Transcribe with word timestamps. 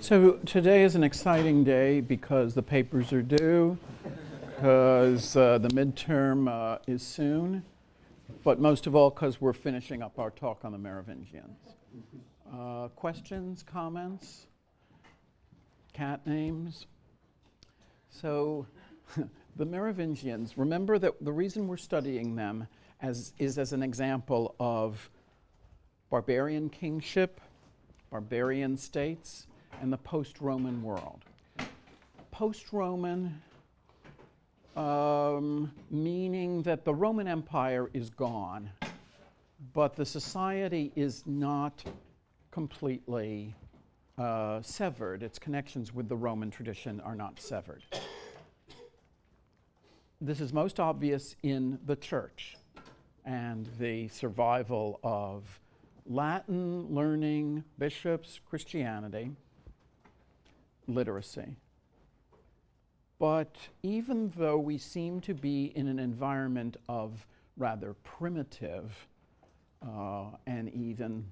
So 0.00 0.32
today 0.44 0.82
is 0.82 0.96
an 0.96 1.04
exciting 1.04 1.64
day 1.64 2.00
because 2.00 2.54
the 2.54 2.62
papers 2.62 3.12
are 3.12 3.22
due, 3.22 3.78
because 4.46 5.34
uh, 5.34 5.58
the 5.58 5.68
midterm 5.68 6.48
uh, 6.48 6.78
is 6.86 7.02
soon, 7.02 7.62
but 8.42 8.60
most 8.60 8.86
of 8.86 8.94
all 8.94 9.08
because 9.08 9.40
we're 9.40 9.54
finishing 9.54 10.02
up 10.02 10.18
our 10.18 10.30
talk 10.30 10.64
on 10.64 10.72
the 10.72 10.78
Merovingians. 10.78 11.58
Uh, 12.52 12.88
questions, 12.88 13.62
comments, 13.62 14.46
cat 15.94 16.26
names? 16.26 16.86
So 18.10 18.66
the 19.56 19.64
Merovingians, 19.64 20.58
remember 20.58 20.98
that 20.98 21.14
the 21.24 21.32
reason 21.32 21.66
we're 21.66 21.78
studying 21.78 22.36
them 22.36 22.66
as, 23.00 23.32
is 23.38 23.58
as 23.58 23.72
an 23.72 23.82
example 23.82 24.54
of 24.60 25.08
barbarian 26.10 26.68
kingship, 26.68 27.40
barbarian 28.10 28.76
states, 28.76 29.46
and 29.80 29.92
the 29.92 29.98
post 29.98 30.40
Roman 30.40 30.82
world. 30.82 31.24
Post 32.30 32.72
Roman, 32.72 33.40
um, 34.76 35.70
meaning 35.90 36.62
that 36.62 36.84
the 36.84 36.94
Roman 36.94 37.28
Empire 37.28 37.90
is 37.92 38.10
gone, 38.10 38.70
but 39.72 39.94
the 39.94 40.04
society 40.04 40.92
is 40.96 41.22
not 41.26 41.84
completely 42.50 43.54
uh, 44.18 44.62
severed. 44.62 45.22
Its 45.22 45.38
connections 45.38 45.94
with 45.94 46.08
the 46.08 46.16
Roman 46.16 46.50
tradition 46.50 47.00
are 47.00 47.14
not 47.14 47.40
severed. 47.40 47.82
This 50.20 50.40
is 50.40 50.52
most 50.52 50.80
obvious 50.80 51.36
in 51.42 51.78
the 51.84 51.96
church 51.96 52.56
and 53.24 53.68
the 53.78 54.08
survival 54.08 55.00
of 55.02 55.60
Latin 56.06 56.86
learning, 56.94 57.64
bishops, 57.78 58.40
Christianity, 58.48 59.30
literacy. 60.86 61.56
But 63.18 63.56
even 63.82 64.32
though 64.36 64.58
we 64.58 64.76
seem 64.76 65.20
to 65.22 65.34
be 65.34 65.72
in 65.76 65.88
an 65.88 65.98
environment 65.98 66.76
of 66.88 67.26
rather 67.56 67.94
primitive 68.02 69.06
uh, 69.82 70.30
and 70.46 70.68
even, 70.74 71.24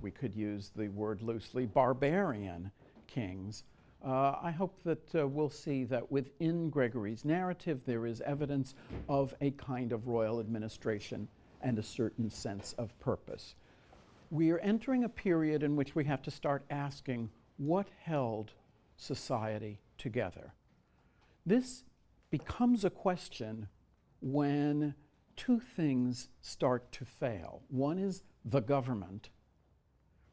we 0.00 0.10
could 0.10 0.34
use 0.34 0.70
the 0.76 0.88
word 0.88 1.22
loosely, 1.22 1.66
barbarian 1.66 2.70
kings, 3.06 3.64
uh, 4.04 4.36
I 4.42 4.50
hope 4.50 4.78
that 4.84 5.14
uh, 5.14 5.26
we'll 5.26 5.48
see 5.48 5.84
that 5.84 6.12
within 6.12 6.70
Gregory's 6.70 7.24
narrative 7.24 7.80
there 7.86 8.06
is 8.06 8.20
evidence 8.20 8.74
of 9.08 9.34
a 9.40 9.50
kind 9.52 9.92
of 9.92 10.06
royal 10.06 10.38
administration 10.38 11.26
and 11.62 11.78
a 11.78 11.82
certain 11.82 12.30
sense 12.30 12.74
of 12.78 12.98
purpose. 13.00 13.54
We 14.30 14.50
are 14.50 14.58
entering 14.58 15.04
a 15.04 15.08
period 15.08 15.62
in 15.62 15.76
which 15.76 15.94
we 15.94 16.04
have 16.04 16.22
to 16.22 16.30
start 16.30 16.64
asking 16.70 17.30
what 17.56 17.88
held 18.02 18.52
society 18.96 19.80
together. 19.98 20.52
This 21.44 21.84
becomes 22.30 22.84
a 22.84 22.90
question 22.90 23.68
when 24.20 24.94
two 25.36 25.60
things 25.60 26.28
start 26.40 26.90
to 26.92 27.04
fail. 27.04 27.62
One 27.68 27.98
is 27.98 28.22
the 28.44 28.60
government, 28.60 29.30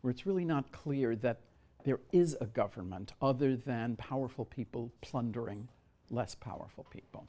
where 0.01 0.11
it's 0.11 0.25
really 0.25 0.45
not 0.45 0.71
clear 0.71 1.15
that 1.17 1.41
there 1.83 1.99
is 2.11 2.37
a 2.39 2.45
government 2.45 3.13
other 3.21 3.55
than 3.55 3.97
powerful 3.97 4.45
people 4.45 4.91
plundering 5.01 5.67
less 6.09 6.33
powerful 6.35 6.85
people. 6.89 7.27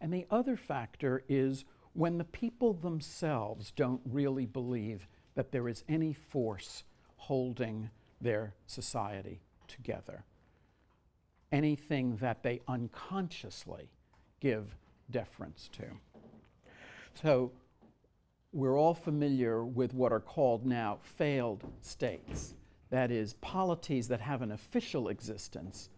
And 0.00 0.12
the 0.12 0.26
other 0.30 0.56
factor 0.56 1.22
is 1.28 1.64
when 1.92 2.18
the 2.18 2.24
people 2.24 2.72
themselves 2.72 3.70
don't 3.70 4.00
really 4.04 4.46
believe 4.46 5.06
that 5.34 5.52
there 5.52 5.68
is 5.68 5.84
any 5.88 6.12
force 6.12 6.84
holding 7.16 7.90
their 8.20 8.54
society 8.66 9.40
together. 9.68 10.24
Anything 11.52 12.16
that 12.16 12.42
they 12.42 12.60
unconsciously 12.68 13.88
give 14.40 14.74
deference 15.10 15.68
to. 15.72 15.84
So 17.22 17.52
we're 18.52 18.78
all 18.78 18.94
familiar 18.94 19.64
with 19.64 19.94
what 19.94 20.12
are 20.12 20.20
called 20.20 20.64
now 20.64 20.98
failed 21.02 21.64
states. 21.80 22.54
That 22.90 23.10
is, 23.10 23.34
polities 23.34 24.08
that 24.08 24.20
have 24.20 24.42
an 24.42 24.52
official 24.52 25.08
existence, 25.08 25.90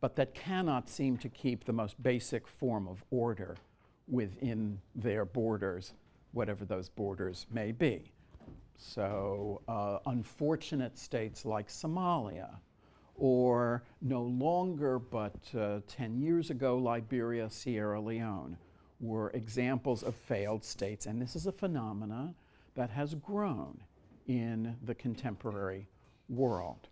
but 0.00 0.16
that 0.16 0.34
cannot 0.34 0.88
seem 0.88 1.16
to 1.18 1.28
keep 1.28 1.64
the 1.64 1.72
most 1.72 2.02
basic 2.02 2.46
form 2.46 2.86
of 2.86 3.02
order 3.10 3.56
within 4.08 4.78
their 4.94 5.24
borders, 5.24 5.94
whatever 6.32 6.64
those 6.64 6.88
borders 6.88 7.46
may 7.50 7.72
be. 7.72 8.12
So, 8.76 9.62
uh, 9.68 9.98
unfortunate 10.06 10.98
states 10.98 11.44
like 11.46 11.68
Somalia, 11.68 12.56
or 13.22 13.84
no 14.00 14.20
longer 14.20 14.98
but 14.98 15.36
uh, 15.56 15.78
10 15.86 16.18
years 16.18 16.50
ago, 16.50 16.76
Liberia, 16.76 17.48
Sierra 17.48 18.00
Leone, 18.00 18.56
were 18.98 19.30
examples 19.30 20.02
of 20.02 20.16
failed 20.16 20.64
states. 20.64 21.06
And 21.06 21.22
this 21.22 21.36
is 21.36 21.46
a 21.46 21.52
phenomena 21.52 22.34
that 22.74 22.90
has 22.90 23.14
grown 23.14 23.78
in 24.26 24.76
the 24.82 24.96
contemporary 24.96 25.86
world. 26.28 26.88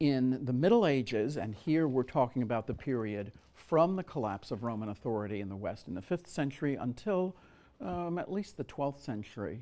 In 0.00 0.44
the 0.44 0.52
Middle 0.52 0.88
Ages, 0.88 1.36
and 1.36 1.54
here 1.54 1.86
we're 1.86 2.02
talking 2.02 2.42
about 2.42 2.66
the 2.66 2.74
period 2.74 3.30
from 3.54 3.94
the 3.94 4.02
collapse 4.02 4.50
of 4.50 4.64
Roman 4.64 4.88
authority 4.88 5.40
in 5.40 5.48
the 5.48 5.54
West 5.54 5.86
in 5.86 5.94
the 5.94 6.02
5th 6.02 6.26
century 6.26 6.74
until 6.74 7.36
um, 7.80 8.18
at 8.18 8.32
least 8.32 8.56
the 8.56 8.64
12th 8.64 8.98
century, 8.98 9.60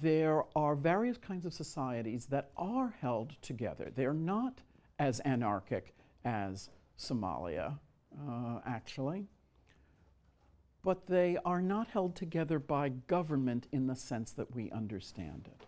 there 0.00 0.44
are 0.56 0.74
various 0.74 1.18
kinds 1.18 1.44
of 1.44 1.52
societies 1.52 2.26
that 2.26 2.50
are 2.56 2.94
held 3.00 3.40
together. 3.42 3.90
They're 3.94 4.14
not 4.14 4.60
as 4.98 5.20
anarchic 5.20 5.94
as 6.24 6.70
Somalia, 6.98 7.78
uh, 8.28 8.60
actually, 8.66 9.26
but 10.82 11.06
they 11.06 11.38
are 11.44 11.62
not 11.62 11.88
held 11.88 12.14
together 12.14 12.58
by 12.58 12.90
government 12.90 13.66
in 13.72 13.86
the 13.86 13.96
sense 13.96 14.32
that 14.32 14.54
we 14.54 14.70
understand 14.70 15.48
it. 15.52 15.66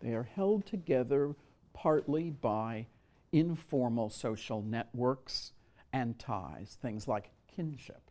They 0.00 0.14
are 0.14 0.28
held 0.34 0.66
together 0.66 1.34
partly 1.72 2.30
by 2.30 2.86
informal 3.32 4.10
social 4.10 4.62
networks 4.62 5.52
and 5.92 6.18
ties, 6.18 6.78
things 6.80 7.08
like 7.08 7.30
kinship, 7.54 8.10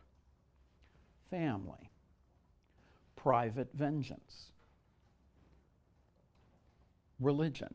family, 1.30 1.90
private 3.14 3.68
vengeance, 3.72 4.50
religion. 7.20 7.74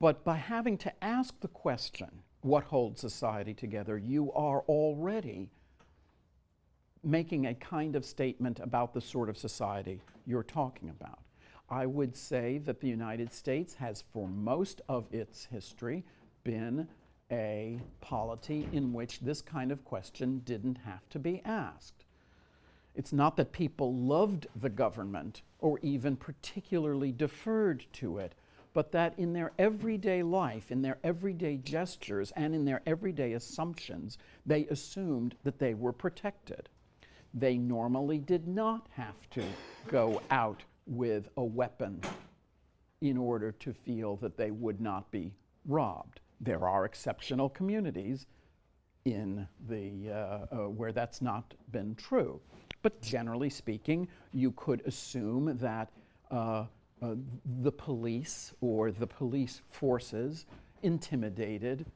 But 0.00 0.24
by 0.24 0.36
having 0.36 0.76
to 0.78 1.04
ask 1.04 1.38
the 1.40 1.48
question, 1.48 2.10
what 2.42 2.64
holds 2.64 3.00
society 3.00 3.54
together, 3.54 3.96
you 3.96 4.30
are 4.32 4.60
already 4.68 5.48
making 7.02 7.46
a 7.46 7.54
kind 7.54 7.96
of 7.96 8.04
statement 8.04 8.60
about 8.60 8.92
the 8.92 9.00
sort 9.00 9.28
of 9.28 9.38
society 9.38 10.00
you're 10.26 10.42
talking 10.42 10.90
about. 10.90 11.20
I 11.70 11.86
would 11.86 12.16
say 12.16 12.58
that 12.58 12.80
the 12.80 12.88
United 12.88 13.32
States 13.32 13.74
has, 13.74 14.04
for 14.12 14.28
most 14.28 14.82
of 14.88 15.06
its 15.12 15.46
history, 15.46 16.04
been 16.44 16.86
a 17.30 17.80
polity 18.00 18.68
in 18.72 18.92
which 18.92 19.20
this 19.20 19.40
kind 19.40 19.72
of 19.72 19.84
question 19.84 20.42
didn't 20.44 20.78
have 20.84 21.08
to 21.10 21.18
be 21.18 21.40
asked. 21.44 22.04
It's 22.94 23.12
not 23.12 23.36
that 23.36 23.52
people 23.52 23.94
loved 23.94 24.46
the 24.60 24.70
government 24.70 25.42
or 25.58 25.78
even 25.82 26.16
particularly 26.16 27.10
deferred 27.10 27.84
to 27.94 28.18
it, 28.18 28.34
but 28.72 28.92
that 28.92 29.18
in 29.18 29.32
their 29.32 29.52
everyday 29.58 30.22
life, 30.22 30.70
in 30.70 30.82
their 30.82 30.98
everyday 31.02 31.56
gestures, 31.56 32.32
and 32.36 32.54
in 32.54 32.64
their 32.64 32.82
everyday 32.86 33.32
assumptions, 33.32 34.18
they 34.46 34.66
assumed 34.66 35.34
that 35.44 35.58
they 35.58 35.74
were 35.74 35.92
protected. 35.92 36.68
They 37.32 37.58
normally 37.58 38.18
did 38.18 38.46
not 38.46 38.86
have 38.92 39.28
to 39.30 39.42
go 39.88 40.22
out 40.30 40.62
with 40.86 41.28
a 41.36 41.44
weapon 41.44 42.00
in 43.00 43.16
order 43.16 43.52
to 43.52 43.72
feel 43.72 44.16
that 44.16 44.36
they 44.36 44.50
would 44.50 44.80
not 44.80 45.10
be 45.10 45.32
robbed. 45.66 46.20
There 46.40 46.68
are 46.68 46.84
exceptional 46.84 47.48
communities 47.48 48.26
in 49.04 49.46
the, 49.68 50.10
uh, 50.10 50.14
uh, 50.14 50.68
where 50.68 50.92
that's 50.92 51.20
not 51.20 51.54
been 51.70 51.94
true. 51.94 52.40
But 52.84 53.00
generally 53.00 53.48
speaking, 53.48 54.08
you 54.34 54.52
could 54.52 54.82
assume 54.84 55.56
that 55.56 55.90
uh, 56.30 56.66
uh, 57.00 57.14
the 57.62 57.72
police 57.72 58.52
or 58.60 58.90
the 58.90 59.06
police 59.06 59.62
forces 59.70 60.44
intimidated 60.82 61.86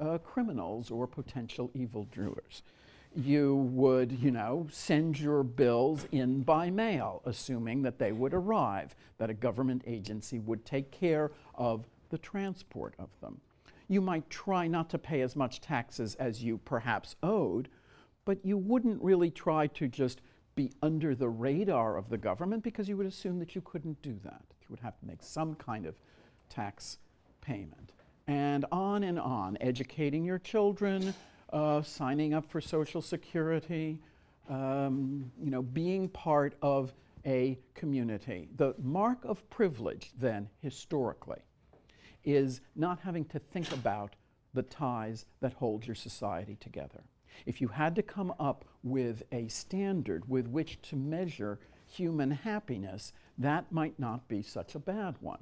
uh, 0.00 0.16
criminals 0.16 0.90
or 0.90 1.06
potential 1.06 1.70
evildoers. 1.74 2.62
You 3.14 3.56
would, 3.74 4.10
you 4.10 4.30
know, 4.30 4.66
send 4.70 5.20
your 5.20 5.42
bills 5.42 6.06
in 6.12 6.40
by 6.44 6.70
mail, 6.70 7.20
assuming 7.26 7.82
that 7.82 7.98
they 7.98 8.12
would 8.12 8.32
arrive, 8.32 8.96
that 9.18 9.28
a 9.28 9.34
government 9.34 9.82
agency 9.86 10.38
would 10.38 10.64
take 10.64 10.90
care 10.90 11.30
of 11.56 11.86
the 12.08 12.16
transport 12.16 12.94
of 12.98 13.10
them. 13.20 13.38
You 13.86 14.00
might 14.00 14.30
try 14.30 14.66
not 14.66 14.88
to 14.90 14.98
pay 14.98 15.20
as 15.20 15.36
much 15.36 15.60
taxes 15.60 16.14
as 16.14 16.42
you 16.42 16.56
perhaps 16.56 17.16
owed, 17.22 17.68
but 18.24 18.38
you 18.46 18.56
wouldn't 18.56 19.02
really 19.02 19.30
try 19.30 19.66
to 19.66 19.88
just 19.88 20.22
be 20.58 20.72
under 20.82 21.14
the 21.14 21.28
radar 21.28 21.96
of 21.96 22.10
the 22.10 22.18
government 22.18 22.64
because 22.64 22.88
you 22.88 22.96
would 22.96 23.06
assume 23.06 23.38
that 23.38 23.54
you 23.54 23.60
couldn't 23.60 24.02
do 24.02 24.18
that. 24.24 24.42
You 24.60 24.66
would 24.70 24.80
have 24.80 24.98
to 24.98 25.06
make 25.06 25.22
some 25.22 25.54
kind 25.54 25.86
of 25.86 25.94
tax 26.50 26.98
payment. 27.40 27.92
And 28.26 28.64
on 28.72 29.04
and 29.04 29.20
on, 29.20 29.56
educating 29.60 30.24
your 30.24 30.40
children, 30.40 31.14
uh, 31.52 31.82
signing 31.82 32.34
up 32.34 32.50
for 32.50 32.60
Social 32.60 33.00
Security, 33.00 34.00
um, 34.48 35.30
you 35.40 35.52
know, 35.52 35.62
being 35.62 36.08
part 36.08 36.54
of 36.60 36.92
a 37.24 37.56
community. 37.74 38.48
The 38.56 38.74
mark 38.82 39.24
of 39.24 39.48
privilege, 39.50 40.10
then, 40.18 40.48
historically, 40.60 41.40
is 42.24 42.62
not 42.74 42.98
having 42.98 43.26
to 43.26 43.38
think 43.38 43.72
about 43.72 44.16
the 44.54 44.64
ties 44.64 45.24
that 45.40 45.52
hold 45.52 45.86
your 45.86 45.94
society 45.94 46.56
together. 46.58 47.04
If 47.46 47.60
you 47.60 47.68
had 47.68 47.94
to 47.96 48.02
come 48.02 48.32
up 48.38 48.64
with 48.82 49.22
a 49.32 49.48
standard 49.48 50.28
with 50.28 50.46
which 50.48 50.80
to 50.82 50.96
measure 50.96 51.58
human 51.86 52.30
happiness, 52.30 53.12
that 53.38 53.70
might 53.72 53.98
not 53.98 54.28
be 54.28 54.42
such 54.42 54.74
a 54.74 54.78
bad 54.78 55.16
one. 55.20 55.40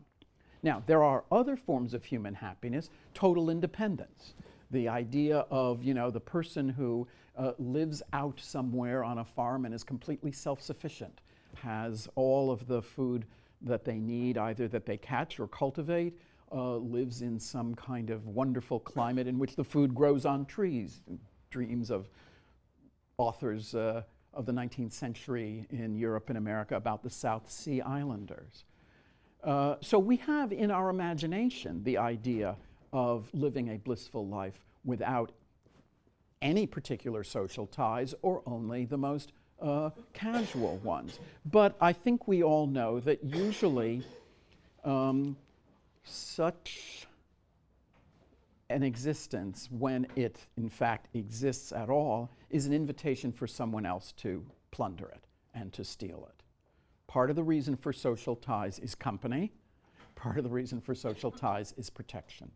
Now, 0.63 0.83
there 0.87 1.03
are 1.03 1.25
other 1.31 1.57
forms 1.57 1.95
of 1.95 2.05
human 2.05 2.35
happiness, 2.35 2.91
total 3.15 3.51
independence. 3.51 4.35
The 4.71 4.89
idea 4.89 5.47
of, 5.51 5.83
you 5.83 5.95
know, 5.95 6.11
the 6.11 6.21
person 6.21 6.69
who 6.69 7.07
uh, 7.37 7.53
lives 7.59 8.03
out 8.13 8.41
somewhere 8.41 9.05
on 9.05 9.19
a 9.19 9.25
farm 9.25 9.65
and 9.65 9.75
is 9.75 9.85
completely 9.85 10.33
self 10.33 10.61
sufficient, 10.61 11.21
has 11.55 12.09
all 12.15 12.51
of 12.51 12.67
the 12.67 12.83
food 12.83 13.27
that 13.63 13.85
they 13.85 13.99
need, 13.99 14.39
either 14.39 14.69
that 14.69 14.87
they 14.87 14.97
catch 14.97 15.39
or 15.39 15.47
cultivate, 15.47 16.19
uh, 16.53 16.77
lives 16.77 17.23
in 17.23 17.39
some 17.39 17.75
kind 17.75 18.11
of 18.11 18.27
wonderful 18.27 18.81
climate 18.81 19.27
in 19.27 19.39
which 19.39 19.57
the 19.57 19.65
food 19.65 19.95
grows 19.95 20.25
on 20.25 20.45
trees. 20.47 21.01
Dreams 21.51 21.91
of 21.91 22.09
authors 23.19 23.75
uh, 23.75 24.03
of 24.35 24.47
the 24.47 24.53
19th 24.53 24.93
century 24.93 25.67
in 25.71 25.97
Europe 25.97 26.29
and 26.29 26.39
America 26.39 26.77
about 26.77 27.03
the 27.03 27.11
South 27.11 27.51
Sea 27.51 27.81
Islanders. 27.81 28.65
Uh, 29.43 29.77
so 29.81 29.99
we 29.99 30.17
have 30.17 30.53
in 30.53 30.71
our 30.71 30.91
imagination 30.91 31.83
the 31.85 31.99
idea 31.99 32.57
of 32.93 33.29
living 33.33 33.69
a 33.69 33.79
blissful 33.79 34.27
life 34.27 34.59
without 34.85 35.33
any 36.43 36.67
particular 36.67 37.25
social 37.25 37.67
ties 37.67 38.15
or 38.23 38.43
only 38.47 38.85
the 38.85 38.99
most 38.99 39.33
uh, 39.61 39.91
casual 40.13 40.79
ones. 40.79 41.19
But 41.51 41.77
I 41.81 41.93
think 41.93 42.29
we 42.29 42.43
all 42.43 42.67
know 42.67 43.01
that 43.01 43.25
usually 43.25 44.03
um, 44.85 45.37
such 46.05 47.07
an 48.69 48.83
existence, 48.83 49.69
when 49.71 50.07
it 50.17 50.47
in 50.57 50.69
fact 50.69 51.15
exists 51.15 51.73
at 51.73 51.89
all, 51.89 52.31
is 52.51 52.67
an 52.67 52.73
invitation 52.73 53.33
for 53.33 53.47
someone 53.47 53.87
else 53.87 54.13
to 54.13 54.45
plunder 54.71 55.07
it 55.07 55.25
and 55.55 55.73
to 55.73 55.85
steal 55.85 56.29
it. 56.29 56.43
Part 57.07 57.31
of 57.31 57.37
the 57.37 57.45
reason 57.45 57.77
for 57.77 57.93
social 57.93 58.37
ties 58.37 58.79
is 58.79 58.95
company, 58.95 59.53
part 60.15 60.39
of 60.39 60.45
the 60.45 60.51
reason 60.51 60.81
for 60.81 60.95
social 60.95 61.31
ties 61.31 61.75
is 61.77 61.89
protection. 61.89 62.51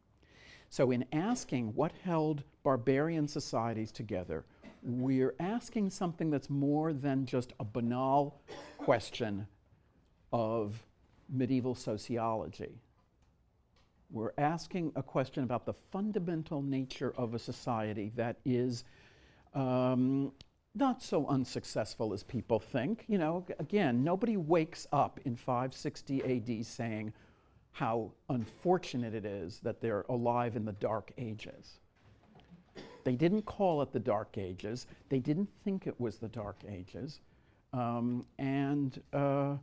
So, 0.68 0.90
in 0.92 1.04
asking 1.12 1.74
what 1.74 1.92
held 2.04 2.44
barbarian 2.62 3.26
societies 3.26 3.90
together, 3.90 4.44
we're 4.82 5.34
asking 5.40 5.90
something 5.90 6.30
that's 6.30 6.48
more 6.48 6.92
than 6.92 7.26
just 7.26 7.52
a 7.60 7.64
banal 7.64 8.40
question 8.78 9.46
of 10.32 10.86
medieval 11.28 11.74
sociology. 11.74 12.80
We're 14.10 14.32
asking 14.38 14.92
a 14.96 15.02
question 15.02 15.44
about 15.44 15.66
the 15.66 15.72
fundamental 15.72 16.62
nature 16.62 17.14
of 17.16 17.34
a 17.34 17.38
society 17.38 18.10
that 18.16 18.36
is 18.44 18.84
um, 19.54 20.32
not 20.74 21.02
so 21.02 21.26
unsuccessful 21.26 22.12
as 22.12 22.22
people 22.22 22.58
think. 22.58 23.04
You 23.06 23.18
know, 23.18 23.46
again, 23.58 24.02
nobody 24.02 24.36
wakes 24.36 24.86
up 24.92 25.20
in 25.24 25.36
560 25.36 26.24
AD 26.24 26.66
saying 26.66 27.12
how 27.72 28.10
unfortunate 28.28 29.14
it 29.14 29.24
is 29.24 29.60
that 29.60 29.80
they're 29.80 30.04
alive 30.08 30.56
in 30.56 30.64
the 30.64 30.72
Dark 30.72 31.12
Ages. 31.16 31.78
They 33.04 33.14
didn't 33.14 33.42
call 33.42 33.80
it 33.82 33.92
the 33.92 34.00
Dark 34.00 34.36
Ages. 34.38 34.86
They 35.08 35.20
didn't 35.20 35.48
think 35.64 35.86
it 35.86 35.98
was 36.00 36.18
the 36.18 36.28
Dark 36.28 36.56
Ages. 36.68 37.20
Um, 37.72 38.26
and 38.38 39.00
uh, 39.12 39.54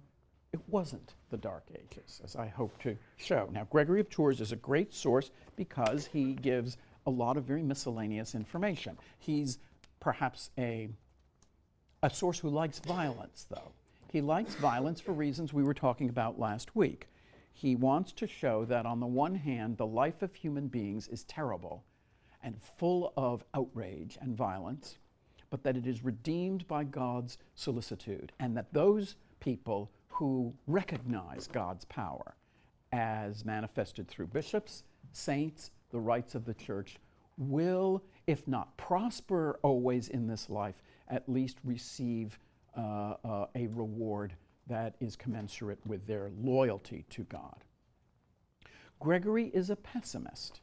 it 0.57 0.63
wasn't 0.67 1.13
the 1.29 1.37
Dark 1.37 1.65
Ages, 1.71 2.21
as 2.23 2.35
I 2.35 2.47
hope 2.47 2.77
to 2.81 2.97
show. 3.17 3.47
Now, 3.51 3.65
Gregory 3.69 3.99
of 3.99 4.09
Tours 4.09 4.41
is 4.41 4.51
a 4.51 4.55
great 4.55 4.93
source 4.93 5.31
because 5.55 6.07
he 6.07 6.33
gives 6.33 6.77
a 7.05 7.09
lot 7.11 7.37
of 7.37 7.43
very 7.43 7.61
miscellaneous 7.61 8.33
information. 8.33 8.97
He's 9.19 9.59
perhaps 9.99 10.49
a, 10.57 10.89
a 12.01 12.09
source 12.09 12.39
who 12.39 12.49
likes 12.49 12.79
violence, 12.79 13.45
though. 13.49 13.71
He 14.11 14.21
likes 14.21 14.55
violence 14.55 14.99
for 14.99 15.11
reasons 15.11 15.53
we 15.53 15.63
were 15.63 15.73
talking 15.73 16.09
about 16.09 16.39
last 16.39 16.75
week. 16.75 17.07
He 17.53 17.75
wants 17.75 18.11
to 18.13 18.27
show 18.27 18.65
that, 18.65 18.85
on 18.85 18.99
the 18.99 19.07
one 19.07 19.35
hand, 19.35 19.77
the 19.77 19.85
life 19.85 20.21
of 20.21 20.33
human 20.33 20.67
beings 20.67 21.07
is 21.07 21.23
terrible 21.23 21.83
and 22.43 22.55
full 22.77 23.13
of 23.17 23.43
outrage 23.53 24.17
and 24.21 24.35
violence, 24.35 24.97
but 25.49 25.63
that 25.63 25.77
it 25.77 25.85
is 25.85 26.03
redeemed 26.03 26.67
by 26.67 26.83
God's 26.83 27.37
solicitude, 27.55 28.31
and 28.39 28.55
that 28.57 28.73
those 28.73 29.15
people 29.39 29.91
who 30.17 30.51
recognize 30.65 31.47
God's 31.47 31.85
power 31.85 32.35
as 32.91 33.45
manifested 33.45 34.07
through 34.07 34.27
bishops, 34.27 34.83
saints, 35.11 35.69
the 35.91 35.99
rites 35.99 36.33
of 36.33 36.43
the 36.43 36.55
church, 36.55 36.97
will, 37.37 38.03
if 38.25 38.47
not 38.47 38.75
prosper 38.77 39.59
always 39.61 40.09
in 40.09 40.25
this 40.25 40.49
life, 40.49 40.81
at 41.09 41.29
least 41.29 41.57
receive 41.63 42.39
uh, 42.75 43.13
uh, 43.23 43.45
a 43.55 43.67
reward 43.67 44.33
that 44.65 44.95
is 44.99 45.15
commensurate 45.15 45.79
with 45.85 46.05
their 46.07 46.31
loyalty 46.41 47.05
to 47.11 47.23
God. 47.25 47.63
Gregory 48.99 49.51
is 49.53 49.69
a 49.69 49.75
pessimist. 49.75 50.61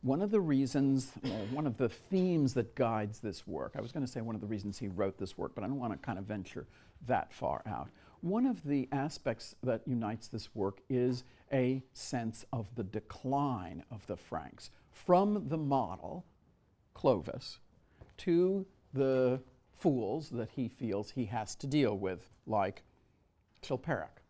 One 0.00 0.22
of 0.22 0.30
the 0.30 0.40
reasons, 0.40 1.12
one 1.50 1.66
of 1.66 1.76
the 1.76 1.90
themes 1.90 2.54
that 2.54 2.74
guides 2.74 3.18
this 3.20 3.46
work, 3.46 3.74
I 3.76 3.82
was 3.82 3.92
going 3.92 4.06
to 4.06 4.10
say 4.10 4.22
one 4.22 4.34
of 4.34 4.40
the 4.40 4.46
reasons 4.46 4.78
he 4.78 4.88
wrote 4.88 5.18
this 5.18 5.36
work, 5.36 5.54
but 5.54 5.62
I 5.62 5.66
don't 5.66 5.78
want 5.78 5.92
to 5.92 5.98
kind 5.98 6.18
of 6.18 6.24
venture 6.24 6.66
that 7.06 7.32
far 7.32 7.62
out. 7.66 7.90
One 8.20 8.46
of 8.46 8.64
the 8.64 8.88
aspects 8.90 9.54
that 9.62 9.86
unites 9.86 10.26
this 10.26 10.52
work 10.54 10.80
is 10.88 11.22
a 11.52 11.82
sense 11.92 12.44
of 12.52 12.66
the 12.74 12.82
decline 12.82 13.84
of 13.92 14.06
the 14.08 14.16
Franks 14.16 14.70
from 14.90 15.48
the 15.48 15.56
model, 15.56 16.26
Clovis, 16.94 17.60
to 18.18 18.66
the 18.92 19.40
fools 19.76 20.30
that 20.30 20.50
he 20.50 20.68
feels 20.68 21.12
he 21.12 21.26
has 21.26 21.54
to 21.56 21.68
deal 21.68 21.96
with, 21.96 22.28
like 22.46 22.82
Chilperic. 23.62 24.22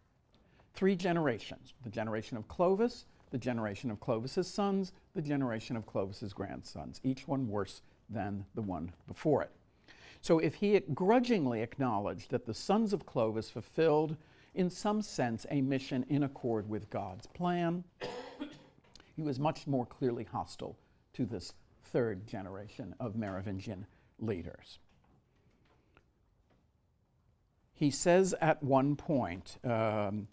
Three 0.75 0.95
generations 0.95 1.73
the 1.83 1.91
generation 1.91 2.37
of 2.37 2.47
Clovis, 2.47 3.07
the 3.31 3.39
generation 3.39 3.91
of 3.91 4.01
Clovis's 4.01 4.49
sons, 4.49 4.93
the 5.15 5.23
generation 5.23 5.77
of 5.77 5.87
Clovis's 5.87 6.35
grandsons, 6.35 7.01
each 7.03 7.27
one 7.27 7.49
worse 7.49 7.81
than 8.11 8.45
the 8.55 8.63
one 8.63 8.93
before 9.07 9.43
it. 9.43 9.51
So 10.21 10.39
if 10.39 10.57
he 10.57 10.81
grudgingly 10.95 11.63
acknowledged 11.63 12.31
that 12.31 12.47
the 12.47 12.55
sons 12.55 12.93
of 12.93 13.07
Clovis 13.07 13.51
fulfilled, 13.51 14.17
in 14.55 14.69
some 14.71 15.03
sense, 15.03 15.47
a 15.51 15.61
mission 15.61 16.05
in 16.09 16.23
accord 16.23 16.69
with 16.69 16.91
God's 16.91 17.27
plan, 17.27 17.85
he 19.17 19.23
was 19.23 19.39
much 19.39 19.67
more 19.67 19.87
clearly 19.87 20.25
hostile 20.25 20.77
to 21.15 21.25
this 21.25 21.55
third 21.85 22.27
generation 22.27 22.95
of 23.01 23.17
Merovingian 23.17 23.87
leaders. 24.19 24.79
He 27.73 27.91
says 27.91 28.35
at 28.41 28.63
one 28.63 28.97
point 28.97 29.59
um, 29.65 30.27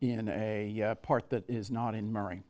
in 0.00 0.28
a 0.28 0.82
uh, 0.82 0.94
part 0.96 1.30
that 1.30 1.48
is 1.48 1.70
not 1.70 1.94
in 1.94 2.12
Murray, 2.12 2.42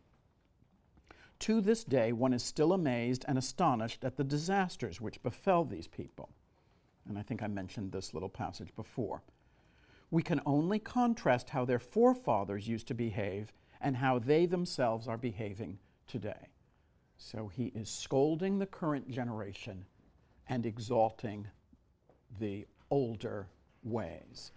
to 1.41 1.61
this 1.61 1.85
day, 1.85 2.13
one 2.13 2.33
is 2.33 2.43
still 2.43 2.73
amazed 2.73 3.25
and 3.29 3.39
astonished 3.39 4.05
at 4.05 4.17
the 4.17 4.25
disasters 4.25 5.01
which 5.01 5.23
befell 5.23 5.65
these 5.65 5.87
people 5.87 6.31
and 7.09 7.19
I 7.19 7.23
think 7.23 7.43
I 7.43 7.47
mentioned 7.47 7.93
this 7.93 8.15
little 8.15 8.29
passage 8.29 8.75
before. 8.77 9.23
We 10.11 10.23
can 10.23 10.41
only 10.47 10.79
contrast 10.79 11.51
how 11.51 11.65
their 11.65 11.79
forefathers 11.79 12.69
used 12.69 12.89
to 12.89 12.95
behave 12.95 13.53
and 13.81 13.97
how 13.97 14.19
they 14.19 14.47
themselves 14.47 15.07
are 15.07 15.19
behaving 15.19 15.79
today. 16.07 16.49
So 17.17 17.49
he 17.49 17.67
is 17.75 17.89
scolding 17.89 18.59
the 18.59 18.67
current 18.67 19.11
generation 19.11 19.85
and 20.49 20.65
exalting 20.65 21.47
the 22.39 22.67
older 22.91 23.49
ways. 23.83 24.53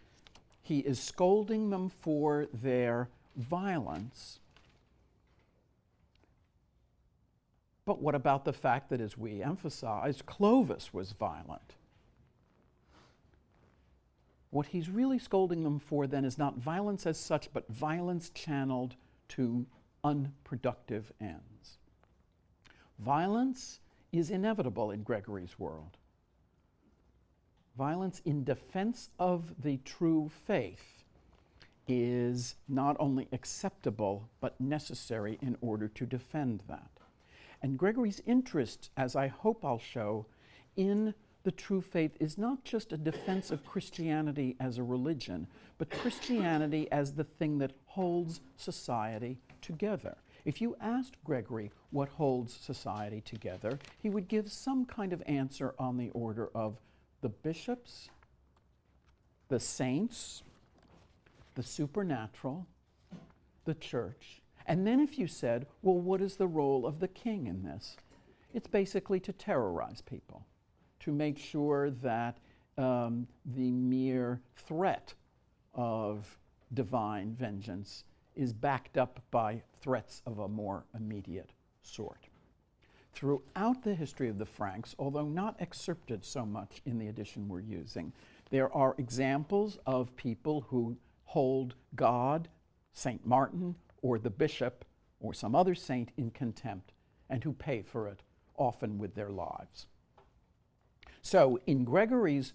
He 0.62 0.80
is 0.80 1.00
scolding 1.00 1.70
them 1.70 1.90
for 1.90 2.48
their 2.54 3.10
violence. 3.36 4.40
But 7.84 8.02
what 8.02 8.16
about 8.16 8.46
the 8.46 8.54
fact 8.54 8.90
that, 8.90 9.02
as 9.02 9.18
we 9.18 9.42
emphasized, 9.42 10.26
Clovis 10.26 10.94
was 10.94 11.14
violent? 11.14 11.76
What 14.52 14.68
he's 14.68 14.90
really 14.90 15.18
scolding 15.18 15.64
them 15.64 15.80
for 15.80 16.06
then 16.08 16.26
is 16.26 16.38
not 16.38 16.58
violence 16.58 17.06
as 17.08 17.18
such, 17.18 17.52
but 17.54 17.68
violence 17.70 18.30
channeled 18.30 18.96
to 19.30 19.66
unproductive 20.04 21.12
ends. 21.20 21.80
Violence 23.00 23.80
is 24.12 24.30
inevitable 24.30 24.92
in 24.92 25.04
Gregory's 25.04 25.58
world. 25.58 25.98
violence 27.78 28.22
in 28.26 28.44
defense 28.44 29.10
of 29.18 29.54
the 29.64 29.78
true 29.86 30.30
faith 30.46 31.04
is 31.88 32.56
not 32.68 32.96
only 33.00 33.28
acceptable 33.32 34.30
but 34.40 34.60
necessary 34.60 35.38
in 35.42 35.58
order 35.62 35.88
to 35.88 36.06
defend 36.06 36.62
that. 36.68 36.92
And 37.62 37.78
Gregory's 37.78 38.22
interest, 38.26 38.90
as 38.98 39.16
I 39.16 39.28
hope 39.28 39.64
I'll 39.64 39.80
show, 39.80 40.26
in 40.76 41.14
the 41.44 41.52
true 41.52 41.82
faith 41.82 42.16
is 42.20 42.38
not 42.38 42.64
just 42.64 42.94
a 42.94 42.98
defense 42.98 43.52
of 43.52 43.66
Christianity 43.66 44.56
as 44.60 44.78
a 44.78 44.84
religion, 44.84 45.48
but 45.78 45.90
Christianity 45.90 46.92
as 46.92 47.14
the 47.14 47.24
thing 47.24 47.58
that 47.58 47.74
holds 47.86 48.42
society 48.58 49.40
together. 49.62 50.16
If 50.46 50.62
you 50.62 50.76
asked 50.82 51.24
Gregory 51.24 51.72
what 51.92 52.10
holds 52.10 52.54
society 52.54 53.22
together, 53.22 53.80
he 54.00 54.10
would 54.10 54.28
give 54.28 54.52
some 54.52 54.86
kind 54.86 55.14
of 55.14 55.24
answer 55.26 55.74
on 55.78 55.98
the 55.98 56.10
order 56.12 56.50
of 56.56 56.78
the 57.22 57.30
bishops, 57.30 58.10
the 59.50 59.60
saints, 59.60 60.44
the 61.56 61.64
supernatural, 61.64 62.66
the 63.66 63.76
church. 63.76 64.42
And 64.68 64.86
then 64.86 65.00
if 65.00 65.20
you 65.20 65.28
said, 65.28 65.68
well, 65.82 65.98
what 65.98 66.22
is 66.22 66.36
the 66.36 66.48
role 66.48 66.86
of 66.86 67.00
the 67.00 67.08
king 67.08 67.48
in 67.48 67.64
this? 67.64 67.98
It's 68.54 68.68
basically 68.68 69.20
to 69.22 69.34
terrorize 69.34 70.02
people, 70.02 70.46
to 71.02 71.12
make 71.12 71.38
sure 71.38 71.90
that 71.90 72.38
um, 72.78 73.28
the 73.46 73.72
mere 73.72 74.42
threat 74.56 75.14
of 75.74 76.38
divine 76.74 77.34
vengeance 77.34 78.04
is 78.36 78.54
backed 78.54 78.98
up 78.98 79.20
by 79.32 79.62
threats 79.82 80.22
of 80.26 80.40
a 80.40 80.48
more 80.48 80.86
immediate 80.96 81.52
sort. 81.82 82.28
Throughout 83.14 83.84
the 83.84 83.94
history 83.94 84.30
of 84.30 84.38
the 84.38 84.46
Franks, 84.46 84.96
although 84.98 85.28
not 85.28 85.58
excerpted 85.60 86.24
so 86.24 86.46
much 86.46 86.82
in 86.86 86.98
the 86.98 87.08
edition 87.08 87.50
we're 87.50 87.60
using, 87.60 88.14
there 88.52 88.74
are 88.74 88.96
examples 88.98 89.78
of 89.86 90.16
people 90.16 90.62
who 90.70 90.98
hold 91.26 91.76
God, 91.96 92.48
St. 92.94 93.26
Martin, 93.26 93.76
or 94.02 94.18
the 94.18 94.30
bishop, 94.30 94.86
or 95.20 95.34
some 95.34 95.56
other 95.56 95.76
saint 95.76 96.12
in 96.16 96.32
contempt, 96.32 96.94
and 97.30 97.44
who 97.44 97.54
pay 97.54 97.82
for 97.82 98.08
it, 98.08 98.24
often 98.58 98.98
with 98.98 99.16
their 99.16 99.30
lives. 99.30 99.88
So, 101.22 101.60
in 101.68 101.84
Gregory's 101.84 102.54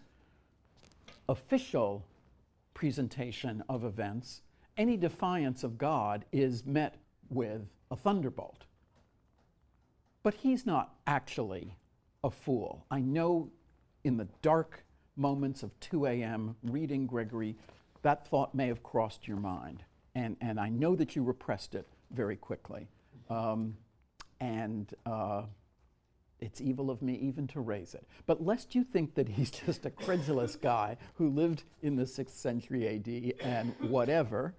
official 1.28 2.04
presentation 2.74 3.62
of 3.68 3.84
events, 3.84 4.42
any 4.76 4.96
defiance 4.96 5.64
of 5.64 5.78
God 5.78 6.24
is 6.32 6.66
met 6.66 6.96
with 7.30 7.62
a 7.90 7.96
thunderbolt. 7.96 8.64
But 10.22 10.34
he's 10.34 10.66
not 10.66 10.94
actually 11.06 11.76
a 12.24 12.30
fool. 12.30 12.84
I 12.90 13.00
know 13.00 13.50
in 14.04 14.16
the 14.16 14.28
dark 14.42 14.84
moments 15.16 15.62
of 15.62 15.78
2 15.80 16.06
a.m. 16.06 16.56
reading 16.62 17.06
Gregory, 17.06 17.56
that 18.02 18.26
thought 18.26 18.54
may 18.54 18.66
have 18.66 18.82
crossed 18.82 19.26
your 19.26 19.38
mind. 19.38 19.84
And, 20.14 20.36
and 20.40 20.60
I 20.60 20.68
know 20.68 20.94
that 20.96 21.16
you 21.16 21.22
repressed 21.22 21.74
it 21.74 21.86
very 22.10 22.36
quickly. 22.36 22.88
Um, 23.30 23.76
and 24.40 24.92
uh, 25.06 25.42
it's 26.40 26.60
evil 26.60 26.90
of 26.90 27.02
me 27.02 27.14
even 27.14 27.46
to 27.48 27.60
raise 27.60 27.94
it. 27.94 28.06
But 28.26 28.44
lest 28.44 28.74
you 28.74 28.84
think 28.84 29.14
that 29.14 29.28
he's 29.28 29.50
just 29.66 29.86
a 29.86 29.90
credulous 29.90 30.56
guy 30.56 30.96
who 31.14 31.30
lived 31.30 31.64
in 31.82 31.96
the 31.96 32.04
6th 32.04 32.30
century 32.30 32.88
AD 32.88 33.46
and 33.46 33.74
whatever, 33.80 34.54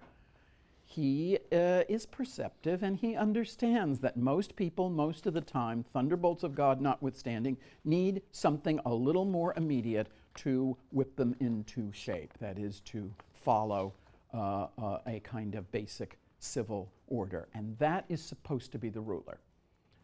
he 0.84 1.38
uh, 1.52 1.82
is 1.88 2.06
perceptive 2.06 2.82
and 2.82 2.96
he 2.96 3.14
understands 3.14 4.00
that 4.00 4.16
most 4.16 4.56
people, 4.56 4.88
most 4.88 5.26
of 5.26 5.34
the 5.34 5.40
time, 5.40 5.84
thunderbolts 5.92 6.42
of 6.42 6.54
God 6.54 6.80
notwithstanding, 6.80 7.58
need 7.84 8.22
something 8.32 8.80
a 8.86 8.94
little 8.94 9.26
more 9.26 9.52
immediate 9.56 10.08
to 10.36 10.76
whip 10.90 11.14
them 11.16 11.36
into 11.40 11.92
shape. 11.92 12.32
That 12.38 12.58
is, 12.58 12.80
to 12.86 13.12
follow 13.32 13.92
uh, 14.32 14.68
uh, 14.78 14.98
a 15.06 15.20
kind 15.20 15.54
of 15.54 15.70
basic 15.72 16.18
civil 16.38 16.90
order. 17.06 17.48
And 17.54 17.76
that 17.78 18.04
is 18.08 18.22
supposed 18.22 18.72
to 18.72 18.78
be 18.78 18.88
the 18.88 19.00
ruler. 19.00 19.40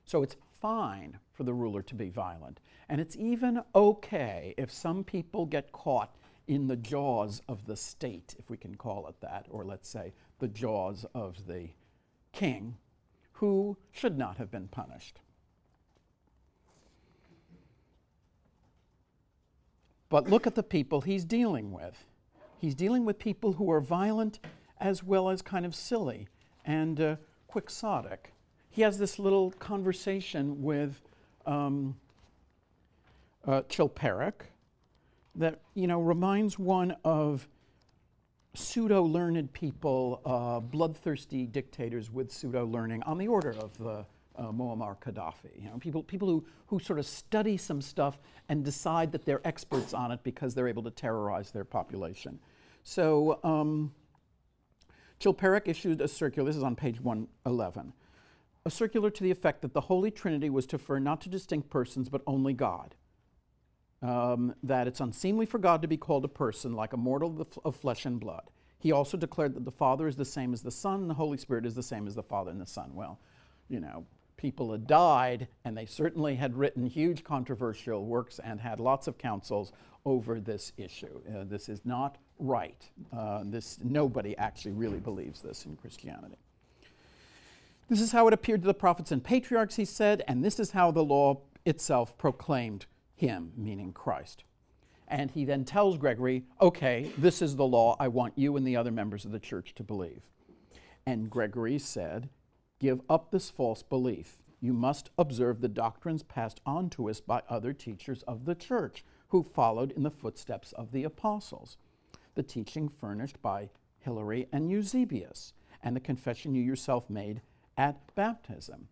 So 0.05 0.23
it's 0.23 0.37
fine 0.65 1.19
for 1.35 1.43
the 1.43 1.53
ruler 1.53 1.83
to 1.83 1.95
be 1.95 2.09
violent. 2.09 2.59
And 2.89 2.99
it's 2.99 3.19
even 3.19 3.61
okay 3.75 4.55
if 4.57 4.73
some 4.73 5.05
people 5.05 5.45
get 5.45 5.73
caught 5.73 6.17
in 6.49 6.69
the 6.69 6.77
jaws 6.77 7.43
of 7.51 7.67
the 7.67 7.77
state, 7.77 8.35
if 8.39 8.49
we 8.49 8.57
can 8.57 8.75
call 8.75 9.07
it 9.09 9.21
that, 9.21 9.45
or 9.51 9.67
let's 9.67 9.91
say 9.91 10.15
the 10.39 10.49
jaws 10.49 11.05
of 11.15 11.47
the 11.47 11.69
king, 12.33 12.79
who 13.33 13.77
should 13.93 14.17
not 14.17 14.39
have 14.39 14.51
been 14.51 14.69
punished. 14.69 15.21
But 20.09 20.31
look 20.31 20.47
at 20.47 20.55
the 20.55 20.63
people 20.63 21.03
he's 21.03 21.27
dealing 21.27 21.73
with. 21.73 22.07
He's 22.59 22.75
dealing 22.75 23.05
with 23.05 23.19
people 23.19 23.53
who 23.53 23.71
are 23.71 23.83
violent 23.83 24.39
as 24.81 25.05
well 25.05 25.29
as 25.29 25.43
kind 25.43 25.67
of 25.67 25.75
silly 25.75 26.27
and 26.65 26.99
uh, 26.99 27.17
quixotic 27.49 28.34
he 28.75 28.83
has 28.83 28.99
this 28.99 29.21
little 29.21 29.53
conversation 29.53 30.61
with 30.61 31.01
um, 31.47 31.95
uh, 33.47 33.63
Chilperic 33.69 34.33
that 35.37 35.61
you 35.75 35.87
know 35.87 36.01
reminds 36.01 36.59
one 36.59 36.97
of 37.05 37.47
pseudo-learned 38.55 39.53
people, 39.53 40.21
uh, 40.27 40.59
bloodthirsty 40.59 41.47
dictators 41.47 42.11
with 42.11 42.33
pseudo-learning 42.33 43.01
on 43.05 43.17
the 43.17 43.29
order 43.29 43.51
of 43.51 43.79
the 43.79 44.05
uh, 44.37 44.51
Muammar 44.51 44.97
Gaddafi. 44.99 45.57
You 45.57 45.71
know, 45.71 45.79
people, 45.79 46.03
people 46.03 46.27
who, 46.29 46.45
who 46.67 46.81
sort 46.81 46.99
of 46.99 47.07
study 47.07 47.57
some 47.57 47.81
stuff 47.81 48.19
and 48.49 48.65
decide 48.65 49.13
that 49.13 49.25
they're 49.25 49.45
experts 49.45 49.95
on 49.95 50.11
it 50.11 50.21
because 50.25 50.55
they're 50.55 50.69
able 50.69 50.85
to 50.85 50.91
terrorize 50.91 51.51
their 51.51 51.65
population. 51.65 52.39
So 52.85 53.41
um, 53.43 53.93
Chilperic 55.21 55.67
issued 55.67 56.01
a 56.01 56.07
circular, 56.07 56.49
this 56.49 56.57
is 56.57 56.63
on 56.63 56.77
page 56.77 57.01
111 57.01 57.93
a 58.67 58.71
circular 58.71 59.11
to 59.11 59.23
the 59.23 59.31
effect 59.31 59.63
that 59.63 59.75
the 59.75 59.81
Holy 59.83 60.11
Trinity 60.11 60.49
was 60.49 60.67
to 60.67 60.77
refer 60.77 60.99
not 60.99 61.21
to 61.23 61.29
distinct 61.29 61.71
persons, 61.71 62.09
but 62.09 62.23
only 62.27 62.55
God. 62.55 62.95
Um, 64.03 64.55
that 64.63 64.87
it's 64.87 65.01
unseemly 65.01 65.47
for 65.47 65.59
God 65.59 65.83
to 65.83 65.89
be 65.89 65.97
called 65.97 66.25
a 66.25 66.29
person 66.29 66.75
like 66.75 66.93
a 66.93 66.97
mortal 66.97 67.47
of 67.65 67.77
flesh 67.77 68.05
and 68.05 68.21
blood. 68.21 68.51
He 68.79 68.93
also 68.93 69.17
declared 69.17 69.55
that 69.55 69.65
the 69.65 69.71
Father 69.71 70.07
is 70.07 70.17
the 70.17 70.27
same 70.27 70.53
as 70.53 70.63
the 70.63 70.71
Son, 70.71 71.01
and 71.01 71.11
the 71.11 71.15
Holy 71.15 71.39
Spirit 71.39 71.65
is 71.65 71.75
the 71.75 71.83
same 71.83 72.07
as 72.07 72.15
the 72.15 72.23
Father 72.23 72.51
and 72.51 72.61
the 72.61 72.67
Son. 72.67 72.95
Well, 72.95 73.19
you 73.69 73.81
know, 73.81 74.05
people 74.37 74.73
had 74.73 74.87
died, 74.87 75.49
and 75.65 75.77
they 75.77 75.87
certainly 75.87 76.35
had 76.35 76.55
written 76.55 76.87
huge 76.87 77.25
controversial 77.25 78.05
works 78.05 78.41
and 78.45 78.61
had 78.61 78.81
lots 78.81 79.07
of 79.09 79.17
councils 79.17 79.73
over 80.05 80.39
this 80.39 80.73
issue. 80.77 81.21
Uh, 81.35 81.45
this 81.45 81.71
is 81.71 81.81
not 81.87 82.19
right. 82.39 82.91
Uh, 83.11 83.43
this, 83.47 83.79
nobody 83.83 84.37
actually 84.37 84.73
really 84.73 85.01
believes 85.01 85.41
this 85.41 85.65
in 85.65 85.77
Christianity. 85.77 86.37
This 87.89 88.01
is 88.01 88.13
how 88.13 88.27
it 88.27 88.35
appeared 88.35 88.63
to 88.63 88.67
the 88.67 88.75
prophets 88.75 89.13
and 89.13 89.23
patriarchs, 89.23 89.77
he 89.77 89.85
said, 89.85 90.23
and 90.27 90.43
this 90.43 90.59
is 90.59 90.71
how 90.71 90.91
the 90.91 91.05
law 91.05 91.43
itself 91.67 92.17
proclaimed 92.17 92.87
him, 93.15 93.53
meaning 93.57 93.93
Christ. 93.93 94.45
And 95.07 95.31
he 95.31 95.45
then 95.45 95.65
tells 95.65 95.99
Gregory, 95.99 96.45
okay, 96.63 97.11
this 97.19 97.43
is 97.43 97.57
the 97.57 97.67
law 97.67 97.95
I 98.01 98.09
want 98.09 98.39
you 98.39 98.57
and 98.57 98.67
the 98.67 98.77
other 98.77 98.91
members 98.91 99.27
of 99.27 99.33
the 99.33 99.39
church 99.39 99.75
to 99.75 99.83
believe. 99.83 100.23
And 101.07 101.29
Gregory 101.29 101.79
said, 101.79 102.31
give 102.81 103.03
up 103.11 103.31
this 103.31 103.51
false 103.51 103.83
belief. 103.83 104.39
You 104.61 104.73
must 104.73 105.11
observe 105.19 105.61
the 105.61 105.69
doctrines 105.69 106.23
passed 106.23 106.63
on 106.65 106.89
to 106.91 107.11
us 107.11 107.21
by 107.21 107.43
other 107.51 107.75
teachers 107.75 108.23
of 108.23 108.47
the 108.47 108.55
church 108.55 109.05
who 109.29 109.43
followed 109.43 109.93
in 109.93 110.05
the 110.05 110.11
footsteps 110.11 110.73
of 110.73 110.91
the 110.91 111.05
apostles. 111.05 111.77
The 112.35 112.43
teaching 112.43 112.89
furnished 112.89 113.41
by 113.43 113.69
Hilary 113.99 114.49
and 114.53 114.71
Eusebius, 114.71 115.53
and 115.83 115.95
the 115.95 116.01
confession 116.01 116.55
you 116.55 116.63
yourself 116.63 117.11
made 117.11 117.43
at 117.77 118.15
baptism. 118.15 118.89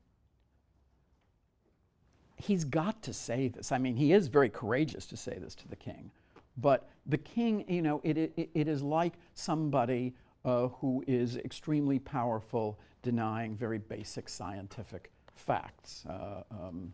He's 2.37 2.65
got 2.65 3.03
to 3.03 3.13
say 3.13 3.49
this. 3.49 3.71
I 3.71 3.79
mean, 3.79 3.97
he 3.97 4.13
is 4.13 4.27
very 4.27 4.49
courageous 4.49 5.07
to 5.07 5.17
say 5.17 5.39
this 5.39 5.55
to 5.57 5.69
the 5.69 5.77
king. 5.77 6.11
But 6.57 6.89
the 7.07 7.19
king, 7.19 7.65
you 7.69 7.83
know, 7.83 8.01
it, 8.05 8.19
it, 8.19 8.51
it 8.53 8.69
is 8.69 8.83
like 8.83 9.15
somebody 9.35 10.15
uh, 10.45 10.69
who 10.69 11.05
is 11.07 11.37
extremely 11.37 11.99
powerful 11.99 12.79
denying 13.03 13.57
very 13.57 13.79
basic 13.79 14.29
scientific 14.29 15.11
facts. 15.35 16.05
Uh, 16.09 16.43
um, 16.51 16.93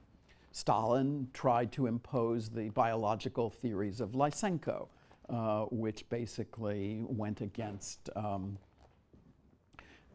Stalin 0.52 1.28
tried 1.32 1.72
to 1.72 1.86
impose 1.86 2.48
the 2.48 2.68
biological 2.70 3.50
theories 3.50 4.00
of 4.00 4.12
Lysenko, 4.12 4.88
uh, 5.28 5.64
which 5.70 6.08
basically 6.08 7.02
went 7.06 7.40
against 7.40 8.10
um, 8.16 8.58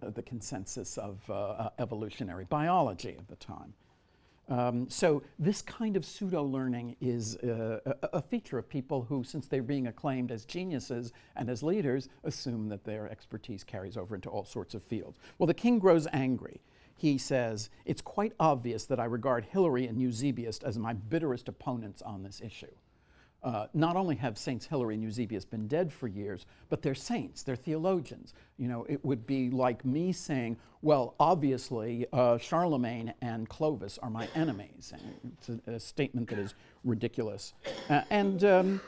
the 0.10 0.22
consensus 0.22 0.98
of 0.98 1.20
uh, 1.30 1.34
uh, 1.34 1.70
evolutionary 1.80 2.46
biology 2.46 3.16
at 3.18 3.28
the 3.28 3.36
time. 3.36 3.74
Um, 4.50 4.90
so 4.90 5.24
this 5.40 5.62
kind 5.62 5.96
of 5.96 6.04
pseudo-learning 6.04 6.98
is 7.00 7.38
uh, 7.38 7.80
a, 7.86 8.18
a, 8.18 8.22
feature 8.22 8.58
of 8.58 8.68
people 8.68 9.04
who, 9.04 9.24
since 9.24 9.48
they're 9.48 9.64
being 9.64 9.88
acclaimed 9.88 10.32
as 10.32 10.44
geniuses 10.44 11.14
and 11.38 11.50
as 11.50 11.64
leaders, 11.64 12.10
assume 12.26 12.68
that 12.68 12.84
their 12.84 13.10
expertise 13.10 13.64
carries 13.64 13.96
over 13.96 14.16
into 14.16 14.30
all 14.30 14.44
sorts 14.44 14.74
of 14.76 14.84
fields. 14.84 15.18
Well, 15.38 15.48
the 15.48 15.54
king 15.54 15.80
grows 15.80 16.08
angry. 16.12 16.60
He 16.96 17.18
says, 17.18 17.70
it's 17.86 18.02
quite 18.02 18.34
obvious 18.40 18.86
that 18.86 19.00
I 19.00 19.06
regard 19.06 19.46
Hilary 19.46 19.88
and 19.88 20.02
Eusebius 20.02 20.60
as 20.60 20.78
my 20.78 20.94
bitterest 20.94 21.48
opponents 21.48 22.02
on 22.02 22.22
this 22.22 22.42
issue. 22.42 22.68
Uh, 23.44 23.68
not 23.74 23.96
only 23.96 24.16
have 24.16 24.38
Saints 24.38 24.66
Hilary 24.66 24.96
and 24.96 25.04
Eusebius 25.04 25.46
been 25.46 25.68
dead 25.68 25.92
for 25.92 26.08
years, 26.08 26.46
but 26.70 26.82
they're 26.82 26.96
saints, 26.96 27.44
they're 27.44 27.56
theologians. 27.56 28.34
You 28.58 28.68
know, 28.68 28.86
it 28.88 29.04
would 29.04 29.28
be 29.28 29.50
like 29.50 29.84
me 29.84 30.14
saying, 30.14 30.58
well, 30.82 31.16
obviously, 31.20 32.06
uh, 32.14 32.38
Charlemagne 32.38 33.14
and 33.22 33.48
Clovis 33.50 34.00
are 34.02 34.10
my 34.10 34.28
enemies. 34.36 34.94
And 34.94 35.34
it's 35.38 35.50
a, 35.50 35.72
a 35.74 35.80
statement 35.80 36.30
that 36.30 36.40
is 36.40 36.56
ridiculous. 36.84 37.54
Uh, 37.90 38.02
and 38.10 38.44
um, 38.44 38.82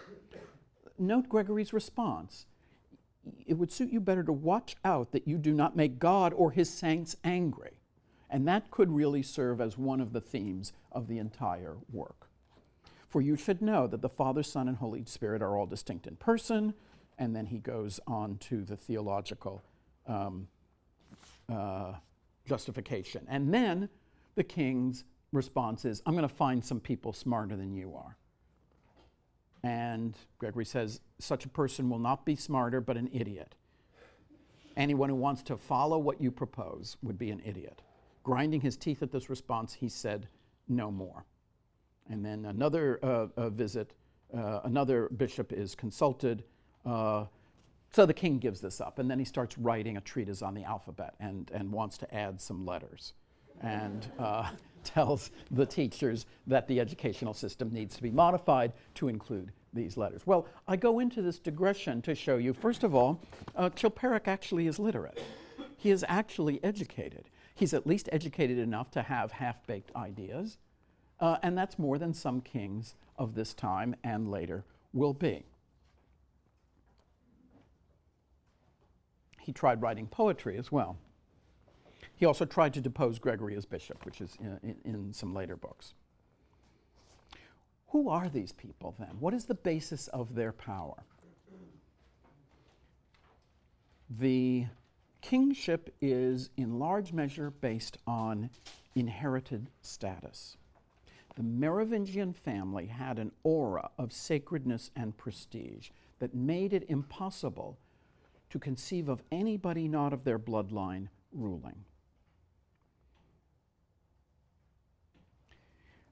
note 0.97 1.27
Gregory's 1.27 1.73
response. 1.73 2.45
It 3.45 3.55
would 3.55 3.71
suit 3.71 3.91
you 3.91 3.99
better 3.99 4.23
to 4.23 4.33
watch 4.33 4.75
out 4.85 5.11
that 5.11 5.27
you 5.27 5.37
do 5.37 5.53
not 5.53 5.75
make 5.75 5.99
God 5.99 6.33
or 6.33 6.51
his 6.51 6.69
saints 6.69 7.15
angry. 7.23 7.71
And 8.29 8.47
that 8.47 8.71
could 8.71 8.91
really 8.91 9.21
serve 9.23 9.61
as 9.61 9.77
one 9.77 10.01
of 10.01 10.13
the 10.13 10.21
themes 10.21 10.73
of 10.91 11.07
the 11.07 11.17
entire 11.17 11.75
work. 11.91 12.24
For 13.07 13.21
you 13.21 13.35
should 13.35 13.61
know 13.61 13.87
that 13.87 14.01
the 14.01 14.09
Father, 14.09 14.43
Son, 14.43 14.67
and 14.67 14.77
Holy 14.77 15.03
Spirit 15.05 15.41
are 15.41 15.57
all 15.57 15.65
distinct 15.65 16.07
in 16.07 16.15
person. 16.15 16.73
And 17.17 17.35
then 17.35 17.45
he 17.45 17.59
goes 17.59 17.99
on 18.07 18.37
to 18.39 18.63
the 18.63 18.75
theological 18.75 19.63
um, 20.07 20.47
uh, 21.51 21.93
justification. 22.45 23.25
And 23.29 23.53
then 23.53 23.89
the 24.35 24.43
king's 24.43 25.03
response 25.31 25.85
is 25.85 26.01
I'm 26.05 26.15
going 26.15 26.27
to 26.27 26.33
find 26.33 26.63
some 26.63 26.79
people 26.79 27.13
smarter 27.13 27.55
than 27.55 27.73
you 27.73 27.95
are. 27.95 28.17
And 29.63 30.15
Gregory 30.37 30.65
says 30.65 31.01
such 31.19 31.45
a 31.45 31.49
person 31.49 31.89
will 31.89 31.99
not 31.99 32.25
be 32.25 32.35
smarter, 32.35 32.81
but 32.81 32.97
an 32.97 33.09
idiot. 33.11 33.55
Anyone 34.77 35.09
who 35.09 35.15
wants 35.15 35.41
to 35.43 35.57
follow 35.57 35.97
what 35.97 36.21
you 36.21 36.31
propose 36.31 36.97
would 37.01 37.17
be 37.17 37.31
an 37.31 37.41
idiot. 37.45 37.81
Grinding 38.23 38.61
his 38.61 38.75
teeth 38.75 39.01
at 39.01 39.11
this 39.11 39.29
response, 39.29 39.73
he 39.73 39.89
said, 39.89 40.27
No 40.67 40.91
more. 40.91 41.25
And 42.09 42.23
then 42.23 42.45
another 42.45 42.99
uh, 43.03 43.27
uh, 43.35 43.49
visit, 43.49 43.93
uh, 44.35 44.61
another 44.63 45.09
bishop 45.09 45.51
is 45.51 45.75
consulted. 45.75 46.43
Uh, 46.85 47.25
so 47.91 48.05
the 48.05 48.13
king 48.13 48.39
gives 48.39 48.61
this 48.61 48.81
up, 48.81 48.99
and 48.99 49.09
then 49.09 49.19
he 49.19 49.25
starts 49.25 49.57
writing 49.57 49.97
a 49.97 50.01
treatise 50.01 50.41
on 50.41 50.53
the 50.53 50.63
alphabet 50.63 51.15
and, 51.19 51.49
and 51.53 51.71
wants 51.71 51.97
to 51.99 52.13
add 52.13 52.39
some 52.39 52.65
letters 52.65 53.13
and 53.61 54.11
tells 54.83 55.31
the 55.51 55.65
teachers 55.65 56.25
that 56.47 56.67
the 56.67 56.79
educational 56.79 57.33
system 57.33 57.73
needs 57.73 57.95
to 57.95 58.03
be 58.03 58.11
modified 58.11 58.73
to 58.93 59.07
include 59.07 59.51
these 59.75 59.97
letters. 59.97 60.25
Well, 60.25 60.47
I 60.67 60.77
go 60.77 60.99
into 60.99 61.21
this 61.21 61.37
digression 61.37 62.01
to 62.03 62.15
show 62.15 62.37
you, 62.37 62.53
first 62.53 62.83
of 62.83 62.95
all, 62.95 63.21
uh, 63.55 63.69
Chilperic 63.71 64.27
actually 64.27 64.67
is 64.67 64.79
literate. 64.79 65.21
He 65.77 65.91
is 65.91 66.05
actually 66.07 66.63
educated. 66.63 67.29
He's 67.53 67.73
at 67.73 67.85
least 67.85 68.09
educated 68.11 68.57
enough 68.57 68.89
to 68.91 69.01
have 69.01 69.31
half 69.31 69.65
baked 69.67 69.91
ideas. 69.95 70.57
Uh, 71.19 71.37
and 71.41 71.57
that's 71.57 71.79
more 71.79 71.97
than 71.97 72.13
some 72.13 72.41
kings 72.41 72.95
of 73.17 73.35
this 73.35 73.53
time 73.53 73.95
and 74.03 74.29
later 74.29 74.65
will 74.93 75.13
be. 75.13 75.45
He 79.41 79.51
tried 79.51 79.81
writing 79.81 80.07
poetry 80.07 80.57
as 80.57 80.71
well. 80.71 80.97
He 82.15 82.25
also 82.25 82.45
tried 82.45 82.73
to 82.73 82.81
depose 82.81 83.19
Gregory 83.19 83.55
as 83.55 83.65
bishop, 83.65 84.05
which 84.05 84.21
is 84.21 84.35
in, 84.39 84.59
in, 84.63 84.75
in 84.85 85.13
some 85.13 85.33
later 85.33 85.55
books. 85.55 85.93
Who 87.89 88.09
are 88.09 88.27
these 88.27 88.51
people 88.51 88.95
then? 88.97 89.17
What 89.19 89.33
is 89.33 89.45
the 89.45 89.55
basis 89.55 90.07
of 90.07 90.35
their 90.35 90.51
power? 90.51 91.03
The 94.09 94.65
kingship 95.21 95.93
is 96.01 96.49
in 96.57 96.77
large 96.77 97.13
measure 97.13 97.49
based 97.49 97.97
on 98.05 98.49
inherited 98.95 99.69
status. 99.81 100.57
The 101.35 101.43
Merovingian 101.43 102.33
family 102.33 102.85
had 102.85 103.19
an 103.19 103.31
aura 103.43 103.89
of 103.97 104.13
sacredness 104.13 104.89
and 104.95 105.15
prestige 105.17 105.89
that 106.19 106.33
made 106.33 106.71
it 106.71 106.89
impossible 106.89 107.77
to 108.49 108.59
conceive 108.59 109.09
of 109.09 109.21
anybody 109.31 109.87
not 109.87 110.13
of 110.13 110.23
their 110.23 110.39
bloodline 110.39 111.09
ruling. 111.33 111.83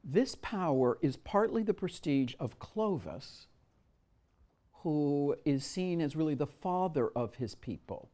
This 0.03 0.35
power 0.35 0.97
is 1.01 1.15
partly 1.15 1.63
the 1.63 1.73
prestige 1.73 2.35
of 2.37 2.59
Clovis, 2.59 3.47
who 4.81 5.37
is 5.45 5.63
seen 5.63 6.01
as 6.01 6.17
really 6.17 6.35
the 6.35 6.45
father 6.45 7.07
of 7.15 7.35
his 7.35 7.55
people, 7.55 8.09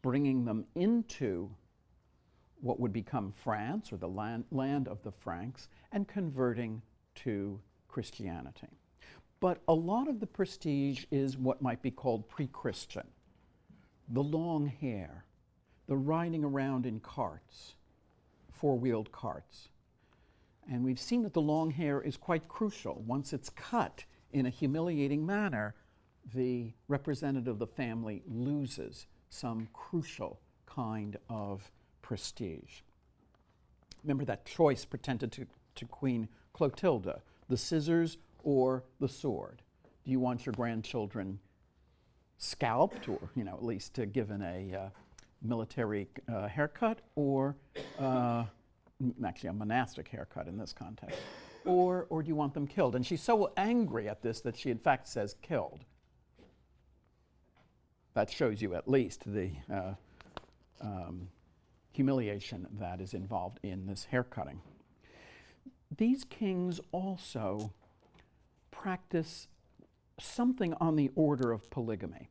bringing 0.00 0.46
them 0.46 0.64
into 0.74 1.50
what 2.60 2.80
would 2.80 2.92
become 2.92 3.32
France 3.32 3.92
or 3.92 3.96
the 3.96 4.08
land, 4.08 4.44
land 4.50 4.88
of 4.88 5.02
the 5.02 5.12
Franks 5.12 5.68
and 5.92 6.08
converting 6.08 6.82
to 7.16 7.60
Christianity. 7.88 8.68
But 9.40 9.62
a 9.68 9.74
lot 9.74 10.08
of 10.08 10.20
the 10.20 10.26
prestige 10.26 11.04
is 11.10 11.36
what 11.36 11.62
might 11.62 11.82
be 11.82 11.90
called 11.90 12.28
pre 12.28 12.46
Christian 12.46 13.06
the 14.08 14.22
long 14.22 14.66
hair, 14.66 15.24
the 15.88 15.96
riding 15.96 16.44
around 16.44 16.86
in 16.86 17.00
carts, 17.00 17.74
four 18.52 18.76
wheeled 18.76 19.10
carts. 19.10 19.68
And 20.70 20.84
we've 20.84 21.00
seen 21.00 21.22
that 21.22 21.32
the 21.32 21.40
long 21.40 21.70
hair 21.70 22.00
is 22.00 22.16
quite 22.16 22.48
crucial. 22.48 23.02
Once 23.06 23.32
it's 23.32 23.50
cut 23.50 24.04
in 24.32 24.46
a 24.46 24.50
humiliating 24.50 25.24
manner, 25.24 25.74
the 26.34 26.72
representative 26.88 27.54
of 27.54 27.58
the 27.58 27.66
family 27.66 28.22
loses 28.26 29.06
some 29.28 29.68
crucial 29.72 30.40
kind 30.66 31.16
of 31.28 31.70
prestige. 32.06 32.82
Remember 34.04 34.24
that 34.24 34.46
choice 34.46 34.84
pretended 34.84 35.32
to, 35.32 35.46
to 35.74 35.84
Queen 35.86 36.28
Clotilda 36.52 37.20
the 37.48 37.56
scissors 37.56 38.18
or 38.44 38.84
the 39.00 39.08
sword? 39.08 39.60
Do 40.04 40.12
you 40.12 40.20
want 40.20 40.46
your 40.46 40.52
grandchildren 40.52 41.40
scalped 42.38 43.08
or, 43.08 43.18
you 43.34 43.42
know, 43.42 43.54
at 43.54 43.64
least 43.64 43.98
uh, 43.98 44.04
given 44.04 44.40
a 44.40 44.76
uh, 44.76 44.88
military 45.42 46.08
uh, 46.32 46.46
haircut 46.46 47.00
or 47.16 47.56
uh, 47.98 48.44
actually 49.24 49.48
a 49.48 49.52
monastic 49.52 50.06
haircut 50.06 50.46
in 50.46 50.56
this 50.56 50.72
context? 50.72 51.18
Or, 51.64 52.06
or 52.08 52.22
do 52.22 52.28
you 52.28 52.36
want 52.36 52.54
them 52.54 52.68
killed? 52.68 52.94
And 52.94 53.04
she's 53.04 53.22
so 53.22 53.52
angry 53.56 54.08
at 54.08 54.22
this 54.22 54.40
that 54.42 54.56
she, 54.56 54.70
in 54.70 54.78
fact, 54.78 55.08
says 55.08 55.34
killed. 55.42 55.84
That 58.14 58.30
shows 58.30 58.62
you 58.62 58.76
at 58.76 58.86
least 58.86 59.24
the 59.26 59.50
uh, 59.72 59.94
um, 60.80 61.28
humiliation 61.96 62.66
that 62.78 63.00
is 63.00 63.14
involved 63.14 63.58
in 63.62 63.86
this 63.86 64.04
haircutting. 64.04 64.60
These 65.96 66.24
kings 66.24 66.78
also 66.92 67.72
practice 68.70 69.48
something 70.20 70.74
on 70.74 70.96
the 70.96 71.10
order 71.14 71.52
of 71.52 71.70
polygamy. 71.70 72.28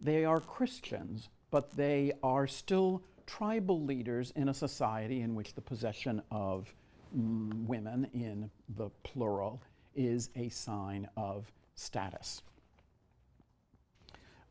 They 0.00 0.24
are 0.24 0.40
Christians, 0.40 1.28
but 1.50 1.76
they 1.76 2.12
are 2.22 2.48
still 2.48 3.02
tribal 3.26 3.84
leaders 3.84 4.32
in 4.34 4.48
a 4.48 4.54
society 4.54 5.20
in 5.20 5.34
which 5.36 5.54
the 5.54 5.60
possession 5.60 6.20
of 6.30 6.74
mm, 7.16 7.66
women, 7.66 8.08
in 8.12 8.50
the 8.76 8.90
plural, 9.04 9.62
is 9.94 10.30
a 10.34 10.48
sign 10.48 11.08
of 11.16 11.50
status. 11.76 12.42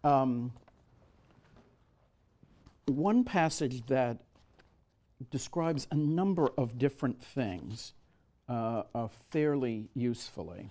Um, 0.04 0.54
one 2.86 3.24
passage 3.24 3.86
that 3.88 4.18
describes 5.32 5.88
a 5.92 5.96
number 5.96 6.50
of 6.58 6.78
different 6.78 7.22
things 7.22 7.94
uh, 8.48 8.84
uh, 8.94 9.08
fairly 9.32 9.90
usefully. 9.94 10.70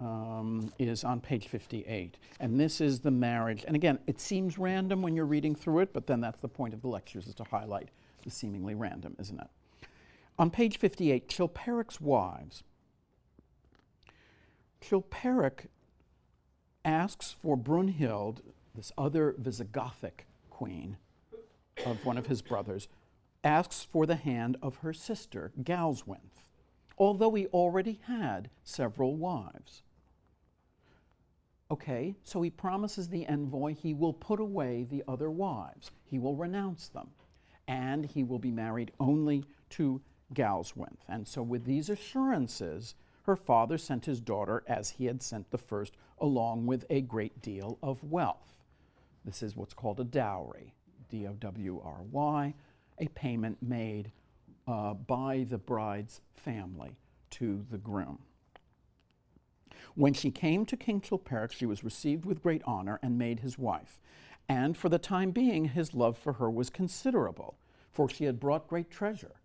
Um, 0.00 0.72
is 0.78 1.04
on 1.04 1.20
page 1.20 1.48
58. 1.48 2.16
And 2.40 2.58
this 2.58 2.80
is 2.80 3.00
the 3.00 3.10
marriage. 3.10 3.64
And 3.66 3.76
again, 3.76 3.98
it 4.06 4.18
seems 4.18 4.56
random 4.56 5.02
when 5.02 5.14
you're 5.14 5.26
reading 5.26 5.54
through 5.54 5.80
it, 5.80 5.92
but 5.92 6.06
then 6.06 6.22
that's 6.22 6.40
the 6.40 6.48
point 6.48 6.72
of 6.72 6.80
the 6.80 6.88
lectures 6.88 7.26
is 7.26 7.34
to 7.34 7.44
highlight 7.44 7.90
the 8.24 8.30
seemingly 8.30 8.74
random, 8.74 9.14
isn't 9.20 9.38
it? 9.38 9.48
On 10.38 10.48
page 10.48 10.78
58, 10.78 11.28
Chilperic's 11.28 12.00
wives 12.00 12.62
Chilperic 14.80 15.66
asks 16.84 17.32
for 17.32 17.56
Brunhild, 17.56 18.40
this 18.74 18.92
other 18.96 19.34
Visigothic 19.38 20.26
queen 20.48 20.96
of 21.84 22.04
one 22.04 22.18
of 22.18 22.26
his 22.26 22.42
brothers, 22.42 22.88
asks 23.44 23.84
for 23.84 24.06
the 24.06 24.16
hand 24.16 24.56
of 24.62 24.76
her 24.76 24.92
sister, 24.92 25.52
Galswinth, 25.62 26.44
although 26.98 27.34
he 27.34 27.46
already 27.48 28.00
had 28.06 28.50
several 28.62 29.16
wives. 29.16 29.82
Okay, 31.70 32.16
so 32.22 32.42
he 32.42 32.50
promises 32.50 33.08
the 33.08 33.26
envoy 33.26 33.74
he 33.74 33.94
will 33.94 34.12
put 34.12 34.40
away 34.40 34.84
the 34.84 35.04
other 35.06 35.30
wives, 35.30 35.90
he 36.04 36.18
will 36.18 36.34
renounce 36.34 36.88
them, 36.88 37.08
and 37.68 38.04
he 38.04 38.24
will 38.24 38.40
be 38.40 38.50
married 38.50 38.90
only 38.98 39.44
to 39.70 40.00
Galswinth. 40.34 41.04
And 41.08 41.26
so, 41.26 41.42
with 41.42 41.64
these 41.64 41.88
assurances, 41.88 42.94
her 43.30 43.36
father 43.36 43.78
sent 43.78 44.06
his 44.06 44.20
daughter 44.20 44.64
as 44.66 44.90
he 44.90 45.04
had 45.04 45.22
sent 45.22 45.48
the 45.52 45.56
first, 45.56 45.96
along 46.18 46.66
with 46.66 46.84
a 46.90 47.00
great 47.00 47.40
deal 47.40 47.78
of 47.80 48.02
wealth. 48.02 48.56
This 49.24 49.40
is 49.40 49.54
what's 49.54 49.72
called 49.72 50.00
a 50.00 50.04
dowry, 50.04 50.74
D 51.08 51.28
O 51.28 51.34
W 51.34 51.80
R 51.84 52.02
Y. 52.10 52.54
a 52.98 53.06
payment 53.08 53.56
made 53.62 54.10
uh, 54.66 54.94
by 54.94 55.46
the 55.48 55.58
bride's 55.58 56.22
family 56.34 56.96
to 57.30 57.64
the 57.70 57.78
groom. 57.78 58.18
When 59.94 60.12
she 60.12 60.32
came 60.32 60.66
to 60.66 60.76
King 60.76 61.00
Chilperic, 61.00 61.52
she 61.52 61.66
was 61.66 61.84
received 61.84 62.24
with 62.24 62.42
great 62.42 62.62
honor 62.64 62.98
and 63.00 63.16
made 63.16 63.40
his 63.40 63.56
wife. 63.56 64.00
And 64.48 64.76
for 64.76 64.88
the 64.88 64.98
time 64.98 65.30
being, 65.30 65.66
his 65.66 65.94
love 65.94 66.18
for 66.18 66.32
her 66.34 66.50
was 66.50 66.68
considerable, 66.68 67.56
for 67.92 68.08
she 68.08 68.24
had 68.24 68.40
brought 68.40 68.66
great 68.66 68.90
treasure. 68.90 69.39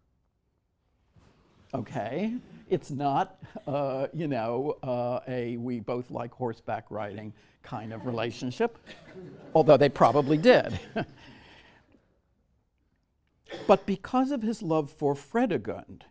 Okay? 1.76 2.34
It's 2.70 2.90
not, 2.90 3.38
uh, 3.68 4.08
you 4.14 4.28
know, 4.28 4.78
uh, 4.82 5.20
a 5.28 5.58
we 5.58 5.80
both 5.80 6.10
like 6.10 6.32
horseback 6.32 6.86
riding 6.90 7.34
kind 7.64 7.94
of 7.94 8.06
relationship, 8.06 8.78
although 9.54 9.78
they 9.78 9.90
probably 9.90 10.38
did. 10.38 10.80
but 13.68 13.86
because 13.86 14.32
of 14.32 14.42
his 14.42 14.62
love 14.62 14.90
for 14.90 15.16
Fredegund, 15.16 16.04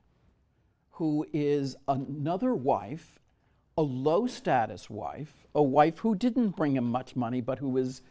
who 0.90 1.27
is 1.33 1.77
another 1.88 2.55
wife, 2.55 3.18
a 3.77 3.83
low 3.83 4.27
status 4.27 4.88
wife, 4.88 5.46
a 5.55 5.62
wife 5.62 5.98
who 5.98 6.14
didn't 6.14 6.50
bring 6.50 6.77
him 6.77 6.85
much 6.85 7.16
money, 7.16 7.40
but 7.40 7.59
who 7.59 7.68
was 7.68 8.03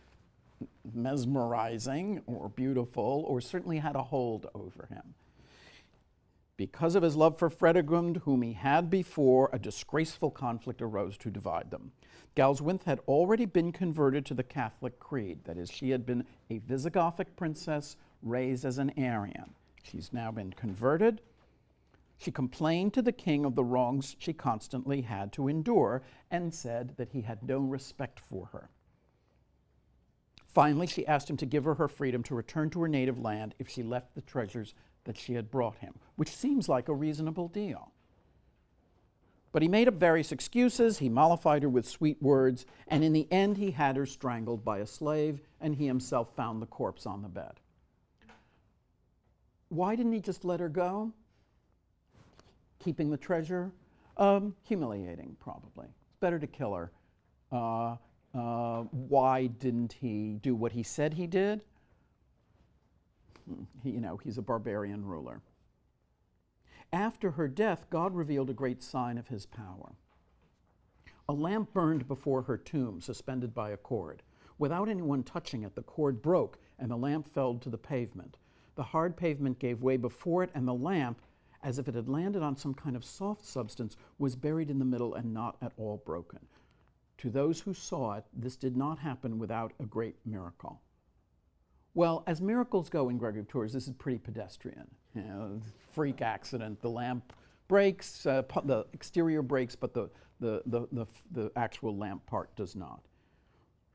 mesmerizing 0.93 2.21
or 2.25 2.49
beautiful, 2.49 3.25
or 3.27 3.39
certainly 3.39 3.77
had 3.77 3.95
a 3.95 4.03
hold 4.03 4.47
over 4.53 4.87
him. 4.87 5.13
Because 6.55 6.95
of 6.95 7.01
his 7.01 7.15
love 7.15 7.39
for 7.39 7.49
Fredegund, 7.49 8.17
whom 8.17 8.43
he 8.43 8.53
had 8.53 8.89
before, 8.89 9.49
a 9.51 9.57
disgraceful 9.59 10.29
conflict 10.29 10.81
arose 10.81 11.17
to 11.17 11.31
divide 11.31 11.71
them. 11.71 11.91
Galswinth 12.35 12.83
had 12.83 12.99
already 13.07 13.45
been 13.45 13.71
converted 13.71 14.25
to 14.25 14.33
the 14.33 14.43
Catholic 14.43 14.99
creed. 14.99 15.39
That 15.45 15.57
is, 15.57 15.71
she 15.71 15.89
had 15.89 16.05
been 16.05 16.25
a 16.49 16.59
Visigothic 16.59 17.35
princess 17.35 17.95
raised 18.21 18.65
as 18.65 18.77
an 18.77 18.91
Arian. 18.97 19.55
She's 19.83 20.13
now 20.13 20.31
been 20.31 20.53
converted. 20.53 21.21
She 22.17 22.31
complained 22.31 22.93
to 22.93 23.01
the 23.01 23.11
king 23.11 23.45
of 23.45 23.55
the 23.55 23.63
wrongs 23.63 24.15
she 24.19 24.31
constantly 24.31 25.01
had 25.01 25.33
to 25.33 25.47
endure 25.47 26.03
and 26.29 26.53
said 26.53 26.93
that 26.97 27.09
he 27.09 27.21
had 27.21 27.43
no 27.43 27.59
respect 27.59 28.19
for 28.19 28.47
her. 28.47 28.69
Finally, 30.47 30.85
she 30.85 31.07
asked 31.07 31.29
him 31.29 31.37
to 31.37 31.47
give 31.47 31.65
her 31.65 31.73
her 31.75 31.87
freedom 31.87 32.21
to 32.23 32.35
return 32.35 32.69
to 32.69 32.81
her 32.81 32.87
native 32.87 33.19
land 33.19 33.55
if 33.57 33.67
she 33.67 33.81
left 33.81 34.13
the 34.13 34.21
treasures 34.21 34.75
that 35.05 35.17
she 35.17 35.33
had 35.33 35.51
brought 35.51 35.77
him, 35.77 35.93
which 36.15 36.35
seems 36.35 36.69
like 36.69 36.87
a 36.87 36.93
reasonable 36.93 37.47
deal. 37.47 37.91
But 39.51 39.61
he 39.61 39.67
made 39.67 39.87
up 39.87 39.95
various 39.95 40.31
excuses, 40.31 40.97
he 40.97 41.09
mollified 41.09 41.61
her 41.61 41.69
with 41.69 41.87
sweet 41.87 42.21
words, 42.21 42.65
and 42.87 43.03
in 43.03 43.13
the 43.13 43.27
end 43.31 43.57
he 43.57 43.71
had 43.71 43.95
her 43.95 44.05
strangled 44.05 44.65
by 44.65 44.79
a 44.79 44.87
slave, 44.87 45.41
and 45.61 45.75
he 45.75 45.85
himself 45.85 46.35
found 46.35 46.61
the 46.61 46.65
corpse 46.65 47.05
on 47.05 47.21
the 47.21 47.29
bed. 47.29 47.59
Why 49.69 49.95
didn't 49.95 50.13
he 50.13 50.19
just 50.19 50.43
let 50.43 50.59
her 50.59 50.69
go? 50.69 51.11
Keeping 52.79 53.11
the 53.11 53.17
treasure? 53.17 53.71
Um, 54.17 54.55
humiliating, 54.63 55.35
probably. 55.39 55.87
It's 55.87 56.17
better 56.19 56.39
to 56.39 56.47
kill 56.47 56.73
her. 56.73 56.91
Uh, 57.51 57.97
uh, 58.35 58.83
why 58.91 59.47
didn't 59.47 59.93
he 59.93 60.39
do 60.41 60.55
what 60.55 60.71
he 60.71 60.83
said 60.83 61.13
he 61.13 61.27
did? 61.27 61.61
He, 63.81 63.91
you 63.91 64.01
know, 64.01 64.17
he's 64.17 64.37
a 64.37 64.41
barbarian 64.41 65.05
ruler. 65.05 65.41
After 66.91 67.31
her 67.31 67.47
death, 67.47 67.89
God 67.89 68.13
revealed 68.13 68.49
a 68.49 68.53
great 68.53 68.83
sign 68.83 69.17
of 69.17 69.27
his 69.27 69.45
power. 69.45 69.95
A 71.27 71.33
lamp 71.33 71.73
burned 71.73 72.07
before 72.07 72.43
her 72.43 72.57
tomb, 72.57 73.01
suspended 73.01 73.53
by 73.53 73.71
a 73.71 73.77
cord. 73.77 74.21
Without 74.59 74.89
anyone 74.89 75.23
touching 75.23 75.63
it, 75.63 75.73
the 75.73 75.81
cord 75.81 76.21
broke 76.21 76.59
and 76.77 76.91
the 76.91 76.97
lamp 76.97 77.33
fell 77.33 77.55
to 77.55 77.69
the 77.69 77.77
pavement. 77.77 78.37
The 78.75 78.83
hard 78.83 79.15
pavement 79.15 79.59
gave 79.59 79.81
way 79.81 79.97
before 79.97 80.43
it, 80.43 80.51
and 80.53 80.67
the 80.67 80.73
lamp, 80.73 81.21
as 81.63 81.79
if 81.79 81.87
it 81.87 81.95
had 81.95 82.09
landed 82.09 82.43
on 82.43 82.57
some 82.57 82.73
kind 82.73 82.95
of 82.95 83.05
soft 83.05 83.45
substance, 83.45 83.95
was 84.17 84.35
buried 84.35 84.69
in 84.69 84.79
the 84.79 84.85
middle 84.85 85.13
and 85.13 85.33
not 85.33 85.57
at 85.61 85.73
all 85.77 85.97
broken. 86.05 86.39
To 87.19 87.29
those 87.29 87.61
who 87.61 87.73
saw 87.73 88.13
it, 88.13 88.25
this 88.33 88.57
did 88.57 88.75
not 88.75 88.99
happen 88.99 89.39
without 89.39 89.73
a 89.79 89.85
great 89.85 90.17
miracle. 90.25 90.81
Well, 91.95 92.23
as 92.25 92.41
miracles 92.41 92.89
go 92.89 93.09
in 93.09 93.17
Gregory 93.17 93.41
of 93.41 93.47
Tours, 93.47 93.73
this 93.73 93.87
is 93.87 93.93
pretty 93.93 94.17
pedestrian. 94.17 94.87
You 95.15 95.21
know, 95.21 95.61
freak 95.91 96.21
accident, 96.21 96.81
the 96.81 96.89
lamp 96.89 97.33
breaks, 97.67 98.25
uh, 98.25 98.41
the 98.65 98.85
exterior 98.93 99.41
breaks, 99.41 99.75
but 99.75 99.93
the, 99.93 100.09
the, 100.39 100.63
the, 100.65 100.87
the, 100.91 101.05
the 101.31 101.51
actual 101.55 101.95
lamp 101.95 102.25
part 102.25 102.55
does 102.55 102.75
not. 102.75 103.01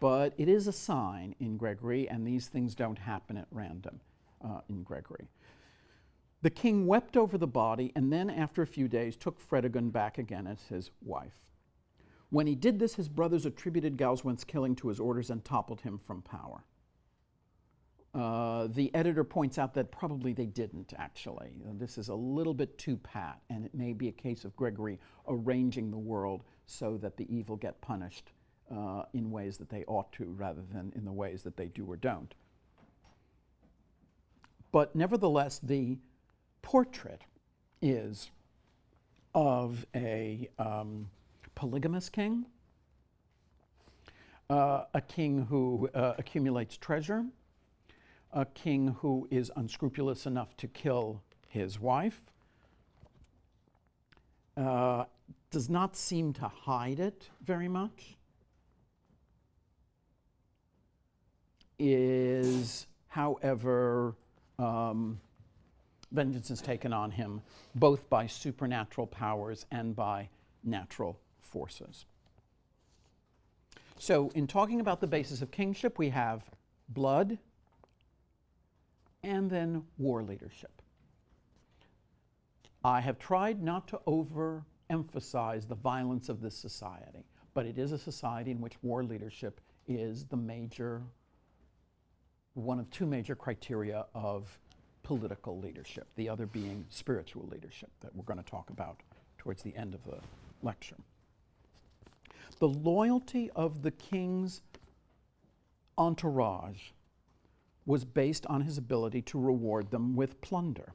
But 0.00 0.32
it 0.36 0.48
is 0.48 0.68
a 0.68 0.72
sign 0.72 1.34
in 1.40 1.56
Gregory, 1.56 2.08
and 2.08 2.24
these 2.24 2.46
things 2.46 2.76
don't 2.76 2.98
happen 2.98 3.36
at 3.36 3.48
random 3.50 4.00
uh, 4.44 4.60
in 4.68 4.84
Gregory. 4.84 5.28
The 6.42 6.50
king 6.50 6.86
wept 6.86 7.16
over 7.16 7.36
the 7.36 7.48
body, 7.48 7.90
and 7.96 8.12
then, 8.12 8.30
after 8.30 8.62
a 8.62 8.66
few 8.66 8.86
days, 8.86 9.16
took 9.16 9.40
Fredegund 9.40 9.90
back 9.92 10.18
again 10.18 10.46
as 10.46 10.62
his 10.68 10.92
wife. 11.02 11.40
When 12.30 12.46
he 12.46 12.54
did 12.54 12.78
this, 12.78 12.94
his 12.94 13.08
brothers 13.08 13.44
attributed 13.44 13.96
Galswinth's 13.96 14.44
killing 14.44 14.76
to 14.76 14.88
his 14.88 15.00
orders 15.00 15.30
and 15.30 15.44
toppled 15.44 15.80
him 15.80 15.98
from 15.98 16.22
power. 16.22 16.62
Uh, 18.14 18.68
the 18.68 18.92
editor 18.94 19.22
points 19.22 19.58
out 19.58 19.74
that 19.74 19.90
probably 19.90 20.32
they 20.32 20.46
didn't 20.46 20.94
actually. 20.96 21.60
Uh, 21.68 21.72
this 21.74 21.98
is 21.98 22.08
a 22.08 22.14
little 22.14 22.54
bit 22.54 22.76
too 22.78 22.96
pat, 22.96 23.38
and 23.50 23.66
it 23.66 23.74
may 23.74 23.92
be 23.92 24.08
a 24.08 24.12
case 24.12 24.44
of 24.44 24.56
Gregory 24.56 24.98
arranging 25.28 25.90
the 25.90 25.98
world 25.98 26.42
so 26.66 26.96
that 26.96 27.16
the 27.16 27.26
evil 27.34 27.56
get 27.56 27.80
punished 27.80 28.32
uh, 28.74 29.02
in 29.12 29.30
ways 29.30 29.58
that 29.58 29.68
they 29.68 29.84
ought 29.84 30.10
to 30.12 30.24
rather 30.24 30.62
than 30.72 30.92
in 30.96 31.04
the 31.04 31.12
ways 31.12 31.42
that 31.42 31.56
they 31.56 31.66
do 31.68 31.84
or 31.86 31.96
don't. 31.96 32.34
But 34.72 34.94
nevertheless, 34.94 35.58
the 35.62 35.98
portrait 36.62 37.22
is 37.80 38.30
of 39.34 39.86
a 39.94 40.48
um, 40.58 41.08
polygamous 41.54 42.08
king, 42.08 42.46
uh, 44.50 44.84
a 44.94 45.00
king 45.00 45.46
who 45.46 45.88
uh, 45.94 46.14
accumulates 46.18 46.76
treasure 46.76 47.24
a 48.32 48.44
king 48.44 48.96
who 49.00 49.26
is 49.30 49.50
unscrupulous 49.56 50.26
enough 50.26 50.56
to 50.58 50.68
kill 50.68 51.22
his 51.48 51.80
wife, 51.80 52.20
uh, 54.56 55.04
does 55.50 55.68
not 55.70 55.96
seem 55.96 56.32
to 56.34 56.48
hide 56.48 57.00
it 57.00 57.30
very 57.42 57.68
much, 57.68 58.16
is, 61.78 62.86
however, 63.06 64.14
um, 64.58 65.20
vengeance 66.12 66.50
is 66.50 66.60
taken 66.60 66.92
on 66.92 67.10
him 67.10 67.40
both 67.74 68.08
by 68.10 68.26
supernatural 68.26 69.06
powers 69.06 69.66
and 69.70 69.94
by 69.94 70.28
natural 70.64 71.18
forces. 71.38 72.06
So, 73.98 74.30
in 74.34 74.46
talking 74.46 74.80
about 74.80 75.00
the 75.00 75.06
basis 75.06 75.42
of 75.42 75.50
kingship, 75.50 75.98
we 75.98 76.08
have 76.10 76.42
blood, 76.88 77.38
and 79.28 79.50
then 79.50 79.82
war 79.98 80.22
leadership. 80.22 80.82
I 82.82 83.00
have 83.00 83.18
tried 83.18 83.62
not 83.62 83.86
to 83.88 84.00
overemphasize 84.06 85.68
the 85.68 85.74
violence 85.74 86.30
of 86.30 86.40
this 86.40 86.56
society, 86.56 87.26
but 87.52 87.66
it 87.66 87.78
is 87.78 87.92
a 87.92 87.98
society 87.98 88.50
in 88.50 88.60
which 88.60 88.82
war 88.82 89.04
leadership 89.04 89.60
is 89.86 90.24
the 90.24 90.36
major, 90.36 91.02
one 92.54 92.78
of 92.78 92.90
two 92.90 93.04
major 93.04 93.34
criteria 93.34 94.06
of 94.14 94.58
political 95.02 95.58
leadership, 95.58 96.06
the 96.16 96.28
other 96.28 96.46
being 96.46 96.86
spiritual 96.88 97.46
leadership 97.50 97.90
that 98.00 98.14
we're 98.16 98.24
going 98.24 98.42
to 98.42 98.50
talk 98.50 98.70
about 98.70 99.02
towards 99.36 99.62
the 99.62 99.76
end 99.76 99.94
of 99.94 100.02
the 100.04 100.18
lecture. 100.62 100.96
The 102.60 102.68
loyalty 102.68 103.50
of 103.54 103.82
the 103.82 103.90
king's 103.90 104.62
entourage 105.98 106.92
was 107.88 108.04
based 108.04 108.44
on 108.48 108.60
his 108.60 108.76
ability 108.76 109.22
to 109.22 109.40
reward 109.40 109.90
them 109.90 110.14
with 110.14 110.38
plunder. 110.42 110.92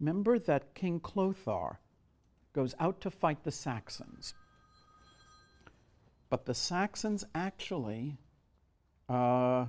Remember 0.00 0.40
that 0.40 0.74
King 0.74 0.98
Clothar 0.98 1.76
goes 2.52 2.74
out 2.80 3.00
to 3.02 3.08
fight 3.08 3.44
the 3.44 3.52
Saxons. 3.52 4.34
But 6.30 6.46
the 6.46 6.54
Saxons 6.54 7.24
actually 7.32 8.16
uh, 9.08 9.66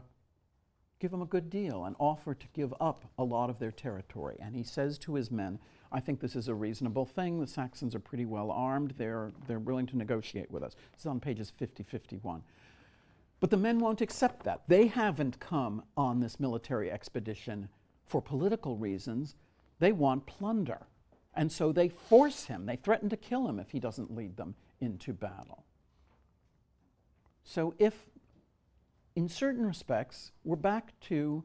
give 0.99 1.13
him 1.13 1.21
a 1.21 1.28
good 1.28 1.52
deal 1.52 1.86
and 1.86 1.95
offer 1.99 2.34
to 2.34 2.47
give 2.52 2.73
up 2.82 3.06
a 3.19 3.23
lot 3.23 3.52
of 3.52 3.60
their 3.60 3.71
territory. 3.71 4.38
And 4.39 4.56
he 4.56 4.63
says 4.63 4.97
to 4.99 5.13
his 5.13 5.30
men, 5.30 5.60
I 5.91 5.99
think 5.99 6.21
this 6.21 6.36
is 6.36 6.47
a 6.47 6.56
reasonable 6.56 7.06
thing. 7.06 7.39
The 7.39 7.45
Saxons 7.45 7.93
are 7.93 7.99
pretty 7.99 8.26
well 8.26 8.49
armed. 8.49 8.95
They're, 8.97 9.32
they're 9.47 9.60
willing 9.60 9.86
to 9.88 9.95
negotiate 9.95 10.49
with 10.49 10.63
us. 10.63 10.73
This 10.91 11.02
is 11.02 11.06
on 11.06 11.19
pages 11.19 11.52
50 11.56 11.84
51. 11.84 12.41
But 13.43 13.49
the 13.49 13.58
men 13.58 13.79
won't 13.79 13.99
accept 13.99 14.45
that. 14.45 14.62
They 14.69 14.88
haven't 14.88 15.41
come 15.41 15.84
on 15.97 16.21
this 16.21 16.39
military 16.39 16.89
expedition 16.89 17.67
for 18.06 18.21
political 18.21 18.77
reasons. 18.77 19.36
They 19.79 19.91
want 19.91 20.25
plunder. 20.25 20.88
And 21.36 21.51
so 21.51 21.73
they 21.73 21.89
force 21.89 22.45
him, 22.45 22.65
they 22.65 22.77
threaten 22.77 23.10
to 23.10 23.17
kill 23.17 23.49
him 23.49 23.60
if 23.60 23.71
he 23.71 23.82
doesn't 23.82 24.15
lead 24.15 24.38
them 24.38 24.56
into 24.79 25.12
battle. 25.12 25.65
So, 27.43 27.73
if 27.79 28.06
in 29.13 29.27
certain 29.27 29.65
respects 29.65 30.32
we're 30.45 30.56
back 30.56 30.97
to 31.10 31.43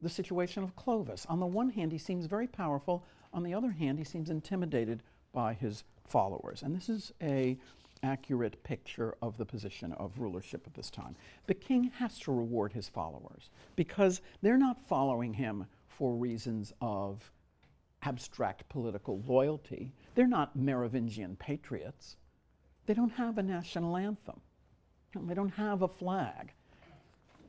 the 0.00 0.08
situation 0.08 0.62
of 0.62 0.76
Clovis. 0.76 1.26
On 1.26 1.40
the 1.40 1.46
one 1.46 1.68
hand, 1.68 1.92
he 1.92 1.98
seems 1.98 2.24
very 2.24 2.46
powerful. 2.46 3.04
On 3.34 3.42
the 3.42 3.52
other 3.52 3.72
hand, 3.72 3.98
he 3.98 4.04
seems 4.04 4.30
intimidated 4.30 5.02
by 5.34 5.52
his 5.52 5.84
followers. 6.06 6.62
And 6.62 6.74
this 6.74 6.88
is 6.88 7.12
a 7.20 7.58
accurate 8.02 8.62
picture 8.62 9.14
of 9.22 9.36
the 9.36 9.44
position 9.44 9.92
of 9.92 10.18
rulership 10.18 10.66
at 10.66 10.74
this 10.74 10.90
time. 10.90 11.16
The 11.46 11.54
king 11.54 11.84
has 11.98 12.18
to 12.20 12.32
reward 12.32 12.72
his 12.72 12.88
followers 12.88 13.50
because 13.76 14.20
they're 14.42 14.58
not 14.58 14.80
following 14.88 15.34
him 15.34 15.66
for 15.88 16.14
reasons 16.14 16.72
of 16.80 17.30
abstract 18.02 18.68
political 18.68 19.22
loyalty. 19.26 19.92
They're 20.14 20.26
not 20.26 20.56
Merovingian 20.56 21.36
patriots. 21.36 22.16
They 22.86 22.94
don't 22.94 23.10
have 23.10 23.38
a 23.38 23.42
national 23.42 23.96
anthem. 23.96 24.40
They 25.14 25.34
don't 25.34 25.50
have 25.50 25.82
a 25.82 25.88
flag. 25.88 26.52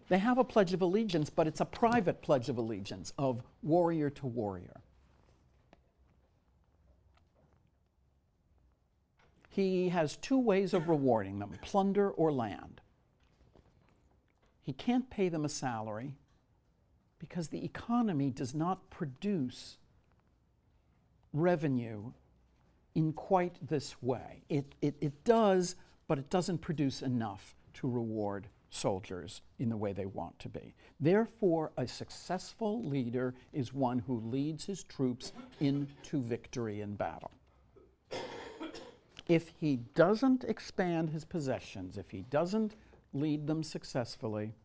They 0.09 0.17
have 0.17 0.39
a 0.39 0.43
Pledge 0.43 0.73
of 0.73 0.81
Allegiance, 0.81 1.29
but 1.29 1.47
it's 1.47 1.61
a 1.61 1.65
private 1.65 2.21
Pledge 2.21 2.49
of 2.49 2.57
Allegiance 2.57 3.13
of 3.17 3.43
warrior 3.61 4.09
to 4.09 4.25
warrior. 4.25 4.81
He 9.59 9.89
has 9.89 10.15
two 10.15 10.39
ways 10.39 10.73
of 10.73 10.87
rewarding 10.87 11.39
them 11.39 11.51
plunder 11.61 12.11
or 12.11 12.31
land. 12.31 12.79
He 14.61 14.71
can't 14.71 15.09
pay 15.09 15.27
them 15.27 15.43
a 15.43 15.49
salary 15.49 16.15
because 17.19 17.49
the 17.49 17.65
economy 17.65 18.29
does 18.29 18.55
not 18.55 18.89
produce 18.89 19.77
revenue 21.33 22.13
in 22.95 23.11
quite 23.11 23.57
this 23.67 24.01
way. 24.01 24.43
It, 24.47 24.75
it, 24.81 24.95
it 25.01 25.25
does, 25.25 25.75
but 26.07 26.17
it 26.17 26.29
doesn't 26.29 26.59
produce 26.59 27.01
enough 27.01 27.53
to 27.73 27.89
reward 27.89 28.47
soldiers 28.69 29.41
in 29.57 29.67
the 29.67 29.75
way 29.75 29.91
they 29.91 30.05
want 30.05 30.39
to 30.39 30.47
be. 30.47 30.73
Therefore, 31.01 31.73
a 31.75 31.85
successful 31.85 32.81
leader 32.87 33.35
is 33.51 33.73
one 33.73 33.99
who 33.99 34.21
leads 34.21 34.63
his 34.63 34.85
troops 34.85 35.33
into 35.59 36.21
victory 36.21 36.79
in 36.79 36.95
battle. 36.95 37.31
If 39.29 39.53
he 39.59 39.77
doesn't 39.93 40.43
expand 40.43 41.11
his 41.11 41.23
possessions, 41.23 41.97
if 41.97 42.09
he 42.09 42.23
doesn't 42.23 42.75
lead 43.13 43.45
them 43.45 43.61
successfully, 43.61 44.55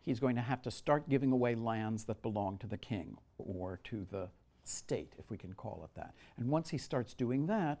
he's 0.00 0.20
going 0.20 0.36
to 0.36 0.42
have 0.42 0.62
to 0.62 0.70
start 0.70 1.08
giving 1.08 1.32
away 1.32 1.56
lands 1.56 2.04
that 2.04 2.22
belong 2.22 2.56
to 2.58 2.68
the 2.68 2.78
king 2.78 3.18
or 3.36 3.80
to 3.84 4.06
the 4.12 4.28
state, 4.62 5.12
if 5.18 5.28
we 5.28 5.36
can 5.36 5.52
call 5.54 5.82
it 5.84 5.90
that. 5.96 6.14
And 6.36 6.48
once 6.48 6.70
he 6.70 6.78
starts 6.78 7.14
doing 7.14 7.46
that, 7.48 7.80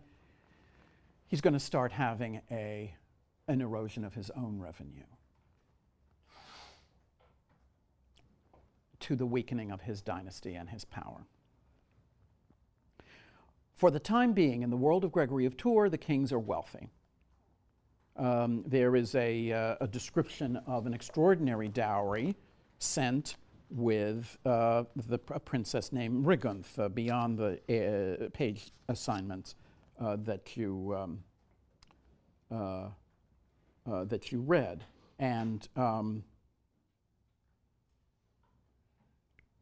he's 1.28 1.40
going 1.40 1.54
to 1.54 1.60
start 1.60 1.92
having 1.92 2.42
a 2.50 2.94
an 3.48 3.60
erosion 3.60 4.04
of 4.04 4.14
his 4.14 4.28
own 4.30 4.58
revenue, 4.58 5.06
to 8.98 9.14
the 9.14 9.26
weakening 9.26 9.70
of 9.70 9.82
his 9.82 10.02
dynasty 10.02 10.56
and 10.56 10.70
his 10.70 10.84
power. 10.84 11.24
For 13.76 13.90
the 13.90 14.00
time 14.00 14.32
being, 14.32 14.62
in 14.62 14.70
the 14.70 14.76
world 14.76 15.04
of 15.04 15.12
Gregory 15.12 15.44
of 15.44 15.58
Tours, 15.58 15.90
the 15.90 15.98
kings 15.98 16.32
are 16.32 16.38
wealthy. 16.38 16.88
Um, 18.16 18.64
there 18.66 18.96
is 18.96 19.14
a, 19.14 19.52
uh, 19.52 19.76
a, 19.82 19.86
description 19.86 20.56
of 20.66 20.86
an 20.86 20.94
extraordinary 20.94 21.68
dowry 21.68 22.34
sent 22.78 23.36
with 23.68 24.38
uh, 24.46 24.84
the, 25.06 25.18
a 25.28 25.38
princess 25.38 25.92
named 25.92 26.24
Rigunth 26.24 26.78
uh, 26.78 26.88
beyond 26.88 27.36
the 27.36 27.60
uh, 27.68 28.30
page 28.30 28.70
assignments 28.88 29.56
uh, 30.00 30.16
that 30.20 30.56
you 30.56 30.96
um, 30.96 31.22
uh, 32.50 32.88
that 34.04 34.32
you 34.32 34.40
read. 34.40 34.84
And 35.18 35.68
um, 35.76 36.24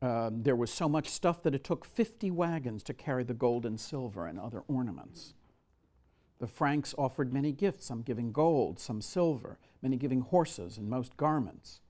uh, 0.05 0.31
there 0.31 0.55
was 0.55 0.71
so 0.71 0.87
much 0.87 1.09
stuff 1.09 1.43
that 1.43 1.55
it 1.55 1.65
took 1.65 1.87
50 1.87 2.31
wagons 2.31 2.83
to 2.83 2.93
carry 2.93 3.25
the 3.25 3.33
gold 3.33 3.65
and 3.65 3.81
silver 3.81 4.27
and 4.27 4.39
other 4.39 4.63
ornaments. 4.69 5.33
The 6.41 6.47
Franks 6.47 6.95
offered 6.99 7.33
many 7.33 7.53
gifts, 7.53 7.87
some 7.87 8.03
giving 8.03 8.31
gold, 8.31 8.79
some 8.79 9.01
silver, 9.01 9.59
many 9.81 9.97
giving 9.97 10.21
horses, 10.21 10.77
and 10.77 10.91
most 10.91 11.17
garments. 11.17 11.81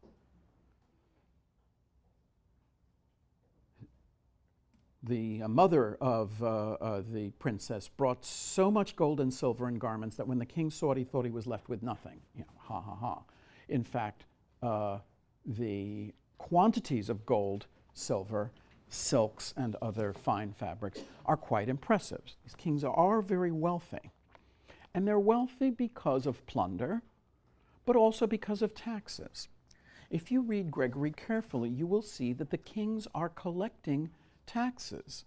the 5.06 5.42
uh, 5.42 5.48
mother 5.48 5.98
of 6.00 6.42
uh, 6.42 6.72
uh, 6.72 7.02
the 7.12 7.28
princess 7.38 7.88
brought 7.88 8.24
so 8.24 8.70
much 8.70 8.96
gold 8.96 9.20
and 9.20 9.34
silver 9.34 9.68
and 9.68 9.78
garments 9.78 10.16
that 10.16 10.26
when 10.26 10.38
the 10.38 10.46
king 10.46 10.70
saw 10.70 10.92
it, 10.92 10.98
he 10.98 11.04
thought 11.04 11.26
he 11.26 11.30
was 11.30 11.46
left 11.46 11.68
with 11.68 11.82
nothing. 11.82 12.20
You 12.34 12.42
know, 12.42 12.58
ha 12.58 12.80
ha 12.80 12.94
ha. 12.94 13.22
In 13.68 13.84
fact, 13.84 14.24
uh, 14.62 15.00
the 15.44 16.14
quantities 16.38 17.10
of 17.10 17.26
gold, 17.26 17.66
silver, 17.94 18.50
silks, 18.88 19.54
and 19.56 19.76
other 19.80 20.12
fine 20.12 20.52
fabrics 20.52 21.00
are 21.24 21.36
quite 21.36 21.68
impressive. 21.68 22.22
These 22.44 22.54
kings 22.56 22.84
are 22.84 23.22
very 23.22 23.50
wealthy. 23.50 24.10
And 24.92 25.08
they're 25.08 25.18
wealthy 25.18 25.70
because 25.70 26.26
of 26.26 26.46
plunder, 26.46 27.02
but 27.86 27.96
also 27.96 28.26
because 28.26 28.62
of 28.62 28.74
taxes. 28.74 29.48
If 30.10 30.30
you 30.30 30.42
read 30.42 30.70
Gregory 30.70 31.10
carefully, 31.10 31.70
you 31.70 31.86
will 31.86 32.02
see 32.02 32.32
that 32.34 32.50
the 32.50 32.58
kings 32.58 33.08
are 33.14 33.28
collecting 33.28 34.10
taxes. 34.46 35.24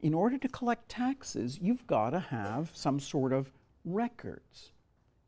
In 0.00 0.14
order 0.14 0.36
to 0.36 0.48
collect 0.48 0.88
taxes, 0.88 1.58
you've 1.62 1.86
got 1.86 2.10
to 2.10 2.18
have 2.18 2.70
some 2.74 2.98
sort 2.98 3.32
of 3.32 3.52
records. 3.84 4.72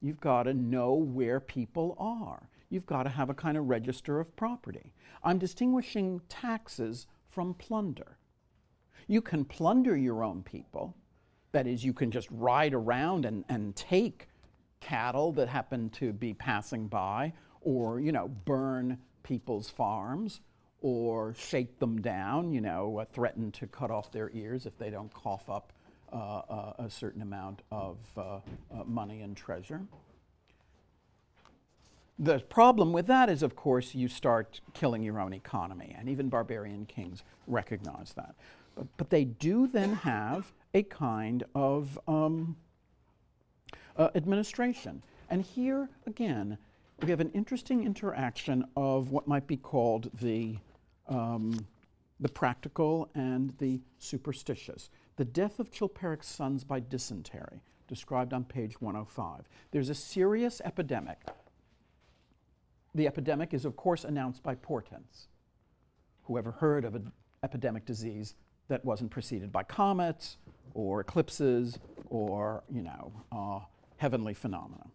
You've 0.00 0.20
got 0.20 0.42
to 0.42 0.52
know 0.52 0.94
where 0.94 1.40
people 1.40 1.96
are. 1.98 2.48
You've 2.74 2.86
got 2.86 3.04
to 3.04 3.08
have 3.10 3.30
a 3.30 3.34
kind 3.34 3.56
of 3.56 3.68
register 3.68 4.18
of 4.18 4.34
property. 4.34 4.92
I'm 5.22 5.38
distinguishing 5.38 6.20
taxes 6.28 7.06
from 7.30 7.54
plunder. 7.54 8.18
You 9.06 9.20
can 9.20 9.44
plunder 9.44 9.96
your 9.96 10.24
own 10.24 10.42
people. 10.42 10.96
That 11.52 11.68
is, 11.68 11.84
you 11.84 11.92
can 11.92 12.10
just 12.10 12.26
ride 12.32 12.74
around 12.74 13.26
and, 13.26 13.44
and 13.48 13.76
take 13.76 14.28
cattle 14.80 15.30
that 15.34 15.48
happen 15.48 15.88
to 15.90 16.12
be 16.12 16.34
passing 16.34 16.88
by, 16.88 17.32
or, 17.60 18.00
you 18.00 18.10
know, 18.10 18.26
burn 18.26 18.98
people's 19.22 19.70
farms 19.70 20.40
or 20.80 21.32
shake 21.34 21.78
them 21.78 22.02
down, 22.02 22.50
you 22.50 22.60
know, 22.60 22.98
uh, 22.98 23.04
threaten 23.04 23.52
to 23.52 23.68
cut 23.68 23.92
off 23.92 24.10
their 24.10 24.32
ears 24.34 24.66
if 24.66 24.76
they 24.78 24.90
don't 24.90 25.14
cough 25.14 25.48
up 25.48 25.72
uh, 26.12 26.16
uh, 26.16 26.72
a 26.80 26.90
certain 26.90 27.22
amount 27.22 27.62
of 27.70 27.98
uh, 28.16 28.20
uh, 28.20 28.82
money 28.84 29.22
and 29.22 29.36
treasure. 29.36 29.80
The 32.18 32.38
problem 32.40 32.92
with 32.92 33.06
that 33.08 33.28
is, 33.28 33.42
of 33.42 33.56
course, 33.56 33.94
you 33.94 34.08
start 34.08 34.60
killing 34.72 35.02
your 35.02 35.20
own 35.20 35.32
economy, 35.32 35.94
and 35.98 36.08
even 36.08 36.28
barbarian 36.28 36.86
kings 36.86 37.24
recognize 37.46 38.12
that. 38.14 38.34
But, 38.76 38.86
but 38.96 39.10
they 39.10 39.24
do 39.24 39.66
then 39.66 39.94
have 39.94 40.52
a 40.74 40.84
kind 40.84 41.42
of 41.54 41.98
um, 42.06 42.56
uh, 43.96 44.10
administration. 44.14 45.02
And 45.28 45.42
here, 45.42 45.88
again, 46.06 46.58
we 47.02 47.10
have 47.10 47.20
an 47.20 47.30
interesting 47.30 47.84
interaction 47.84 48.64
of 48.76 49.10
what 49.10 49.26
might 49.26 49.46
be 49.46 49.56
called 49.56 50.10
the 50.20 50.58
um, 51.08 51.66
the 52.20 52.28
practical 52.28 53.10
and 53.14 53.52
the 53.58 53.80
superstitious. 53.98 54.90
The 55.16 55.24
death 55.24 55.58
of 55.58 55.70
Chilperic's 55.70 56.28
sons 56.28 56.64
by 56.64 56.80
dysentery, 56.80 57.60
described 57.88 58.32
on 58.32 58.44
page 58.44 58.80
105. 58.80 59.48
There's 59.72 59.90
a 59.90 59.94
serious 59.94 60.60
epidemic. 60.64 61.18
The 62.94 63.06
epidemic 63.06 63.54
is, 63.54 63.64
of 63.64 63.76
course, 63.76 64.04
announced 64.04 64.42
by 64.42 64.54
portents. 64.54 65.28
Whoever 66.24 66.52
heard 66.52 66.84
of 66.84 66.94
an 66.94 67.12
epidemic 67.42 67.84
disease 67.84 68.34
that 68.68 68.84
wasn't 68.84 69.10
preceded 69.10 69.52
by 69.52 69.64
comets 69.64 70.38
or 70.72 71.00
eclipses 71.00 71.78
or, 72.08 72.62
you 72.72 72.82
know, 72.82 73.12
uh, 73.32 73.60
heavenly 73.96 74.34
phenomena. 74.34 74.86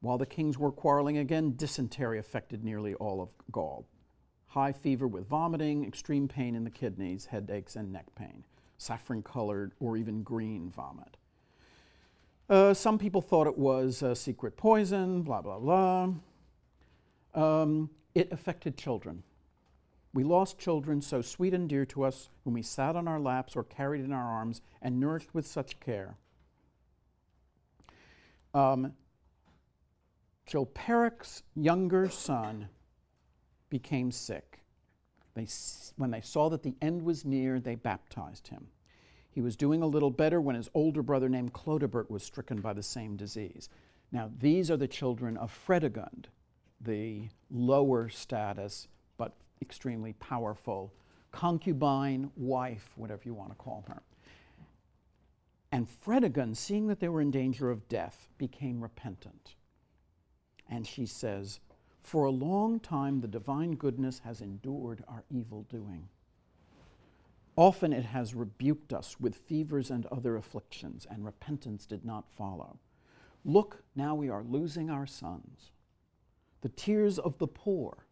While 0.00 0.18
the 0.18 0.26
kings 0.26 0.58
were 0.58 0.72
quarreling 0.72 1.18
again, 1.18 1.54
dysentery 1.56 2.18
affected 2.18 2.64
nearly 2.64 2.94
all 2.94 3.20
of 3.20 3.30
Gaul 3.50 3.86
high 4.52 4.72
fever 4.72 5.08
with 5.08 5.26
vomiting, 5.26 5.82
extreme 5.82 6.28
pain 6.28 6.54
in 6.54 6.62
the 6.62 6.70
kidneys, 6.70 7.24
headaches, 7.24 7.74
and 7.74 7.90
neck 7.90 8.04
pain, 8.14 8.44
saffron 8.76 9.22
colored 9.22 9.72
or 9.80 9.96
even 9.96 10.22
green 10.22 10.70
vomit. 10.70 11.16
Uh, 12.50 12.74
some 12.74 12.98
people 12.98 13.22
thought 13.22 13.46
it 13.46 13.56
was 13.56 14.02
a 14.02 14.14
secret 14.14 14.54
poison, 14.54 15.22
blah, 15.22 15.40
blah, 15.40 15.58
blah. 15.58 16.10
Um, 17.34 17.90
it 18.14 18.30
affected 18.32 18.76
children. 18.76 19.22
We 20.14 20.24
lost 20.24 20.58
children 20.58 21.00
so 21.00 21.22
sweet 21.22 21.54
and 21.54 21.68
dear 21.68 21.86
to 21.86 22.04
us, 22.04 22.28
whom 22.44 22.54
we 22.54 22.62
sat 22.62 22.96
on 22.96 23.08
our 23.08 23.20
laps 23.20 23.56
or 23.56 23.64
carried 23.64 24.04
in 24.04 24.12
our 24.12 24.30
arms 24.30 24.60
and 24.82 25.00
nourished 25.00 25.34
with 25.34 25.46
such 25.46 25.80
care. 25.80 26.16
Um, 28.52 28.92
Chilperic's 30.46 31.42
younger 31.54 32.10
son 32.10 32.68
became 33.70 34.10
sick. 34.10 34.60
They, 35.34 35.46
when 35.96 36.10
they 36.10 36.20
saw 36.20 36.50
that 36.50 36.62
the 36.62 36.76
end 36.82 37.00
was 37.02 37.24
near, 37.24 37.58
they 37.58 37.74
baptized 37.74 38.48
him. 38.48 38.66
He 39.30 39.40
was 39.40 39.56
doing 39.56 39.80
a 39.80 39.86
little 39.86 40.10
better 40.10 40.42
when 40.42 40.56
his 40.56 40.68
older 40.74 41.02
brother 41.02 41.30
named 41.30 41.54
Clodebert 41.54 42.10
was 42.10 42.22
stricken 42.22 42.60
by 42.60 42.74
the 42.74 42.82
same 42.82 43.16
disease. 43.16 43.70
Now, 44.10 44.30
these 44.40 44.70
are 44.70 44.76
the 44.76 44.86
children 44.86 45.38
of 45.38 45.50
Fredegund, 45.50 46.26
the 46.84 47.28
lower 47.50 48.08
status 48.08 48.88
but 49.16 49.34
extremely 49.60 50.12
powerful 50.14 50.92
concubine, 51.32 52.30
wife, 52.36 52.92
whatever 52.96 53.22
you 53.24 53.34
want 53.34 53.50
to 53.50 53.56
call 53.56 53.84
her. 53.88 54.02
And 55.72 55.88
Fredegund, 55.88 56.56
seeing 56.56 56.86
that 56.88 57.00
they 57.00 57.08
were 57.08 57.22
in 57.22 57.30
danger 57.30 57.70
of 57.70 57.88
death, 57.88 58.28
became 58.36 58.82
repentant. 58.82 59.54
And 60.68 60.86
she 60.86 61.06
says, 61.06 61.60
For 62.02 62.26
a 62.26 62.30
long 62.30 62.78
time 62.78 63.20
the 63.20 63.28
divine 63.28 63.76
goodness 63.76 64.20
has 64.20 64.42
endured 64.42 65.02
our 65.08 65.24
evil 65.30 65.62
doing. 65.70 66.08
Often 67.56 67.92
it 67.94 68.04
has 68.04 68.34
rebuked 68.34 68.92
us 68.92 69.18
with 69.18 69.34
fevers 69.34 69.90
and 69.90 70.06
other 70.06 70.36
afflictions, 70.36 71.06
and 71.10 71.24
repentance 71.24 71.86
did 71.86 72.04
not 72.04 72.28
follow. 72.36 72.78
Look, 73.44 73.82
now 73.94 74.14
we 74.14 74.28
are 74.28 74.42
losing 74.42 74.90
our 74.90 75.06
sons. 75.06 75.70
The 76.62 76.68
tears 76.68 77.18
of 77.18 77.38
the 77.38 77.48
poor, 77.48 78.06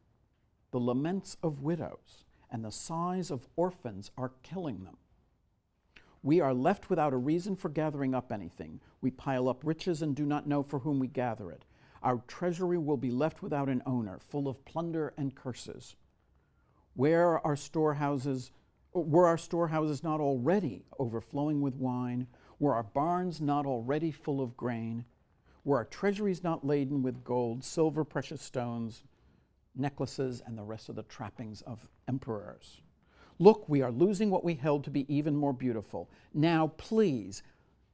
the 0.72 0.80
laments 0.80 1.36
of 1.42 1.62
widows, 1.62 2.24
and 2.50 2.64
the 2.64 2.72
sighs 2.72 3.30
of 3.30 3.46
orphans 3.54 4.10
are 4.18 4.32
killing 4.42 4.82
them. 4.82 4.96
We 6.22 6.40
are 6.40 6.52
left 6.52 6.90
without 6.90 7.12
a 7.12 7.16
reason 7.16 7.54
for 7.54 7.68
gathering 7.68 8.12
up 8.14 8.32
anything. 8.32 8.80
We 9.00 9.12
pile 9.12 9.48
up 9.48 9.62
riches 9.64 10.02
and 10.02 10.16
do 10.16 10.26
not 10.26 10.48
know 10.48 10.64
for 10.64 10.80
whom 10.80 10.98
we 10.98 11.06
gather 11.06 11.50
it. 11.50 11.64
Our 12.02 12.22
treasury 12.26 12.76
will 12.76 12.96
be 12.96 13.10
left 13.10 13.40
without 13.40 13.68
an 13.68 13.82
owner, 13.86 14.18
full 14.18 14.48
of 14.48 14.64
plunder 14.64 15.14
and 15.16 15.34
curses. 15.34 15.94
Where 16.94 17.44
are 17.46 17.56
storehouses? 17.56 18.50
Were 18.92 19.28
our 19.28 19.38
storehouses 19.38 20.02
not 20.02 20.20
already 20.20 20.86
overflowing 20.98 21.60
with 21.60 21.76
wine? 21.76 22.26
Were 22.58 22.74
our 22.74 22.82
barns 22.82 23.40
not 23.40 23.64
already 23.64 24.10
full 24.10 24.40
of 24.40 24.56
grain? 24.56 25.04
Were 25.64 25.76
our 25.76 25.84
treasuries 25.84 26.42
not 26.42 26.66
laden 26.66 27.02
with 27.02 27.24
gold, 27.24 27.62
silver, 27.64 28.04
precious 28.04 28.42
stones, 28.42 29.04
necklaces, 29.76 30.42
and 30.46 30.56
the 30.56 30.62
rest 30.62 30.88
of 30.88 30.96
the 30.96 31.02
trappings 31.02 31.62
of 31.62 31.86
emperors? 32.08 32.80
Look, 33.38 33.68
we 33.68 33.82
are 33.82 33.90
losing 33.90 34.30
what 34.30 34.44
we 34.44 34.54
held 34.54 34.84
to 34.84 34.90
be 34.90 35.12
even 35.14 35.34
more 35.36 35.52
beautiful. 35.52 36.10
Now, 36.34 36.68
please, 36.76 37.42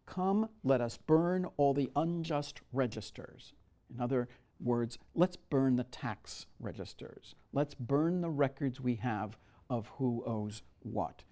come, 0.04 0.48
let 0.64 0.80
us 0.80 0.96
burn 0.96 1.46
all 1.56 1.74
the 1.74 1.90
unjust 1.96 2.60
registers. 2.72 3.52
In 3.94 4.00
other 4.00 4.28
words, 4.60 4.98
let's 5.14 5.36
burn 5.36 5.76
the 5.76 5.84
tax 5.84 6.46
registers. 6.58 7.34
Let's 7.52 7.74
burn 7.74 8.20
the 8.20 8.30
records 8.30 8.80
we 8.80 8.96
have 8.96 9.36
of 9.68 9.88
who 9.98 10.22
owes 10.26 10.62
what. 10.80 11.22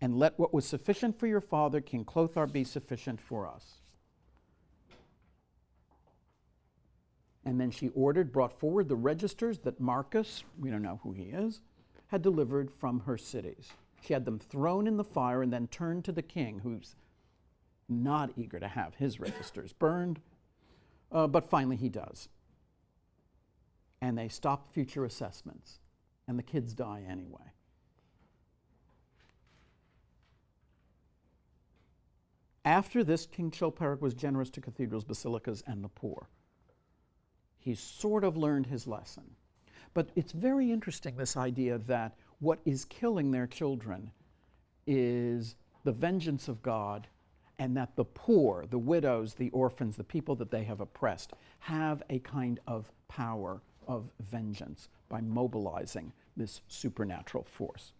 And 0.00 0.16
let 0.16 0.38
what 0.38 0.54
was 0.54 0.66
sufficient 0.66 1.18
for 1.18 1.26
your 1.26 1.40
father, 1.40 1.80
King 1.80 2.04
Clothar, 2.04 2.46
be 2.46 2.64
sufficient 2.64 3.20
for 3.20 3.46
us. 3.46 3.77
And 7.48 7.58
then 7.58 7.70
she 7.70 7.88
ordered, 7.94 8.30
brought 8.30 8.52
forward 8.52 8.90
the 8.90 8.94
registers 8.94 9.58
that 9.60 9.80
Marcus, 9.80 10.44
we 10.60 10.68
don't 10.68 10.82
know 10.82 11.00
who 11.02 11.12
he 11.12 11.30
is, 11.30 11.62
had 12.08 12.20
delivered 12.20 12.70
from 12.70 13.00
her 13.00 13.16
cities. 13.16 13.72
She 14.02 14.12
had 14.12 14.26
them 14.26 14.38
thrown 14.38 14.86
in 14.86 14.98
the 14.98 15.04
fire 15.04 15.42
and 15.42 15.50
then 15.50 15.66
turned 15.68 16.04
to 16.04 16.12
the 16.12 16.20
king, 16.20 16.58
who's 16.58 16.94
not 17.88 18.32
eager 18.36 18.60
to 18.60 18.68
have 18.68 18.96
his 18.96 19.18
registers 19.18 19.72
burned, 19.72 20.20
uh, 21.10 21.26
but 21.26 21.48
finally 21.48 21.76
he 21.76 21.88
does. 21.88 22.28
And 24.02 24.18
they 24.18 24.28
stop 24.28 24.70
future 24.74 25.06
assessments, 25.06 25.80
and 26.28 26.38
the 26.38 26.42
kids 26.42 26.74
die 26.74 27.02
anyway. 27.08 27.54
After 32.66 33.02
this, 33.02 33.24
King 33.24 33.50
Chilperic 33.50 34.02
was 34.02 34.12
generous 34.12 34.50
to 34.50 34.60
cathedrals, 34.60 35.04
basilicas, 35.04 35.62
and 35.66 35.82
the 35.82 35.88
poor. 35.88 36.28
He's 37.58 37.80
sort 37.80 38.24
of 38.24 38.36
learned 38.36 38.66
his 38.66 38.86
lesson. 38.86 39.24
But 39.94 40.08
it's 40.14 40.32
very 40.32 40.70
interesting, 40.70 41.16
this 41.16 41.36
idea 41.36 41.78
that 41.78 42.14
what 42.40 42.60
is 42.64 42.84
killing 42.84 43.30
their 43.30 43.46
children 43.46 44.10
is 44.86 45.56
the 45.84 45.92
vengeance 45.92 46.48
of 46.48 46.62
God, 46.62 47.08
and 47.58 47.76
that 47.76 47.96
the 47.96 48.04
poor, 48.04 48.64
the 48.70 48.78
widows, 48.78 49.34
the 49.34 49.50
orphans, 49.50 49.96
the 49.96 50.04
people 50.04 50.36
that 50.36 50.50
they 50.50 50.64
have 50.64 50.80
oppressed, 50.80 51.32
have 51.58 52.02
a 52.08 52.20
kind 52.20 52.60
of 52.66 52.90
power 53.08 53.60
of 53.88 54.08
vengeance 54.30 54.88
by 55.08 55.20
mobilizing 55.20 56.12
this 56.36 56.60
supernatural 56.68 57.44
force. 57.44 57.92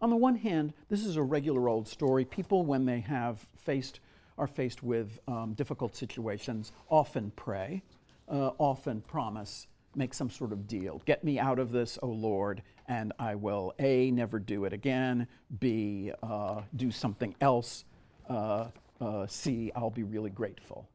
On 0.00 0.10
the 0.10 0.16
one 0.16 0.36
hand, 0.36 0.72
this 0.88 1.04
is 1.04 1.16
a 1.16 1.22
regular 1.22 1.68
old 1.68 1.86
story. 1.86 2.24
People, 2.24 2.64
when 2.64 2.84
they 2.84 3.00
have 3.00 3.46
faced, 3.56 4.00
are 4.38 4.46
faced 4.46 4.82
with 4.82 5.18
um, 5.28 5.54
difficult 5.54 5.96
situations, 5.96 6.72
often 6.88 7.32
pray, 7.36 7.82
uh, 8.28 8.50
often 8.58 9.00
promise, 9.02 9.66
make 9.94 10.14
some 10.14 10.30
sort 10.30 10.52
of 10.52 10.66
deal. 10.66 11.02
Get 11.04 11.24
me 11.24 11.38
out 11.38 11.58
of 11.58 11.72
this, 11.72 11.98
O 12.02 12.08
Lord, 12.08 12.62
and 12.86 13.12
I 13.18 13.34
will 13.34 13.74
A, 13.78 14.10
never 14.10 14.38
do 14.38 14.64
it 14.64 14.72
again, 14.72 15.26
B, 15.58 16.12
uh, 16.22 16.62
do 16.76 16.90
something 16.90 17.34
else, 17.40 17.84
uh, 18.28 18.68
uh 19.00 19.26
C, 19.26 19.72
I'll 19.74 19.90
be 19.90 20.04
really 20.04 20.30
grateful. 20.30 20.88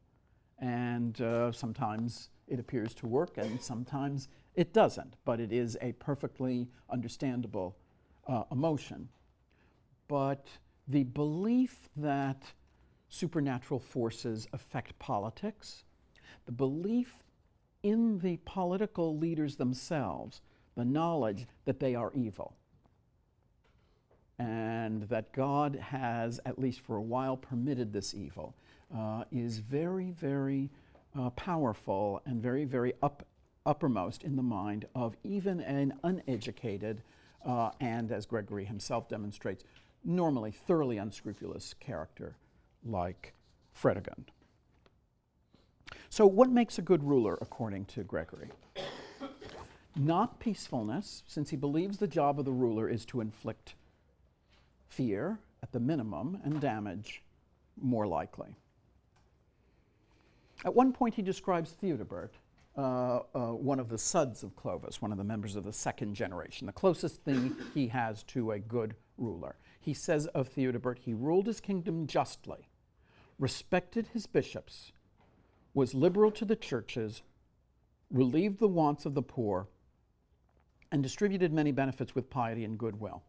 And 0.58 1.20
uh, 1.20 1.52
sometimes 1.52 2.30
it 2.48 2.58
appears 2.58 2.94
to 2.94 3.06
work, 3.06 3.36
and 3.36 3.60
sometimes 3.60 4.28
it 4.54 4.72
doesn't, 4.72 5.14
but 5.24 5.40
it 5.40 5.52
is 5.52 5.76
a 5.80 5.92
perfectly 5.92 6.68
understandable 6.90 7.76
uh, 8.26 8.44
emotion. 8.52 9.08
But 10.08 10.46
the 10.86 11.04
belief 11.04 11.88
that 11.96 12.42
supernatural 13.14 13.78
forces 13.78 14.48
affect 14.52 14.98
politics, 14.98 15.84
the 16.46 16.52
belief 16.52 17.22
in 17.82 18.18
the 18.18 18.38
political 18.44 19.16
leaders 19.16 19.56
themselves, 19.56 20.40
the 20.74 20.84
knowledge 20.84 21.46
that 21.64 21.78
they 21.78 21.94
are 21.94 22.12
evil, 22.14 22.56
and 24.38 25.02
that 25.04 25.32
God 25.32 25.76
has, 25.76 26.40
at 26.44 26.58
least 26.58 26.80
for 26.80 26.96
a 26.96 27.02
while, 27.02 27.36
permitted 27.36 27.92
this 27.92 28.14
evil, 28.14 28.56
uh, 28.94 29.24
is 29.30 29.58
very, 29.58 30.10
very 30.10 30.70
uh, 31.16 31.30
powerful 31.30 32.20
and 32.26 32.42
very, 32.42 32.64
very 32.64 32.94
up, 33.00 33.24
uppermost 33.64 34.24
in 34.24 34.34
the 34.34 34.42
mind 34.42 34.86
of 34.96 35.16
even 35.22 35.60
an 35.60 35.94
uneducated 36.02 37.02
uh, 37.46 37.70
and, 37.80 38.10
as 38.10 38.26
Gregory 38.26 38.64
himself 38.64 39.08
demonstrates, 39.08 39.62
normally 40.04 40.50
thoroughly 40.50 40.98
unscrupulous 40.98 41.74
character 41.78 42.34
like 42.84 43.34
Fredegund. 43.72 44.28
So, 46.08 46.26
what 46.26 46.50
makes 46.50 46.78
a 46.78 46.82
good 46.82 47.02
ruler, 47.02 47.36
according 47.40 47.86
to 47.86 48.04
Gregory? 48.04 48.50
Not 49.96 50.40
peacefulness, 50.40 51.22
since 51.26 51.50
he 51.50 51.56
believes 51.56 51.98
the 51.98 52.06
job 52.06 52.38
of 52.38 52.44
the 52.44 52.52
ruler 52.52 52.88
is 52.88 53.04
to 53.06 53.20
inflict 53.20 53.74
fear 54.88 55.38
at 55.62 55.72
the 55.72 55.80
minimum 55.80 56.38
and 56.44 56.60
damage 56.60 57.22
more 57.80 58.06
likely. 58.06 58.56
At 60.64 60.74
one 60.74 60.92
point, 60.92 61.14
he 61.14 61.22
describes 61.22 61.76
Theudebert 61.82 62.30
uh, 62.76 63.20
uh, 63.34 63.52
one 63.52 63.78
of 63.78 63.88
the 63.88 63.98
suds 63.98 64.42
of 64.42 64.56
Clovis, 64.56 65.00
one 65.00 65.12
of 65.12 65.18
the 65.18 65.24
members 65.24 65.54
of 65.54 65.64
the 65.64 65.72
second 65.72 66.14
generation, 66.14 66.66
the 66.66 66.72
closest 66.72 67.22
thing 67.22 67.54
he 67.72 67.86
has 67.88 68.24
to 68.24 68.52
a 68.52 68.58
good 68.58 68.94
ruler. 69.16 69.56
He 69.80 69.94
says 69.94 70.26
of 70.28 70.48
Theudebert, 70.48 70.98
he 70.98 71.14
ruled 71.14 71.46
his 71.46 71.60
kingdom 71.60 72.06
justly, 72.06 72.68
respected 73.38 74.08
his 74.12 74.26
bishops, 74.26 74.92
was 75.72 75.94
liberal 75.94 76.30
to 76.32 76.44
the 76.44 76.56
churches, 76.56 77.22
relieved 78.10 78.58
the 78.58 78.68
wants 78.68 79.06
of 79.06 79.14
the 79.14 79.22
poor, 79.22 79.66
and 80.92 81.02
distributed 81.02 81.52
many 81.52 81.72
benefits 81.72 82.14
with 82.14 82.30
piety 82.30 82.64
and 82.64 82.78
goodwill. 82.78 83.22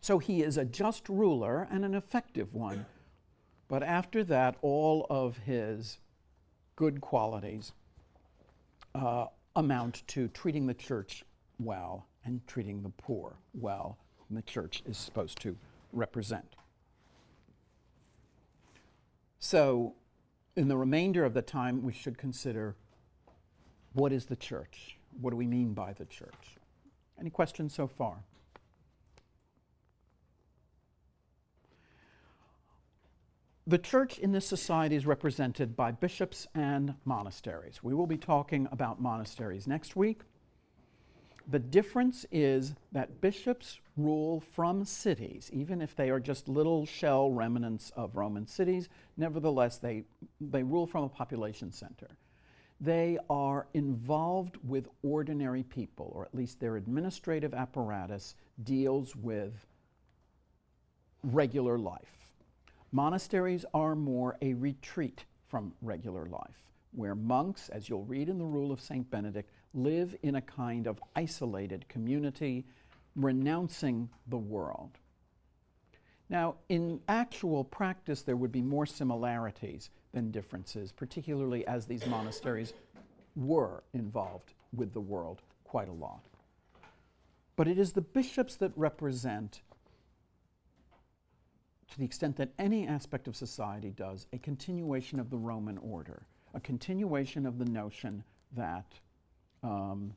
So 0.00 0.18
he 0.18 0.42
is 0.42 0.56
a 0.56 0.64
just 0.64 1.08
ruler 1.08 1.68
and 1.70 1.84
an 1.84 1.94
effective 1.94 2.54
one 2.54 2.86
but 3.68 3.82
after 3.82 4.24
that, 4.24 4.56
all 4.62 5.06
of 5.10 5.36
his 5.36 5.98
good 6.74 7.00
qualities 7.00 7.72
uh, 8.94 9.26
amount 9.54 10.06
to 10.08 10.28
treating 10.28 10.66
the 10.66 10.74
church 10.74 11.22
well 11.58 12.06
and 12.24 12.44
treating 12.46 12.82
the 12.82 12.88
poor 12.88 13.36
well, 13.52 13.98
whom 14.16 14.36
the 14.36 14.42
church 14.42 14.82
is 14.86 14.96
supposed 14.96 15.40
to 15.42 15.56
represent. 15.92 16.56
So, 19.38 19.94
in 20.56 20.68
the 20.68 20.76
remainder 20.76 21.24
of 21.24 21.34
the 21.34 21.42
time, 21.42 21.82
we 21.82 21.92
should 21.92 22.18
consider 22.18 22.74
what 23.92 24.12
is 24.12 24.26
the 24.26 24.36
church? 24.36 24.98
What 25.20 25.30
do 25.30 25.36
we 25.36 25.46
mean 25.46 25.72
by 25.72 25.92
the 25.92 26.04
church? 26.04 26.58
Any 27.18 27.30
questions 27.30 27.74
so 27.74 27.86
far? 27.86 28.24
The 33.66 33.78
church 33.78 34.18
in 34.18 34.32
this 34.32 34.46
society 34.46 34.96
is 34.96 35.04
represented 35.04 35.76
by 35.76 35.92
bishops 35.92 36.46
and 36.54 36.94
monasteries. 37.04 37.82
We 37.82 37.92
will 37.92 38.06
be 38.06 38.16
talking 38.16 38.66
about 38.72 38.98
monasteries 38.98 39.66
next 39.66 39.94
week. 39.94 40.22
The 41.46 41.58
difference 41.58 42.24
is 42.32 42.74
that 42.92 43.20
bishops 43.20 43.78
rule 43.98 44.40
from 44.40 44.84
cities, 44.84 45.50
even 45.52 45.82
if 45.82 45.94
they 45.96 46.08
are 46.08 46.20
just 46.20 46.48
little 46.48 46.86
shell 46.86 47.30
remnants 47.30 47.90
of 47.96 48.16
Roman 48.16 48.46
cities, 48.46 48.88
nevertheless, 49.16 49.78
they, 49.78 50.04
they 50.40 50.62
rule 50.62 50.86
from 50.86 51.04
a 51.04 51.08
population 51.08 51.72
center. 51.72 52.08
They 52.80 53.18
are 53.28 53.66
involved 53.74 54.56
with 54.62 54.88
ordinary 55.02 55.64
people, 55.64 56.12
or 56.14 56.24
at 56.24 56.34
least 56.34 56.60
their 56.60 56.76
administrative 56.76 57.52
apparatus 57.52 58.36
deals 58.62 59.16
with 59.16 59.66
regular 61.24 61.76
life. 61.76 62.18
Monasteries 62.92 63.64
are 63.74 63.96
more 63.96 64.36
a 64.40 64.54
retreat 64.54 65.24
from 65.48 65.74
regular 65.82 66.26
life, 66.26 66.70
where 66.92 67.14
monks, 67.14 67.68
as 67.68 67.88
you'll 67.88 68.04
read 68.04 68.28
in 68.28 68.38
the 68.38 68.44
Rule 68.44 68.70
of 68.70 68.80
St. 68.80 69.10
Benedict, 69.10 69.50
live 69.74 70.14
in 70.22 70.36
a 70.36 70.40
kind 70.40 70.86
of 70.86 71.02
isolated 71.16 71.86
community, 71.88 72.64
renouncing 73.18 74.08
the 74.28 74.38
world. 74.38 74.98
Now, 76.30 76.56
in 76.68 77.00
actual 77.08 77.64
practice, 77.64 78.22
there 78.22 78.36
would 78.36 78.52
be 78.52 78.62
more 78.62 78.86
similarities 78.86 79.90
than 80.12 80.30
differences, 80.30 80.92
particularly 80.92 81.66
as 81.66 81.86
these 81.86 82.06
monasteries 82.06 82.74
were 83.34 83.82
involved 83.92 84.52
with 84.74 84.92
the 84.92 85.00
world 85.00 85.42
quite 85.64 85.88
a 85.88 85.92
lot. 85.92 86.24
But 87.56 87.66
it 87.66 87.78
is 87.78 87.92
the 87.92 88.00
bishops 88.00 88.56
that 88.56 88.72
represent, 88.76 89.62
to 91.90 91.98
the 91.98 92.04
extent 92.04 92.36
that 92.36 92.52
any 92.58 92.86
aspect 92.86 93.26
of 93.26 93.34
society 93.34 93.90
does, 93.90 94.26
a 94.32 94.38
continuation 94.38 95.18
of 95.18 95.30
the 95.30 95.38
Roman 95.38 95.78
order, 95.78 96.26
a 96.54 96.60
continuation 96.60 97.46
of 97.46 97.58
the 97.58 97.64
notion 97.64 98.22
that 98.54 99.00
um, 99.62 100.14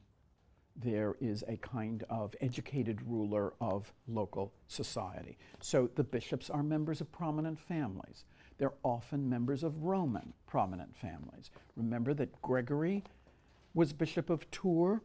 there 0.75 1.15
is 1.19 1.43
a 1.47 1.57
kind 1.57 2.03
of 2.09 2.35
educated 2.41 2.99
ruler 3.05 3.53
of 3.61 3.93
local 4.07 4.53
society. 4.67 5.37
So 5.61 5.89
the 5.95 6.03
bishops 6.03 6.49
are 6.49 6.63
members 6.63 7.01
of 7.01 7.11
prominent 7.11 7.59
families. 7.59 8.25
They're 8.57 8.73
often 8.83 9.29
members 9.29 9.63
of 9.63 9.83
Roman 9.83 10.33
prominent 10.47 10.95
families. 10.95 11.49
Remember 11.75 12.13
that 12.13 12.41
Gregory 12.41 13.03
was 13.73 13.93
Bishop 13.93 14.29
of 14.29 14.49
Tours. 14.51 14.99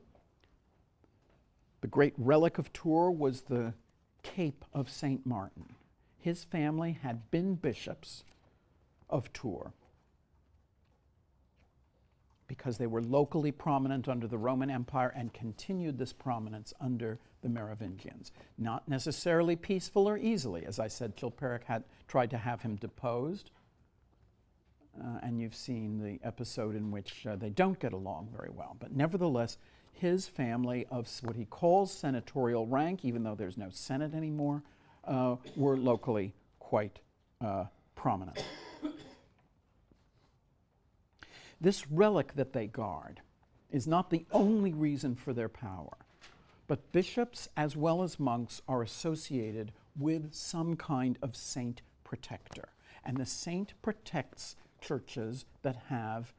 The 1.80 1.86
great 1.86 2.14
relic 2.16 2.58
of 2.58 2.72
Tours 2.72 3.16
was 3.16 3.42
the 3.42 3.74
Cape 4.22 4.64
of 4.72 4.90
St. 4.90 5.24
Martin. 5.24 5.74
His 6.18 6.44
family 6.44 6.98
had 7.02 7.30
been 7.30 7.54
bishops 7.54 8.24
of 9.08 9.32
Tours 9.32 9.72
because 12.49 12.78
they 12.78 12.86
were 12.86 13.03
locally 13.03 13.53
prominent 13.53 14.09
under 14.09 14.26
the 14.26 14.38
Roman 14.38 14.70
Empire 14.70 15.12
and 15.16 15.32
continued 15.32 15.99
this 15.99 16.12
prominence 16.12 16.72
under 16.80 17.18
the 17.42 17.49
Merovingians. 17.49 18.32
Not 18.59 18.88
necessarily 18.88 19.57
peaceful 19.57 20.09
or 20.09 20.16
easily. 20.16 20.64
As 20.66 20.78
I 20.78 20.88
said, 20.88 21.16
Chilperic 21.16 21.64
had 21.64 21.84
tried 22.09 22.30
to 22.30 22.38
have 22.38 22.62
him 22.62 22.76
deposed. 22.76 23.51
Uh, 24.99 25.18
and 25.22 25.38
you've 25.38 25.55
seen 25.55 26.03
the 26.03 26.18
episode 26.26 26.74
in 26.74 26.90
which 26.90 27.26
uh, 27.26 27.36
they 27.36 27.51
don't 27.51 27.78
get 27.78 27.92
along 27.92 28.28
very 28.34 28.51
well. 28.51 28.76
But 28.78 28.92
nevertheless, 28.92 29.59
his 29.92 30.26
family 30.26 30.86
of 30.90 31.09
what 31.22 31.36
he 31.36 31.44
calls 31.47 31.92
senatorial 31.92 32.66
rank, 32.66 33.05
even 33.05 33.22
though 33.22 33.34
there's 33.34 33.59
no 33.59 33.68
Senate 33.70 34.14
anymore, 34.14 34.62
uh, 35.05 35.36
were 35.55 35.76
locally 35.76 36.34
quite 36.59 36.99
uh, 37.40 37.64
prominent. 37.94 38.42
This 41.61 41.90
relic 41.90 42.34
that 42.34 42.52
they 42.52 42.66
guard 42.66 43.20
is 43.70 43.86
not 43.86 44.11
the 44.11 44.26
only 44.32 44.72
reason 44.72 45.14
for 45.14 45.32
their 45.32 45.48
power, 45.48 45.96
but 46.66 46.92
bishops 46.92 47.48
as 47.57 47.76
well 47.76 48.02
as 48.02 48.20
monks 48.20 48.61
are 48.68 48.82
associated 48.82 49.72
with 49.98 50.34
some 50.34 50.76
kind 50.76 51.18
of 51.22 51.34
saint 51.34 51.82
protector. 52.04 52.68
And 53.04 53.16
the 53.16 53.26
saint 53.26 53.74
protects 53.82 54.57
churches 54.80 55.46
that 55.62 55.76
have 55.88 56.34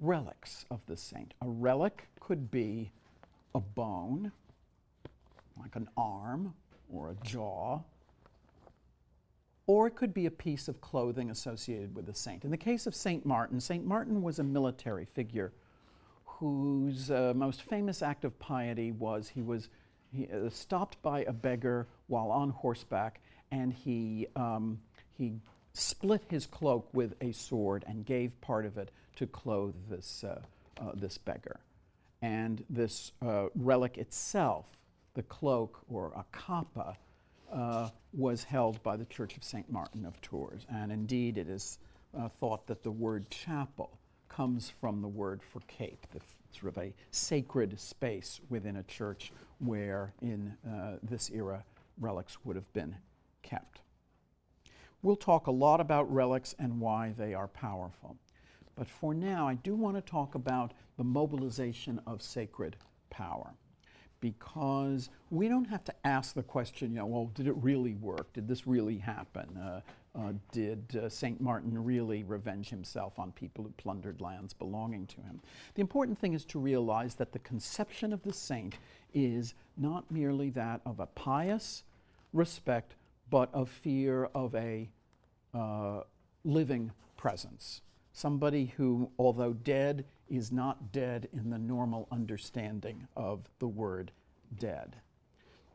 relics 0.00 0.64
of 0.70 0.84
the 0.86 0.96
saint. 0.96 1.34
A 1.40 1.48
relic 1.48 2.08
could 2.20 2.50
be 2.50 2.90
a 3.54 3.60
bone, 3.60 4.32
like 5.58 5.76
an 5.76 5.88
arm 5.96 6.54
or 6.90 7.10
a 7.10 7.26
jaw, 7.26 7.80
or 9.66 9.86
it 9.86 9.96
could 9.96 10.12
be 10.12 10.26
a 10.26 10.30
piece 10.30 10.68
of 10.68 10.80
clothing 10.80 11.30
associated 11.30 11.94
with 11.94 12.08
a 12.08 12.14
saint. 12.14 12.44
In 12.44 12.50
the 12.50 12.56
case 12.56 12.86
of 12.86 12.94
St. 12.94 13.24
Martin, 13.24 13.60
St. 13.60 13.84
Martin 13.84 14.22
was 14.22 14.38
a 14.38 14.44
military 14.44 15.06
figure 15.06 15.52
whose 16.24 17.10
uh, 17.10 17.32
most 17.34 17.62
famous 17.62 18.02
act 18.02 18.24
of 18.24 18.38
piety 18.38 18.92
was 18.92 19.28
he 19.28 19.40
was 19.40 19.68
he, 20.12 20.28
uh, 20.28 20.50
stopped 20.50 21.00
by 21.02 21.22
a 21.22 21.32
beggar 21.32 21.86
while 22.08 22.30
on 22.30 22.50
horseback 22.50 23.20
and 23.50 23.72
he, 23.72 24.26
um, 24.36 24.78
he 25.16 25.34
split 25.72 26.22
his 26.28 26.46
cloak 26.46 26.88
with 26.92 27.14
a 27.20 27.32
sword 27.32 27.84
and 27.86 28.04
gave 28.04 28.38
part 28.40 28.66
of 28.66 28.78
it 28.78 28.90
to 29.16 29.26
clothe 29.26 29.74
this, 29.88 30.24
uh, 30.24 30.40
uh 30.80 30.92
this 30.94 31.18
beggar. 31.18 31.60
And 32.20 32.64
this 32.70 33.12
uh, 33.22 33.46
relic 33.54 33.98
itself, 33.98 34.66
the 35.14 35.22
cloak 35.22 35.80
or 35.88 36.12
a 36.16 36.24
cappa, 36.36 36.96
uh, 37.54 37.88
was 38.12 38.44
held 38.44 38.82
by 38.82 38.96
the 38.96 39.04
Church 39.06 39.36
of 39.36 39.44
St. 39.44 39.70
Martin 39.70 40.04
of 40.04 40.20
Tours. 40.20 40.66
And 40.68 40.90
indeed, 40.90 41.38
it 41.38 41.48
is 41.48 41.78
uh, 42.18 42.28
thought 42.28 42.66
that 42.66 42.82
the 42.82 42.90
word 42.90 43.30
chapel 43.30 43.98
comes 44.28 44.72
from 44.80 45.00
the 45.00 45.08
word 45.08 45.40
for 45.42 45.60
cape, 45.68 46.06
the 46.10 46.18
f- 46.18 46.36
sort 46.50 46.76
of 46.76 46.82
a 46.82 46.92
sacred 47.12 47.78
space 47.78 48.40
within 48.48 48.76
a 48.76 48.82
church 48.84 49.32
where, 49.58 50.12
in 50.20 50.54
uh, 50.68 50.96
this 51.02 51.30
era, 51.30 51.64
relics 52.00 52.38
would 52.44 52.56
have 52.56 52.72
been 52.72 52.96
kept. 53.42 53.80
We'll 55.02 55.16
talk 55.16 55.46
a 55.46 55.52
lot 55.52 55.80
about 55.80 56.12
relics 56.12 56.54
and 56.58 56.80
why 56.80 57.14
they 57.16 57.34
are 57.34 57.48
powerful. 57.48 58.16
But 58.74 58.88
for 58.88 59.14
now, 59.14 59.46
I 59.46 59.54
do 59.54 59.76
want 59.76 59.96
to 59.96 60.00
talk 60.00 60.34
about 60.34 60.72
the 60.96 61.04
mobilization 61.04 62.00
of 62.06 62.22
sacred 62.22 62.76
power 63.10 63.54
because 64.20 65.10
we 65.30 65.48
don't 65.48 65.66
have 65.66 65.84
to 65.84 65.94
ask 66.04 66.34
the 66.34 66.42
question, 66.42 66.92
you 66.92 66.98
know, 66.98 67.06
well, 67.06 67.30
did 67.34 67.46
it 67.46 67.56
really 67.56 67.94
work? 67.94 68.32
Did 68.32 68.48
this 68.48 68.66
really 68.66 68.98
happen? 68.98 69.56
Uh, 69.56 69.80
uh, 70.16 70.32
did 70.52 70.96
uh, 70.96 71.08
St. 71.08 71.40
Martin 71.40 71.82
really 71.82 72.22
revenge 72.22 72.70
himself 72.70 73.18
on 73.18 73.32
people 73.32 73.64
who 73.64 73.70
plundered 73.76 74.20
lands 74.20 74.54
belonging 74.54 75.06
to 75.08 75.16
him? 75.16 75.40
The 75.74 75.80
important 75.80 76.18
thing 76.18 76.34
is 76.34 76.44
to 76.46 76.58
realize 76.58 77.16
that 77.16 77.32
the 77.32 77.40
conception 77.40 78.12
of 78.12 78.22
the 78.22 78.32
saint 78.32 78.76
is 79.12 79.54
not 79.76 80.10
merely 80.10 80.50
that 80.50 80.80
of 80.86 81.00
a 81.00 81.06
pious 81.06 81.82
respect, 82.32 82.94
but 83.30 83.52
of 83.52 83.68
fear 83.68 84.28
of 84.34 84.54
a 84.54 84.88
uh, 85.52 86.00
living 86.44 86.92
presence. 87.16 87.80
Somebody 88.16 88.66
who, 88.76 89.10
although 89.18 89.52
dead, 89.52 90.04
is 90.28 90.52
not 90.52 90.92
dead 90.92 91.28
in 91.32 91.50
the 91.50 91.58
normal 91.58 92.06
understanding 92.12 93.08
of 93.16 93.40
the 93.58 93.66
word 93.66 94.12
dead. 94.56 94.94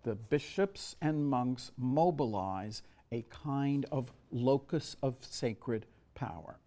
The 0.04 0.16
bishops 0.16 0.96
and 1.02 1.30
monks 1.30 1.74
mobilize 1.78 2.82
a 3.12 3.26
kind 3.30 3.86
of 3.92 4.14
locus 4.32 4.96
of 5.04 5.18
sacred 5.20 5.86
power. 6.16 6.58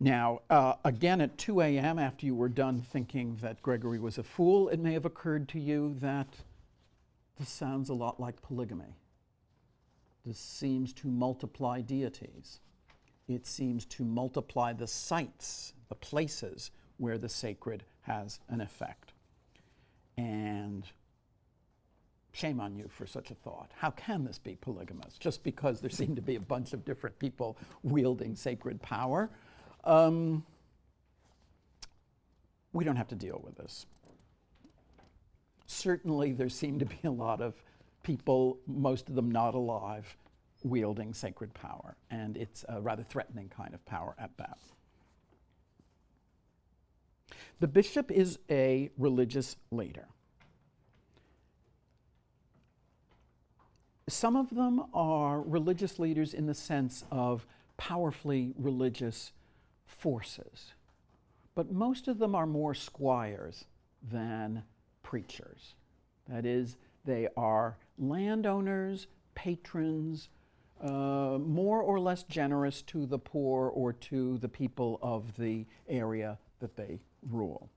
Now, 0.00 0.40
uh, 0.50 0.74
again 0.84 1.20
at 1.20 1.38
2 1.38 1.60
a.m., 1.60 2.00
after 2.00 2.26
you 2.26 2.34
were 2.34 2.48
done 2.48 2.80
thinking 2.80 3.36
that 3.42 3.62
Gregory 3.62 4.00
was 4.00 4.18
a 4.18 4.24
fool, 4.24 4.68
it 4.68 4.80
may 4.80 4.92
have 4.94 5.04
occurred 5.04 5.48
to 5.50 5.60
you 5.60 5.94
that 6.00 6.26
this 7.38 7.48
sounds 7.48 7.88
a 7.90 7.94
lot 7.94 8.18
like 8.18 8.42
polygamy. 8.42 8.96
This 10.24 10.38
seems 10.38 10.92
to 10.94 11.08
multiply 11.08 11.80
deities 11.80 12.60
it 13.28 13.46
seems 13.46 13.84
to 13.86 14.04
multiply 14.04 14.72
the 14.72 14.86
sites, 14.86 15.72
the 15.88 15.94
places 15.94 16.70
where 16.98 17.18
the 17.18 17.28
sacred 17.28 17.84
has 18.02 18.38
an 18.48 18.60
effect. 18.60 19.12
And 20.16 20.86
shame 22.32 22.60
on 22.60 22.76
you 22.76 22.88
for 22.88 23.06
such 23.06 23.30
a 23.30 23.34
thought. 23.34 23.70
How 23.76 23.90
can 23.90 24.24
this 24.24 24.38
be 24.38 24.56
polygamous? 24.56 25.16
Just 25.18 25.42
because 25.42 25.80
there 25.80 25.90
seem 25.90 26.14
to 26.16 26.22
be 26.22 26.36
a 26.36 26.40
bunch 26.40 26.72
of 26.72 26.84
different 26.84 27.18
people 27.18 27.56
wielding 27.82 28.36
sacred 28.36 28.80
power. 28.82 29.30
Um, 29.84 30.44
we 32.72 32.84
don't 32.84 32.96
have 32.96 33.08
to 33.08 33.14
deal 33.14 33.40
with 33.44 33.56
this. 33.56 33.86
Certainly, 35.66 36.32
there 36.32 36.50
seem 36.50 36.78
to 36.78 36.84
be 36.84 36.98
a 37.04 37.10
lot 37.10 37.40
of 37.40 37.54
people, 38.04 38.58
most 38.66 39.08
of 39.08 39.16
them 39.16 39.30
not 39.32 39.54
alive, 39.56 40.16
wielding 40.62 41.12
sacred 41.12 41.52
power, 41.54 41.96
and 42.10 42.36
it's 42.36 42.64
a 42.68 42.80
rather 42.80 43.02
threatening 43.02 43.48
kind 43.48 43.74
of 43.74 43.84
power 43.84 44.14
at 44.18 44.30
that. 44.38 44.58
The 47.60 47.66
bishop 47.68 48.10
is 48.12 48.38
a 48.50 48.90
religious 48.96 49.56
leader. 49.72 50.06
Some 54.08 54.36
of 54.36 54.50
them 54.50 54.84
are 54.92 55.40
religious 55.40 55.98
leaders 55.98 56.34
in 56.34 56.46
the 56.46 56.54
sense 56.54 57.04
of 57.10 57.46
powerfully 57.76 58.54
religious 58.56 59.32
forces. 59.86 60.74
but 61.54 61.72
most 61.72 62.08
of 62.08 62.18
them 62.18 62.34
are 62.34 62.46
more 62.46 62.74
squires 62.74 63.64
than 64.02 64.64
preachers. 65.02 65.74
That 66.28 66.44
is, 66.44 66.76
they 67.04 67.28
are 67.36 67.76
landowners, 67.98 69.06
patrons, 69.34 70.28
uh, 70.80 71.38
more 71.38 71.80
or 71.80 72.00
less 72.00 72.22
generous 72.24 72.82
to 72.82 73.06
the 73.06 73.18
poor 73.18 73.68
or 73.68 73.92
to 73.92 74.38
the 74.38 74.48
people 74.48 74.98
of 75.02 75.36
the 75.36 75.66
area 75.88 76.38
that 76.60 76.76
they 76.76 77.00
rule. 77.30 77.70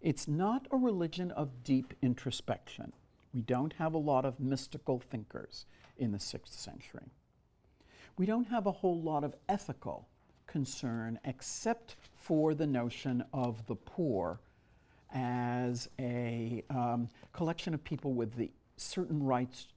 It's 0.00 0.28
not 0.28 0.66
a 0.70 0.76
religion 0.76 1.30
of 1.32 1.64
deep 1.64 1.94
introspection. 2.02 2.92
We 3.34 3.42
don't 3.42 3.74
have 3.74 3.94
a 3.94 3.98
lot 3.98 4.24
of 4.24 4.40
mystical 4.40 5.00
thinkers 5.00 5.66
in 5.96 6.12
the 6.12 6.20
sixth 6.20 6.54
century. 6.54 7.10
We 8.16 8.26
don't 8.26 8.48
have 8.48 8.66
a 8.66 8.72
whole 8.72 9.00
lot 9.00 9.24
of 9.24 9.34
ethical 9.48 10.08
concern 10.46 11.18
except 11.24 11.96
for 12.16 12.54
the 12.54 12.66
notion 12.66 13.24
of 13.32 13.66
the 13.66 13.76
poor 13.76 14.40
as 15.12 15.88
a 15.98 16.62
um, 16.70 17.08
collection 17.32 17.74
of 17.74 17.82
people 17.84 18.12
with 18.12 18.34
the 18.36 18.50
certain 18.76 19.22
rights 19.22 19.68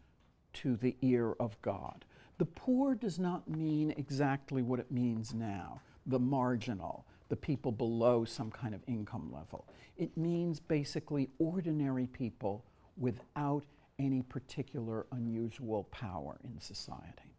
to 0.54 0.76
the 0.76 0.96
ear 1.02 1.34
of 1.40 1.62
God. 1.62 2.06
The 2.38 2.46
poor 2.46 2.96
does 2.96 3.20
not 3.20 3.50
mean 3.50 3.94
exactly 3.98 4.62
what 4.62 4.80
it 4.80 4.92
means 4.92 5.34
now 5.34 5.82
the 6.08 6.20
marginal, 6.20 7.06
the 7.30 7.36
people 7.36 7.72
below 7.72 8.26
some 8.26 8.50
kind 8.50 8.74
of 8.74 8.82
income 8.88 9.32
level. 9.32 9.68
It 9.98 10.18
means 10.18 10.60
basically 10.60 11.30
ordinary 11.38 12.08
people 12.08 12.66
without 12.98 13.64
any 14.00 14.24
particular 14.24 15.06
unusual 15.12 15.84
power 15.92 16.40
in 16.44 16.60
society. 16.60 17.31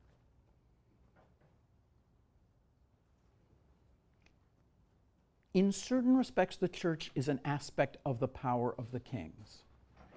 In 5.55 5.70
certain 5.70 6.16
respects, 6.16 6.57
the 6.57 6.68
church 6.68 7.11
is 7.14 7.28
an 7.28 7.40
aspect 7.44 7.98
of 8.07 8.18
the 8.18 8.28
power 8.28 8.74
of 8.78 8.90
the 8.90 9.00
kings. 9.00 9.64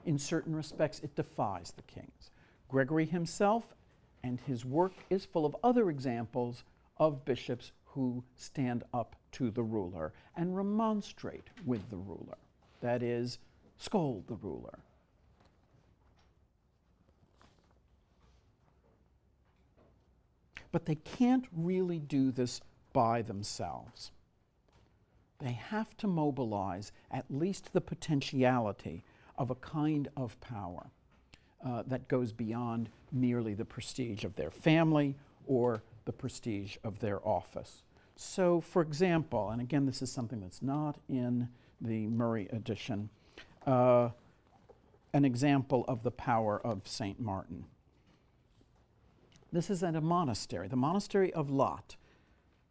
In 0.06 0.18
certain 0.18 0.56
respects, 0.56 1.00
it 1.00 1.16
defies 1.16 1.74
the 1.76 1.82
kings. 1.82 2.32
Gregory 2.70 3.06
himself 3.06 3.76
and 4.24 4.40
his 4.40 4.64
work 4.64 4.94
is 5.10 5.26
full 5.26 5.46
of 5.46 5.56
other 5.64 5.90
examples 5.90 6.64
of 6.98 7.26
bishops 7.26 7.74
who 7.84 8.24
stand 8.38 8.84
up 8.94 9.16
to 9.34 9.52
the 9.52 9.64
ruler 9.64 10.14
and 10.38 10.56
remonstrate 10.56 11.50
with 11.66 11.90
the 11.90 11.98
ruler. 11.98 12.38
That 12.82 13.04
is, 13.04 13.40
scold 13.78 14.28
the 14.28 14.36
ruler. 14.36 14.80
But 20.72 20.86
they 20.86 20.96
can't 20.96 21.46
really 21.52 22.00
do 22.00 22.32
this 22.32 22.62
by 22.94 23.22
themselves. 23.22 24.12
They 25.40 25.54
have 25.54 25.96
to 25.98 26.08
mobilize 26.08 26.92
at 27.12 27.26
least 27.30 27.74
the 27.74 27.82
potentiality 27.82 29.04
of 29.38 29.50
a 29.50 29.56
kind 29.56 30.08
of 30.16 30.40
power 30.42 30.88
uh, 31.66 31.84
that 31.88 32.08
goes 32.08 32.32
beyond 32.32 32.90
merely 33.12 33.54
the 33.54 33.66
prestige 33.66 34.24
of 34.24 34.36
their 34.36 34.52
family 34.52 35.16
or 35.48 35.84
the 36.06 36.14
prestige 36.14 36.78
of 36.84 37.00
their 37.00 37.26
office. 37.28 37.84
So, 38.16 38.62
for 38.62 38.82
example, 38.82 39.50
and 39.50 39.62
again, 39.62 39.86
this 39.86 40.02
is 40.02 40.12
something 40.12 40.40
that's 40.40 40.62
not 40.62 40.98
in 41.10 41.50
the 41.82 42.08
Murray 42.08 42.48
edition, 42.52 43.10
uh, 43.66 44.10
an 45.14 45.26
example 45.26 45.84
of 45.88 46.04
the 46.04 46.12
power 46.12 46.60
of 46.66 46.88
St. 46.88 47.20
Martin. 47.20 47.66
This 49.52 49.70
is 49.70 49.84
at 49.84 49.96
a 49.96 50.02
monastery, 50.02 50.68
the 50.68 50.76
monastery 50.76 51.34
of 51.34 51.50
Lot, 51.50 51.96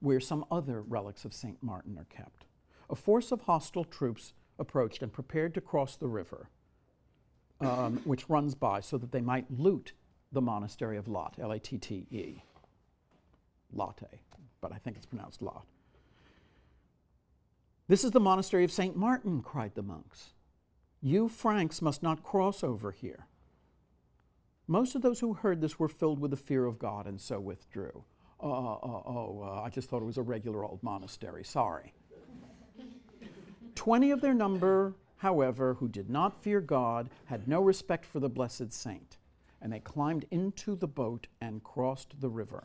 where 0.00 0.20
some 0.20 0.44
other 0.50 0.82
relics 0.82 1.24
of 1.24 1.32
St. 1.32 1.62
Martin 1.62 1.98
are 1.98 2.04
kept. 2.04 2.43
A 2.91 2.97
force 2.97 3.32
of 3.32 3.43
hostile 3.43 3.85
troops 3.85 4.32
approached 4.59 5.03
and 5.03 5.12
prepared 5.12 5.55
to 5.55 5.61
cross 5.61 5.97
the 5.97 6.09
river 6.09 6.49
um, 7.61 8.01
which 8.05 8.28
runs 8.28 8.55
by 8.55 8.80
so 8.80 8.99
that 8.99 9.12
they 9.12 9.20
might 9.20 9.47
loot 9.51 9.93
the 10.32 10.41
monastery 10.41 10.97
of 10.97 11.09
Lot, 11.09 11.37
L 11.41 11.53
A 11.53 11.59
T 11.59 11.78
T 11.78 12.07
E. 12.11 12.43
Latte, 13.72 14.20
but 14.61 14.72
I 14.72 14.76
think 14.76 14.97
it's 14.97 15.07
pronounced 15.07 15.43
Lot. 15.43 15.64
This 17.89 18.05
is 18.05 18.12
the 18.12 18.20
monastery 18.20 18.64
of 18.64 18.72
St. 18.72 18.97
Martin, 18.97 19.43
cried 19.43 19.74
the 19.74 19.82
monks. 19.82 20.32
You 21.03 21.28
Franks 21.28 21.82
must 21.82 22.03
not 22.03 22.22
cross 22.22 22.64
over 22.64 22.91
here. 22.93 23.26
Most 24.66 24.95
of 24.95 25.03
those 25.03 25.20
who 25.20 25.35
heard 25.35 25.61
this 25.61 25.78
were 25.78 25.89
filled 25.89 26.18
with 26.18 26.30
the 26.30 26.37
fear 26.37 26.64
of 26.64 26.78
God 26.78 27.07
and 27.07 27.20
so 27.20 27.39
withdrew. 27.39 28.05
Uh, 28.43 28.47
uh 28.47 28.78
oh, 28.82 29.43
uh, 29.45 29.62
I 29.62 29.68
just 29.68 29.91
thought 29.91 30.01
it 30.01 30.07
was 30.07 30.16
a 30.16 30.22
regular 30.22 30.64
old 30.64 30.82
monastery. 30.82 31.45
Sorry. 31.45 31.93
Twenty 33.74 34.10
of 34.10 34.20
their 34.20 34.34
number 34.34 34.94
however, 35.24 35.72
who 35.80 35.88
did 35.88 36.10
not 36.10 36.42
fear 36.42 36.60
God, 36.60 37.08
had 37.24 37.48
no 37.48 37.62
respect 37.62 38.04
for 38.04 38.20
the 38.20 38.28
blessed 38.28 38.70
saint. 38.74 39.16
And 39.62 39.72
they 39.72 39.80
climbed 39.80 40.26
into 40.30 40.76
the 40.76 40.86
boat 40.86 41.28
and 41.40 41.64
crossed 41.64 42.20
the 42.20 42.28
river. 42.28 42.64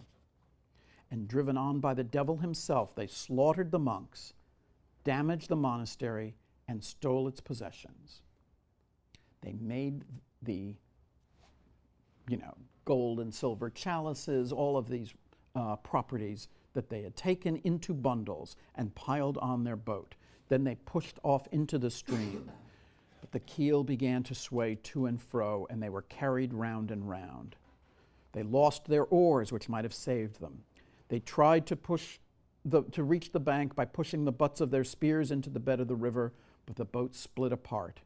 And 1.10 1.26
driven 1.26 1.56
on 1.56 1.80
by 1.80 1.94
the 1.94 2.04
devil 2.04 2.40
himself, 2.40 2.94
they 2.96 3.08
slaughtered 3.08 3.72
the 3.72 3.80
monks, 3.80 4.34
damaged 5.06 5.48
the 5.48 5.56
monastery, 5.56 6.36
and 6.68 6.84
stole 6.84 7.30
its 7.30 7.40
possessions. 7.40 8.24
They 9.40 9.54
made 9.54 10.04
the, 10.42 10.76
you 12.28 12.38
know, 12.38 12.58
gold 12.84 13.22
and 13.22 13.34
silver 13.34 13.70
chalices, 13.70 14.52
all 14.52 14.76
of 14.76 14.90
these 14.90 15.14
uh, 15.56 15.78
properties 15.78 16.50
that 16.74 16.90
they 16.90 17.04
had 17.04 17.16
taken 17.16 17.56
into 17.64 17.94
bundles 17.94 18.58
and 18.76 18.94
piled 18.96 19.38
on 19.38 19.64
their 19.64 19.78
boat. 19.78 20.16
Then 20.50 20.64
they 20.64 20.76
pushed 20.76 21.20
off 21.24 21.48
into 21.52 21.78
the 21.78 21.90
stream. 21.90 22.52
But 23.22 23.32
the 23.32 23.40
keel 23.40 23.84
began 23.84 24.24
to 24.24 24.36
sway 24.36 24.76
to 24.84 25.06
and 25.06 25.22
fro, 25.22 25.66
and 25.70 25.82
they 25.82 25.90
were 25.90 26.02
carried 26.04 26.54
round 26.54 26.92
and 26.92 27.08
round. 27.10 27.56
They 28.34 28.44
lost 28.44 28.86
their 28.86 29.06
oars, 29.06 29.52
which 29.52 29.70
might 29.70 29.86
have 29.86 29.94
saved 29.94 30.40
them. 30.40 30.64
They 31.08 31.20
tried 31.20 31.66
to 31.68 31.76
push 31.76 32.20
the, 32.66 32.84
to 32.92 33.04
reach 33.04 33.32
the 33.32 33.40
bank 33.40 33.76
by 33.76 33.86
pushing 33.86 34.26
the 34.26 34.32
butts 34.32 34.62
of 34.62 34.72
their 34.72 34.84
spears 34.84 35.32
into 35.32 35.50
the 35.50 35.60
bed 35.60 35.80
of 35.80 35.88
the 35.88 35.96
river, 35.96 36.34
but 36.66 36.76
the 36.76 36.86
boat 36.86 37.16
split 37.16 37.52
apart. 37.52 38.02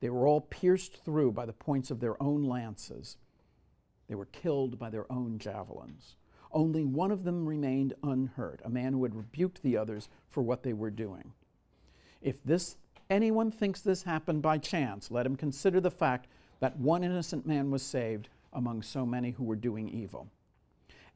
They 0.00 0.10
were 0.10 0.26
all 0.26 0.40
pierced 0.40 1.04
through 1.04 1.32
by 1.32 1.46
the 1.46 1.52
points 1.52 1.90
of 1.90 2.00
their 2.00 2.20
own 2.22 2.44
lances. 2.44 3.16
They 4.08 4.14
were 4.14 4.26
killed 4.26 4.78
by 4.78 4.90
their 4.90 5.10
own 5.12 5.38
javelins. 5.38 6.16
Only 6.52 6.84
one 6.84 7.12
of 7.12 7.22
them 7.22 7.46
remained 7.46 7.94
unhurt, 8.02 8.60
a 8.64 8.70
man 8.70 8.94
who 8.94 9.04
had 9.04 9.14
rebuked 9.14 9.62
the 9.62 9.76
others 9.76 10.08
for 10.28 10.42
what 10.42 10.62
they 10.62 10.72
were 10.72 10.90
doing. 10.90 11.32
If 12.20 12.42
this 12.44 12.76
anyone 13.08 13.50
thinks 13.50 13.80
this 13.80 14.02
happened 14.02 14.42
by 14.42 14.58
chance, 14.58 15.10
let 15.10 15.26
him 15.26 15.36
consider 15.36 15.80
the 15.80 15.90
fact 15.90 16.28
that 16.60 16.78
one 16.78 17.02
innocent 17.02 17.46
man 17.46 17.70
was 17.70 17.82
saved 17.82 18.28
among 18.52 18.82
so 18.82 19.06
many 19.06 19.30
who 19.30 19.44
were 19.44 19.56
doing 19.56 19.88
evil. 19.88 20.28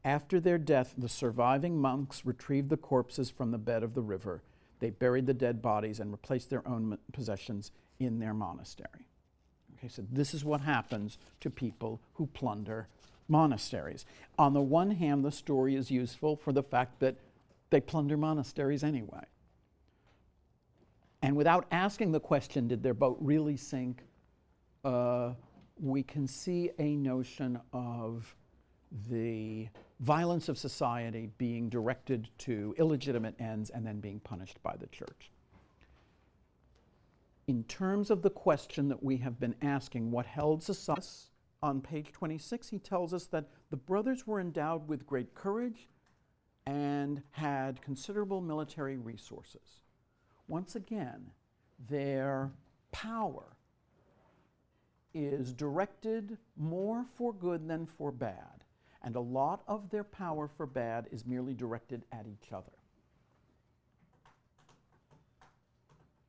After 0.04 0.40
their 0.40 0.58
death, 0.58 0.94
the 0.98 1.08
surviving 1.08 1.78
monks 1.78 2.26
retrieved 2.26 2.68
the 2.68 2.76
corpses 2.76 3.30
from 3.30 3.50
the 3.50 3.58
bed 3.58 3.82
of 3.82 3.94
the 3.94 4.02
river. 4.02 4.42
They 4.80 4.90
buried 4.90 5.26
the 5.26 5.34
dead 5.34 5.62
bodies 5.62 6.00
and 6.00 6.10
replaced 6.10 6.50
their 6.50 6.66
own 6.68 6.98
possessions 7.12 7.70
in 7.98 8.18
their 8.18 8.34
monastery. 8.34 9.06
Okay, 9.78 9.88
so 9.88 10.04
this 10.10 10.34
is 10.34 10.44
what 10.44 10.60
happens 10.60 11.18
to 11.40 11.50
people 11.50 12.00
who 12.14 12.26
plunder 12.26 12.88
monasteries. 13.28 14.04
On 14.38 14.52
the 14.52 14.60
one 14.60 14.90
hand, 14.90 15.24
the 15.24 15.32
story 15.32 15.74
is 15.74 15.90
useful 15.90 16.36
for 16.36 16.52
the 16.52 16.62
fact 16.62 17.00
that 17.00 17.16
they 17.70 17.80
plunder 17.80 18.16
monasteries 18.16 18.84
anyway. 18.84 19.24
And 21.24 21.34
without 21.34 21.66
asking 21.70 22.12
the 22.12 22.20
question, 22.20 22.68
did 22.68 22.82
their 22.82 22.92
boat 22.92 23.16
really 23.18 23.56
sink? 23.56 24.02
Uh, 24.84 25.32
we 25.80 26.02
can 26.02 26.28
see 26.28 26.70
a 26.78 26.96
notion 26.96 27.58
of 27.72 28.36
the 29.08 29.68
violence 30.00 30.50
of 30.50 30.58
society 30.58 31.30
being 31.38 31.70
directed 31.70 32.28
to 32.40 32.74
illegitimate 32.76 33.36
ends 33.40 33.70
and 33.70 33.86
then 33.86 34.00
being 34.00 34.20
punished 34.20 34.62
by 34.62 34.76
the 34.76 34.86
church. 34.88 35.30
In 37.46 37.64
terms 37.64 38.10
of 38.10 38.20
the 38.20 38.28
question 38.28 38.86
that 38.88 39.02
we 39.02 39.16
have 39.16 39.40
been 39.40 39.54
asking, 39.62 40.10
what 40.10 40.26
held 40.26 40.62
society? 40.62 41.08
On 41.62 41.80
page 41.80 42.12
26, 42.12 42.68
he 42.68 42.78
tells 42.78 43.14
us 43.14 43.24
that 43.28 43.48
the 43.70 43.78
brothers 43.78 44.26
were 44.26 44.40
endowed 44.40 44.86
with 44.86 45.06
great 45.06 45.34
courage 45.34 45.88
and 46.66 47.22
had 47.30 47.80
considerable 47.80 48.42
military 48.42 48.98
resources 48.98 49.80
once 50.48 50.76
again, 50.76 51.30
their 51.88 52.50
power 52.92 53.56
is 55.14 55.52
directed 55.52 56.36
more 56.56 57.04
for 57.16 57.32
good 57.32 57.68
than 57.68 57.86
for 57.86 58.10
bad. 58.10 58.64
And 59.02 59.16
a 59.16 59.20
lot 59.20 59.62
of 59.68 59.90
their 59.90 60.04
power 60.04 60.48
for 60.48 60.66
bad 60.66 61.08
is 61.12 61.26
merely 61.26 61.54
directed 61.54 62.04
at 62.10 62.26
each 62.26 62.52
other. 62.52 62.72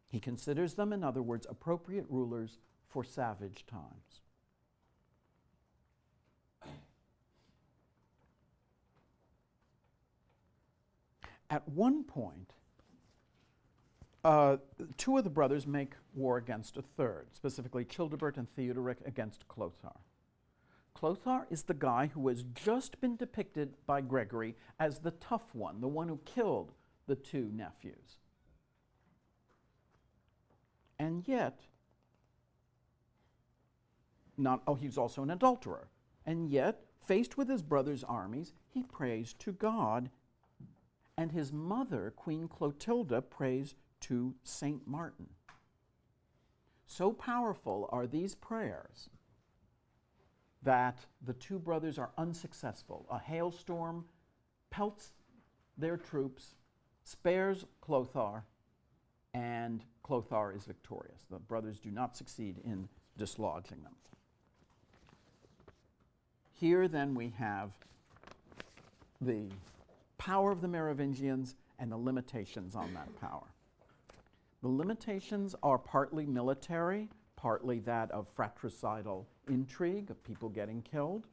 He 0.07 0.20
considers 0.20 0.76
them, 0.76 0.93
in 0.93 1.03
other 1.03 1.22
words, 1.22 1.47
appropriate 1.49 2.05
rulers 2.09 2.59
for 2.88 3.03
savage 3.03 3.66
times. 3.66 4.22
At 11.49 11.68
one 11.70 12.03
point, 12.03 12.54
uh, 14.26 14.57
two 14.97 15.17
of 15.17 15.23
the 15.23 15.30
brothers 15.30 15.67
make 15.67 15.93
war 16.15 16.38
against 16.38 16.78
a 16.78 16.82
third, 16.82 17.28
specifically 17.32 17.86
Childebert 17.86 18.38
and 18.38 18.49
Theodoric 18.55 18.97
against 19.05 19.47
Clothar. 19.47 19.99
Clothar 20.95 21.45
is 21.51 21.63
the 21.63 21.76
guy 21.76 22.07
who 22.07 22.28
has 22.30 22.43
just 22.55 22.99
been 22.99 23.15
depicted 23.17 23.76
by 23.86 24.01
Gregory 24.01 24.55
as 24.80 24.99
the 24.99 25.11
tough 25.11 25.53
one, 25.53 25.80
the 25.80 25.88
one 25.88 26.07
who 26.07 26.19
killed 26.26 26.71
the 27.05 27.15
two 27.15 27.51
nephews. 27.53 28.17
And 30.97 31.28
yet, 31.28 31.59
not, 34.38 34.63
oh, 34.65 34.73
he's 34.73 34.97
also 34.97 35.21
an 35.21 35.30
adulterer. 35.30 35.89
And 36.26 36.49
yet, 36.49 36.82
faced 37.05 37.38
with 37.38 37.47
his 37.47 37.61
brother's 37.61 38.03
armies, 38.03 38.53
he 38.73 38.82
prays 38.82 39.34
to 39.34 39.51
God. 39.51 40.09
And 41.15 41.32
his 41.32 41.53
mother, 41.53 42.11
Queen 42.15 42.47
Clotilda, 42.47 43.21
prays 43.21 43.76
to 44.01 44.35
Saint 44.43 44.87
Martin. 44.87 45.27
So 46.87 47.11
powerful 47.11 47.89
are 47.91 48.07
these 48.07 48.35
prayers 48.35 49.09
that 50.63 51.05
the 51.25 51.33
two 51.33 51.59
brothers 51.59 51.97
are 51.97 52.11
unsuccessful. 52.17 53.05
A 53.11 53.19
hailstorm 53.19 54.05
pelts 54.69 55.13
their 55.77 55.97
troops, 55.97 56.55
spares 57.03 57.65
Clothar, 57.81 58.43
and 59.33 59.83
Clothar 60.03 60.55
is 60.55 60.63
victorious. 60.65 61.25
The 61.29 61.39
brothers 61.39 61.79
do 61.79 61.91
not 61.91 62.15
succeed 62.15 62.61
in 62.63 62.87
dislodging 63.17 63.83
them. 63.83 63.95
Here, 66.53 66.87
then, 66.87 67.15
we 67.15 67.33
have 67.37 67.71
the 69.19 69.49
power 70.17 70.51
of 70.51 70.61
the 70.61 70.67
Merovingians 70.67 71.55
and 71.79 71.91
the 71.91 71.97
limitations 71.97 72.75
on 72.75 72.93
that 72.93 73.09
power. 73.19 73.54
The 74.66 74.72
limitations 74.72 75.53
are 75.61 75.78
partly 75.78 76.26
military, 76.26 77.11
partly 77.36 77.78
that 77.82 78.09
of 78.09 78.28
fratricidal 78.36 79.28
intrigue, 79.47 80.09
of 80.09 80.24
people 80.24 80.49
getting 80.49 80.82
killed, 80.82 81.28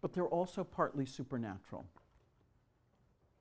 but 0.00 0.14
they're 0.14 0.24
also 0.24 0.64
partly 0.64 1.04
supernatural. 1.04 1.84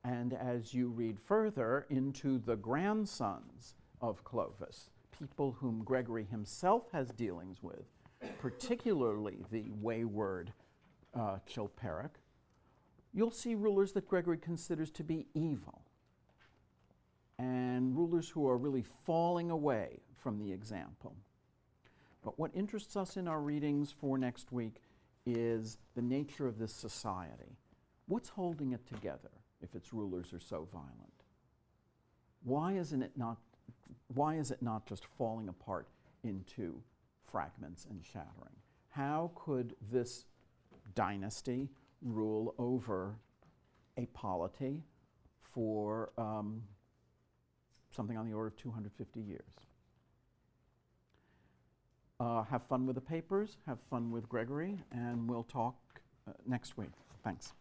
And 0.03 0.33
as 0.33 0.73
you 0.73 0.89
read 0.89 1.21
further 1.21 1.85
into 1.89 2.37
the 2.37 2.57
grandsons 2.57 3.75
of 4.01 4.25
Clovis, 4.25 4.89
people 5.17 5.53
whom 5.53 5.81
Gregory 5.81 6.25
himself 6.25 6.91
has 6.91 7.11
dealings 7.11 7.63
with, 7.63 7.85
particularly 8.39 9.45
the 9.51 9.69
wayward 9.79 10.51
uh, 11.13 11.37
Chilperic, 11.49 12.19
you'll 13.13 13.31
see 13.31 13.55
rulers 13.55 13.93
that 13.93 14.09
Gregory 14.09 14.37
considers 14.37 14.91
to 14.91 15.03
be 15.05 15.27
evil 15.33 15.82
and 17.43 17.95
rulers 17.95 18.29
who 18.29 18.47
are 18.47 18.57
really 18.57 18.85
falling 19.05 19.51
away 19.51 19.99
from 20.15 20.39
the 20.39 20.51
example. 20.51 21.15
But 22.23 22.39
what 22.39 22.51
interests 22.53 22.95
us 22.95 23.17
in 23.17 23.27
our 23.27 23.41
readings 23.41 23.91
for 23.91 24.17
next 24.17 24.51
week 24.51 24.81
is 25.25 25.77
the 25.95 26.01
nature 26.01 26.47
of 26.47 26.57
this 26.57 26.73
society. 26.73 27.57
What's 28.07 28.29
holding 28.29 28.71
it 28.71 28.85
together 28.87 29.31
if 29.61 29.75
its 29.75 29.93
rulers 29.93 30.33
are 30.33 30.39
so 30.39 30.67
violent? 30.71 31.23
Why 32.43 32.73
isn't 32.73 33.01
it 33.01 33.11
not 33.15 33.37
why 34.13 34.35
is 34.35 34.51
it 34.51 34.61
not 34.61 34.85
just 34.85 35.05
falling 35.17 35.49
apart 35.49 35.87
into 36.23 36.81
fragments 37.33 37.87
and 37.89 38.03
shattering. 38.03 38.55
How 38.89 39.31
could 39.35 39.75
this 39.91 40.25
dynasty 40.93 41.69
rule 42.01 42.53
over 42.59 43.15
a 43.97 44.05
polity 44.07 44.83
for 45.41 46.11
um, 46.17 46.61
something 47.93 48.17
on 48.17 48.27
the 48.27 48.33
order 48.33 48.47
of 48.47 48.57
250 48.57 49.21
years? 49.21 49.41
Uh, 52.19 52.43
have 52.43 52.63
fun 52.67 52.85
with 52.85 52.95
the 52.95 53.01
papers, 53.01 53.57
have 53.67 53.79
fun 53.89 54.11
with 54.11 54.29
Gregory, 54.29 54.79
and 54.91 55.29
we'll 55.29 55.43
talk 55.43 55.75
uh, 56.27 56.31
next 56.45 56.77
week. 56.77 56.91
Thanks. 57.23 57.53